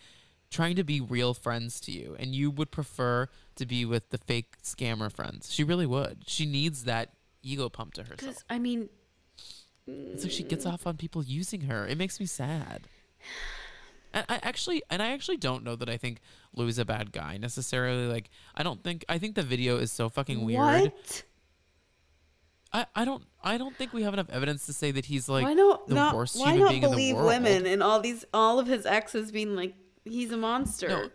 trying 0.49 0.75
to 0.75 0.83
be 0.83 1.01
real 1.01 1.33
friends 1.33 1.79
to 1.81 1.91
you, 1.91 2.15
and 2.19 2.33
you 2.33 2.49
would 2.51 2.71
prefer 2.71 3.27
to 3.55 3.65
be 3.65 3.85
with 3.85 4.09
the 4.09 4.17
fake 4.17 4.55
scammer 4.63 5.11
friends. 5.11 5.51
She 5.51 5.63
really 5.63 5.85
would. 5.85 6.23
She 6.27 6.45
needs 6.45 6.83
that 6.85 7.09
ego 7.43 7.69
pump 7.69 7.93
to 7.95 8.01
herself. 8.03 8.19
Because 8.19 8.43
I 8.49 8.59
mean, 8.59 8.89
It's 9.87 10.23
like 10.23 10.31
she 10.31 10.43
gets 10.43 10.65
mm. 10.65 10.73
off 10.73 10.85
on 10.87 10.97
people 10.97 11.23
using 11.23 11.61
her. 11.61 11.87
It 11.87 11.97
makes 11.97 12.19
me 12.19 12.25
sad. 12.25 12.87
And 14.17 14.25
I 14.29 14.39
actually, 14.41 14.81
and 14.89 15.01
I 15.01 15.11
actually 15.11 15.37
don't 15.37 15.63
know 15.63 15.75
that 15.75 15.89
I 15.89 15.97
think 15.97 16.21
Lou's 16.55 16.79
a 16.79 16.85
bad 16.85 17.11
guy 17.11 17.37
necessarily. 17.37 18.07
Like, 18.07 18.31
I 18.55 18.63
don't 18.63 18.83
think. 18.83 19.05
I 19.07 19.19
think 19.19 19.35
the 19.35 19.43
video 19.43 19.77
is 19.77 19.91
so 19.91 20.09
fucking 20.09 20.43
weird. 20.43 20.59
what? 20.59 21.23
I, 22.73 22.85
I 22.95 23.05
don't. 23.05 23.23
I 23.43 23.59
don't 23.59 23.75
think 23.75 23.93
we 23.93 24.01
have 24.01 24.13
enough 24.13 24.29
evidence 24.31 24.65
to 24.65 24.73
say 24.73 24.89
that 24.91 25.05
he's 25.05 25.29
like 25.29 25.45
why 25.45 25.53
not? 25.53 25.87
the 25.87 25.95
not 25.95 26.15
worst 26.15 26.37
why 26.39 26.53
human 26.53 26.59
not 26.59 26.69
being 26.69 26.83
in 26.83 26.89
the 26.89 26.95
believe 26.95 27.15
world. 27.15 27.27
women 27.27 27.65
and 27.67 27.83
all 27.83 27.99
these 27.99 28.25
all 28.33 28.59
of 28.59 28.65
his 28.65 28.85
exes 28.87 29.31
being 29.31 29.55
like 29.55 29.75
he's 30.03 30.31
a 30.31 30.37
monster? 30.37 30.87
No. 30.87 31.09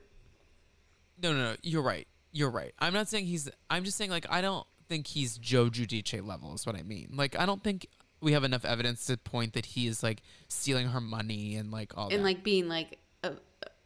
No, 1.23 1.33
no, 1.33 1.51
no. 1.51 1.57
You're 1.63 1.83
right. 1.83 2.07
You're 2.31 2.51
right. 2.51 2.73
I'm 2.79 2.95
not 2.95 3.09
saying 3.09 3.27
he's. 3.27 3.51
I'm 3.69 3.83
just 3.83 3.99
saying 3.99 4.11
like 4.11 4.27
I 4.31 4.41
don't 4.41 4.67
think 4.89 5.09
he's 5.09 5.39
Joe 5.39 5.69
Giudice 5.71 6.25
level. 6.25 6.55
Is 6.55 6.65
what 6.67 6.77
I 6.77 6.83
mean. 6.85 7.11
Like 7.15 7.37
I 7.37 7.47
don't 7.47 7.65
think 7.65 7.89
we 8.23 8.33
have 8.33 8.45
enough 8.45 8.65
evidence 8.65 9.05
to 9.07 9.17
point 9.17 9.53
that 9.55 9.67
he 9.67 9.87
is 9.87 10.03
like 10.03 10.23
stealing 10.49 10.89
her 10.89 11.01
money 11.01 11.57
and 11.57 11.71
like 11.71 11.97
all 11.99 12.09
and 12.09 12.21
that. 12.21 12.25
like 12.25 12.43
being 12.45 12.69
like, 12.69 12.99
uh, 13.25 13.31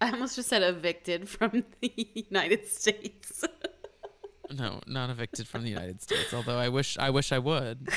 I 0.00 0.10
almost 0.12 0.36
just 0.36 0.48
said 0.48 0.62
evicted 0.62 1.28
from 1.28 1.64
the 1.80 1.92
United 2.30 2.68
States. 2.68 3.42
No, 4.56 4.80
not 4.86 5.10
evicted 5.10 5.48
from 5.48 5.64
the 5.64 5.70
United 5.70 6.00
States. 6.02 6.32
Although 6.32 6.58
I 6.58 6.68
wish 6.68 6.96
I 6.98 7.10
wish 7.10 7.32
I 7.32 7.38
would 7.38 7.88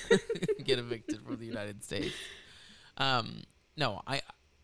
get 0.64 0.78
evicted 0.78 1.22
from 1.22 1.38
the 1.38 1.46
United 1.46 1.82
States. 1.82 2.14
Um, 2.98 3.42
no, 3.76 4.02
I 4.06 4.20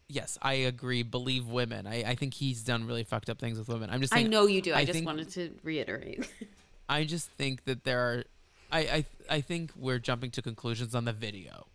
yes, 0.09 0.39
I 0.43 0.53
agree. 0.55 1.03
Believe 1.03 1.47
women. 1.47 1.87
I, 1.87 2.03
I 2.11 2.15
think 2.15 2.35
he's 2.35 2.63
done 2.63 2.87
really 2.87 3.03
fucked 3.05 3.31
up 3.31 3.39
things 3.41 3.59
with 3.59 3.69
women. 3.69 3.91
I'm 3.91 4.01
just 4.01 4.15
I 4.15 4.23
know 4.23 4.47
you 4.47 4.61
do. 4.63 4.73
I, 4.73 4.81
I 4.81 4.85
just 4.85 4.95
think- 4.95 5.07
wanted 5.07 5.31
to 5.31 5.51
reiterate. 5.65 6.29
I 6.89 7.05
just 7.05 7.31
think 7.31 7.65
that 7.65 7.85
there 7.85 7.99
are 7.99 8.25
I, 8.75 8.79
I 8.81 9.05
I 9.37 9.41
think 9.41 9.73
we're 9.77 9.99
jumping 9.99 10.31
to 10.33 10.43
conclusions 10.43 10.95
on 10.95 11.05
the 11.05 11.13
video. 11.13 11.67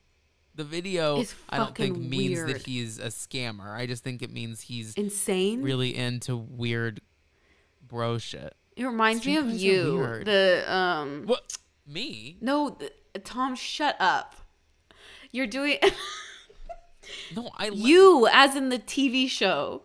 The 0.56 0.64
video 0.66 1.22
It's 1.22 1.34
I 1.50 1.58
don't 1.58 1.74
think 1.76 1.96
fucking 1.96 2.10
means 2.10 2.38
weird. 2.40 2.50
that 2.50 2.62
he's 2.66 3.00
a 3.00 3.08
scammer. 3.08 3.70
I 3.72 3.86
just 3.86 4.04
think 4.04 4.22
it 4.22 4.32
means 4.32 4.62
he's 4.62 4.94
Insane. 4.96 5.62
really 5.62 5.96
into 5.96 6.36
weird 6.36 7.02
bro 7.88 8.18
shit. 8.18 8.54
It 8.76 8.86
reminds 8.86 9.26
me 9.26 9.36
Street 9.36 9.46
of 9.46 9.52
guys 9.54 9.64
are 9.64 9.66
you. 9.66 9.96
weird. 9.98 10.26
The 10.26 10.66
um. 10.74 11.24
What? 11.26 11.58
Me? 11.88 12.38
No, 12.42 12.72
th- 12.72 12.92
Tom, 13.24 13.56
shut 13.56 13.96
up. 14.00 14.36
You're 15.32 15.48
doing 15.48 15.78
No, 17.36 17.50
I 17.58 17.70
li- 17.70 17.78
you 17.78 18.28
as 18.32 18.56
in 18.56 18.70
the 18.70 18.78
TV 18.80 19.28
show. 19.30 19.84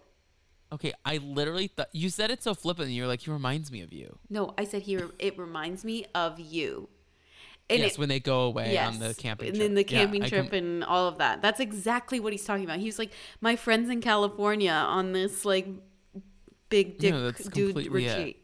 Okay, 0.72 0.92
I 1.04 1.18
literally 1.18 1.68
thought 1.68 1.88
you 1.92 2.08
said 2.10 2.30
it 2.30 2.42
so 2.42 2.52
flippant. 2.54 2.88
And 2.88 2.96
you're 2.96 3.06
like, 3.06 3.20
he 3.20 3.30
reminds 3.30 3.70
me 3.70 3.80
of 3.82 3.92
you. 3.92 4.18
No, 4.28 4.54
I 4.58 4.64
said 4.64 4.82
here 4.82 5.08
it 5.18 5.38
reminds 5.38 5.84
me 5.84 6.04
of 6.14 6.38
you. 6.40 6.88
And 7.70 7.80
yes, 7.80 7.92
it- 7.94 7.98
when 7.98 8.08
they 8.10 8.20
go 8.20 8.40
away 8.42 8.72
yes, 8.74 8.92
on 8.94 9.00
the 9.00 9.14
camping 9.14 9.46
trip. 9.46 9.54
and 9.54 9.60
then 9.62 9.74
the 9.74 9.84
camping 9.84 10.22
I 10.22 10.28
trip 10.28 10.50
com- 10.50 10.58
and 10.58 10.84
all 10.84 11.08
of 11.08 11.18
that. 11.18 11.40
That's 11.42 11.60
exactly 11.60 12.20
what 12.20 12.32
he's 12.32 12.44
talking 12.44 12.64
about. 12.64 12.78
He's 12.78 12.98
like, 12.98 13.10
my 13.40 13.56
friends 13.56 13.88
in 13.90 14.00
California 14.02 14.70
on 14.72 15.12
this 15.12 15.44
like 15.44 15.66
big 16.68 16.98
dick 16.98 17.12
No, 17.12 17.30
dude 17.30 17.36
completely 17.52 17.84
it. 17.84 18.08
retreat. 18.10 18.42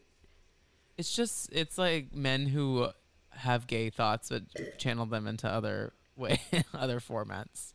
it's 0.96 1.14
just 1.14 1.50
it's 1.52 1.76
like 1.78 2.14
men 2.14 2.46
who 2.46 2.88
have 3.30 3.66
gay 3.66 3.88
thoughts 3.90 4.28
but 4.28 4.42
channel 4.78 5.06
them 5.06 5.26
into 5.26 5.48
other 5.48 5.92
way 6.16 6.40
other 6.74 7.00
formats. 7.00 7.72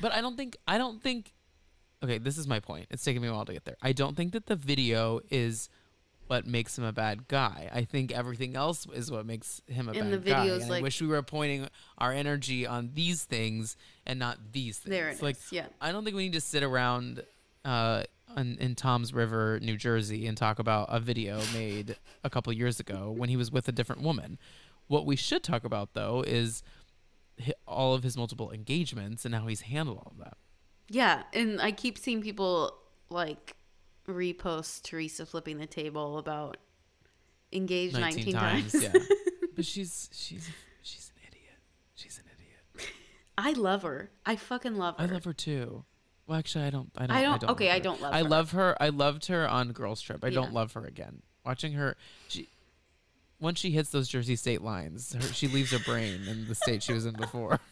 But 0.00 0.12
I 0.12 0.20
don't 0.20 0.36
think 0.36 0.56
I 0.66 0.78
don't 0.78 1.02
think 1.02 1.32
okay, 2.02 2.18
this 2.18 2.36
is 2.38 2.46
my 2.46 2.60
point. 2.60 2.86
It's 2.90 3.02
taking 3.04 3.22
me 3.22 3.28
a 3.28 3.32
while 3.32 3.44
to 3.46 3.52
get 3.52 3.64
there. 3.64 3.76
I 3.82 3.92
don't 3.92 4.16
think 4.16 4.32
that 4.32 4.46
the 4.46 4.56
video 4.56 5.20
is 5.30 5.68
what 6.26 6.46
makes 6.46 6.78
him 6.78 6.84
a 6.84 6.92
bad 6.92 7.28
guy. 7.28 7.68
I 7.72 7.84
think 7.84 8.12
everything 8.12 8.56
else 8.56 8.86
is 8.92 9.10
what 9.10 9.26
makes 9.26 9.60
him 9.66 9.88
a 9.88 9.92
bad 9.92 10.24
guy. 10.24 10.46
And 10.46 10.64
I 10.64 10.68
like- 10.68 10.82
wish 10.82 11.00
we 11.00 11.06
were 11.06 11.22
pointing 11.22 11.68
our 11.98 12.12
energy 12.12 12.66
on 12.66 12.90
these 12.94 13.24
things 13.24 13.76
and 14.06 14.18
not 14.18 14.38
these 14.52 14.78
things. 14.78 14.90
There 14.90 15.08
it 15.08 15.22
like 15.22 15.36
is, 15.36 15.52
yeah. 15.52 15.66
I 15.80 15.92
don't 15.92 16.04
think 16.04 16.16
we 16.16 16.24
need 16.24 16.32
to 16.32 16.40
sit 16.40 16.62
around 16.62 17.22
uh, 17.64 18.04
in, 18.36 18.56
in 18.58 18.74
Toms 18.74 19.12
River, 19.12 19.58
New 19.60 19.76
Jersey, 19.76 20.26
and 20.26 20.36
talk 20.36 20.58
about 20.58 20.88
a 20.90 21.00
video 21.00 21.40
made 21.52 21.96
a 22.22 22.30
couple 22.30 22.52
years 22.52 22.80
ago 22.80 23.10
when 23.10 23.28
he 23.28 23.36
was 23.36 23.50
with 23.50 23.68
a 23.68 23.72
different 23.72 24.02
woman. 24.02 24.38
What 24.86 25.06
we 25.06 25.16
should 25.16 25.42
talk 25.42 25.64
about, 25.64 25.94
though, 25.94 26.22
is 26.26 26.62
all 27.66 27.94
of 27.94 28.02
his 28.02 28.16
multiple 28.16 28.50
engagements 28.50 29.24
and 29.24 29.34
how 29.34 29.46
he's 29.46 29.62
handled 29.62 29.98
all 29.98 30.12
of 30.12 30.18
that. 30.18 30.36
Yeah, 30.88 31.22
and 31.32 31.60
I 31.60 31.72
keep 31.72 31.96
seeing 31.98 32.22
people 32.22 32.74
like 33.08 33.56
repost 34.08 34.82
Teresa 34.82 35.24
flipping 35.26 35.58
the 35.58 35.66
table 35.66 36.18
about 36.18 36.56
engaged 37.52 37.98
19, 37.98 38.32
times. 38.34 38.74
yeah. 38.74 38.92
But 39.56 39.64
she's 39.64 40.10
she's 40.12 40.50
she's 40.82 41.12
an 41.14 41.22
idiot. 41.28 41.54
She's 41.94 42.18
an 42.18 42.24
idiot. 42.36 42.90
I 43.38 43.52
love 43.52 43.82
her. 43.82 44.10
I 44.26 44.34
fucking 44.34 44.76
love 44.76 44.96
her. 44.98 45.04
I 45.04 45.06
love 45.06 45.24
her 45.24 45.32
too. 45.32 45.84
Well, 46.26 46.38
actually, 46.38 46.64
I 46.64 46.70
don't. 46.70 46.90
I 46.96 47.06
don't. 47.06 47.16
I 47.16 47.22
don't- 47.22 47.50
okay, 47.50 47.70
I 47.70 47.78
don't 47.78 48.00
love 48.00 48.12
her. 48.12 48.18
I 48.18 48.22
her. 48.24 48.28
love 48.28 48.50
her. 48.50 48.76
I 48.82 48.88
loved 48.88 49.26
her 49.26 49.48
on 49.48 49.70
Girls 49.70 50.00
Trip. 50.00 50.24
I 50.24 50.28
Yeah. 50.28 50.34
don't 50.34 50.52
love 50.52 50.72
her 50.72 50.84
again. 50.84 51.22
Watching 51.46 51.74
her, 51.74 51.96
she 52.26 52.48
once 53.38 53.60
she 53.60 53.70
hits 53.70 53.90
those 53.90 54.08
Jersey 54.08 54.34
State 54.34 54.62
lines, 54.62 55.12
her, 55.12 55.20
she 55.32 55.46
leaves 55.46 55.70
her 55.70 55.78
brain 55.78 56.22
in 56.26 56.48
the 56.48 56.54
state 56.56 56.82
she 56.82 56.92
was 56.92 57.06
in 57.06 57.14
before. 57.14 57.60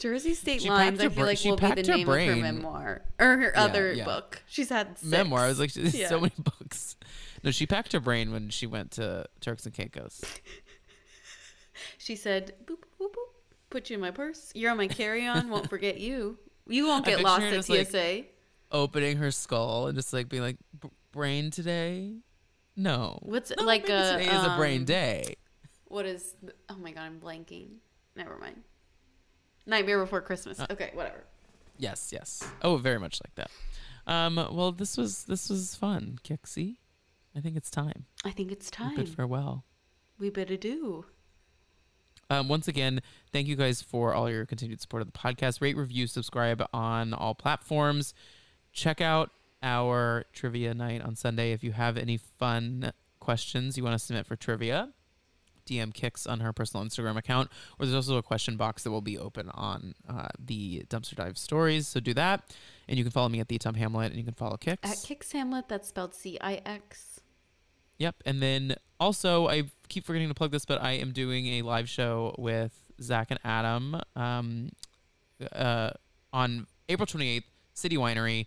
Jersey 0.00 0.34
State 0.34 0.62
She 0.62 0.68
Lines, 0.68 0.98
I 1.00 1.08
feel 1.10 1.26
like 1.26 1.38
will 1.44 1.56
be 1.56 1.82
the 1.82 1.82
name 1.82 2.00
of 2.00 2.06
her 2.08 2.12
brain. 2.14 2.40
memoir 2.42 3.02
or 3.18 3.36
her 3.36 3.52
Yeah, 3.54 3.62
other 3.64 3.92
yeah. 3.92 4.04
book. 4.04 4.42
She's 4.48 4.68
had 4.68 4.98
six. 4.98 5.08
Memoir. 5.10 5.40
I 5.40 5.48
was 5.48 5.60
like, 5.60 5.70
Yeah. 5.76 6.08
so 6.08 6.18
many 6.20 6.32
books. 6.38 6.96
No, 7.44 7.50
she 7.50 7.66
packed 7.66 7.92
her 7.92 8.00
brain 8.00 8.32
when 8.32 8.50
she 8.50 8.66
went 8.66 8.90
to 8.92 9.26
Turks 9.40 9.64
and 9.66 9.74
Caicos. 9.74 10.22
She 11.98 12.14
said, 12.16 12.52
boop, 12.66 12.76
boop, 13.00 13.08
boop, 13.08 13.14
put 13.70 13.88
you 13.88 13.94
in 13.94 14.00
my 14.00 14.10
purse. 14.10 14.52
You're 14.54 14.70
on 14.70 14.76
my 14.76 14.86
carry 14.88 15.26
on. 15.26 15.48
Won't 15.48 15.70
forget 15.70 15.98
you. 15.98 16.38
You 16.66 16.86
won't 16.86 17.04
get 17.06 17.20
lost 17.22 17.42
at 17.42 17.52
just, 17.54 17.68
like, 17.70 17.88
TSA. 17.88 18.24
Opening 18.70 19.16
her 19.16 19.30
skull 19.30 19.86
and 19.86 19.96
just 19.96 20.12
like 20.12 20.28
being 20.28 20.42
like, 20.42 20.56
brain 21.12 21.50
today? 21.50 22.16
No. 22.76 23.18
What's 23.22 23.50
No, 23.56 23.64
like 23.64 23.84
a, 23.88 24.18
today 24.18 24.26
is 24.26 24.44
a 24.44 24.54
brain 24.58 24.80
um, 24.80 24.84
day. 24.84 25.36
what 25.86 26.04
is, 26.06 26.34
oh 26.68 26.76
my 26.76 26.92
God, 26.92 27.02
I'm 27.02 27.18
blanking. 27.18 27.68
Never 28.14 28.36
mind. 28.38 28.62
Nightmare 29.66 29.98
Before 30.00 30.20
Christmas. 30.20 30.60
Uh, 30.60 30.66
okay, 30.70 30.90
whatever. 30.94 31.24
Yes, 31.78 32.10
yes. 32.12 32.42
Oh, 32.62 32.76
very 32.76 32.98
much 32.98 33.20
like 33.24 33.34
that. 33.36 33.50
Um, 34.06 34.36
well, 34.36 34.72
this 34.72 34.96
was 34.96 35.24
this 35.24 35.48
was 35.48 35.74
fun, 35.74 36.18
Kixie. 36.24 36.76
I 37.36 37.40
think 37.40 37.56
it's 37.56 37.70
time. 37.70 38.06
I 38.24 38.30
think 38.30 38.50
it's 38.50 38.70
time. 38.70 38.96
Good 38.96 39.08
farewell. 39.08 39.64
we 40.18 40.30
better 40.30 40.56
do. 40.56 41.04
Um, 42.28 42.48
once 42.48 42.68
again, 42.68 43.00
thank 43.32 43.48
you 43.48 43.56
guys 43.56 43.82
for 43.82 44.14
all 44.14 44.30
your 44.30 44.46
continued 44.46 44.80
support 44.80 45.02
of 45.02 45.12
the 45.12 45.18
podcast. 45.18 45.60
Rate, 45.60 45.76
review, 45.76 46.06
subscribe 46.06 46.62
on 46.72 47.12
all 47.12 47.34
platforms. 47.34 48.14
Check 48.72 49.00
out 49.00 49.30
our 49.62 50.24
trivia 50.32 50.72
night 50.74 51.02
on 51.02 51.16
Sunday. 51.16 51.52
If 51.52 51.64
you 51.64 51.72
have 51.72 51.96
any 51.96 52.16
fun 52.16 52.92
questions 53.18 53.76
you 53.76 53.82
want 53.84 53.94
to 53.94 53.98
submit 53.98 54.26
for 54.26 54.36
trivia, 54.36 54.90
DM 55.70 55.92
Kix 55.92 56.28
on 56.28 56.40
her 56.40 56.52
personal 56.52 56.84
Instagram 56.84 57.16
account, 57.16 57.50
or 57.78 57.86
there's 57.86 57.94
also 57.94 58.16
a 58.16 58.22
question 58.22 58.56
box 58.56 58.82
that 58.82 58.90
will 58.90 59.00
be 59.00 59.16
open 59.16 59.48
on 59.50 59.94
uh, 60.08 60.28
the 60.38 60.84
Dumpster 60.88 61.14
Dive 61.14 61.38
stories. 61.38 61.86
So 61.88 62.00
do 62.00 62.14
that, 62.14 62.54
and 62.88 62.98
you 62.98 63.04
can 63.04 63.10
follow 63.10 63.28
me 63.28 63.40
at 63.40 63.48
the 63.48 63.58
Tom 63.58 63.74
Hamlet, 63.74 64.10
and 64.10 64.16
you 64.16 64.24
can 64.24 64.34
follow 64.34 64.56
Kix. 64.56 64.78
At 64.82 64.96
Kix 64.96 65.32
Hamlet, 65.32 65.68
that's 65.68 65.88
spelled 65.88 66.14
C 66.14 66.38
I 66.40 66.60
X. 66.66 67.20
Yep. 67.98 68.16
And 68.24 68.42
then 68.42 68.76
also, 68.98 69.46
I 69.48 69.64
keep 69.88 70.04
forgetting 70.04 70.28
to 70.28 70.34
plug 70.34 70.50
this, 70.50 70.64
but 70.64 70.82
I 70.82 70.92
am 70.92 71.12
doing 71.12 71.46
a 71.46 71.62
live 71.62 71.88
show 71.88 72.34
with 72.38 72.72
Zach 73.00 73.30
and 73.30 73.38
Adam 73.44 74.00
um, 74.16 74.70
uh, 75.52 75.90
on 76.32 76.66
April 76.88 77.06
28th, 77.06 77.44
City 77.74 77.96
Winery. 77.98 78.46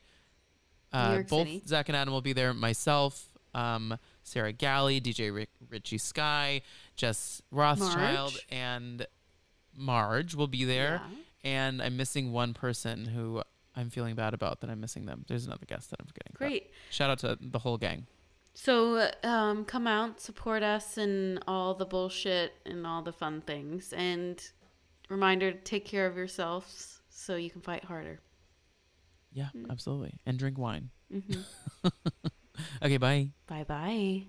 Uh, 0.92 1.18
both 1.22 1.48
City. 1.48 1.62
Zach 1.68 1.88
and 1.88 1.96
Adam 1.96 2.14
will 2.14 2.22
be 2.22 2.34
there. 2.34 2.54
Myself, 2.54 3.26
um, 3.54 3.98
Sarah 4.24 4.52
Galley, 4.54 5.00
DJ 5.02 5.34
Rick, 5.34 5.50
Richie 5.70 5.98
Sky, 5.98 6.62
Jess 6.96 7.42
Rothschild, 7.52 8.34
Marge. 8.34 8.48
and 8.50 9.06
Marge 9.76 10.36
will 10.36 10.48
be 10.48 10.64
there. 10.66 11.02
Yeah. 11.04 11.16
And 11.46 11.82
I'm 11.82 11.98
missing 11.98 12.32
one 12.32 12.54
person 12.54 13.06
who 13.06 13.42
I'm 13.76 13.90
feeling 13.90 14.16
bad 14.16 14.34
about 14.34 14.62
that 14.62 14.70
I'm 14.70 14.80
missing 14.80 15.06
them. 15.06 15.26
There's 15.28 15.46
another 15.46 15.66
guest 15.66 15.90
that 15.90 16.00
I'm 16.00 16.06
forgetting. 16.06 16.34
Great. 16.36 16.72
Shout 16.90 17.10
out 17.10 17.20
to 17.20 17.38
the 17.42 17.60
whole 17.60 17.78
gang. 17.78 18.08
So 18.54 19.10
um, 19.24 19.66
come 19.66 19.88
out, 19.88 20.22
support 20.22 20.64
us 20.64 20.98
and 20.98 21.44
all 21.48 21.74
the 21.74 21.86
bullshit 21.86 22.54
and 22.66 22.86
all 22.86 23.02
the 23.02 23.12
fun 23.12 23.42
things. 23.42 23.92
And 23.94 24.42
reminder 25.10 25.52
to 25.52 25.58
take 25.58 25.86
care 25.86 26.06
of 26.06 26.16
yourselves 26.16 27.02
so 27.10 27.36
you 27.36 27.50
can 27.50 27.62
fight 27.62 27.84
harder. 27.84 28.20
Yeah, 29.34 29.50
absolutely. 29.70 30.14
And 30.26 30.38
drink 30.38 30.58
wine. 30.58 30.92
hmm 31.12 31.42
Okay, 32.84 32.98
bye. 32.98 33.30
bye 33.48 33.64
bye. 33.64 34.24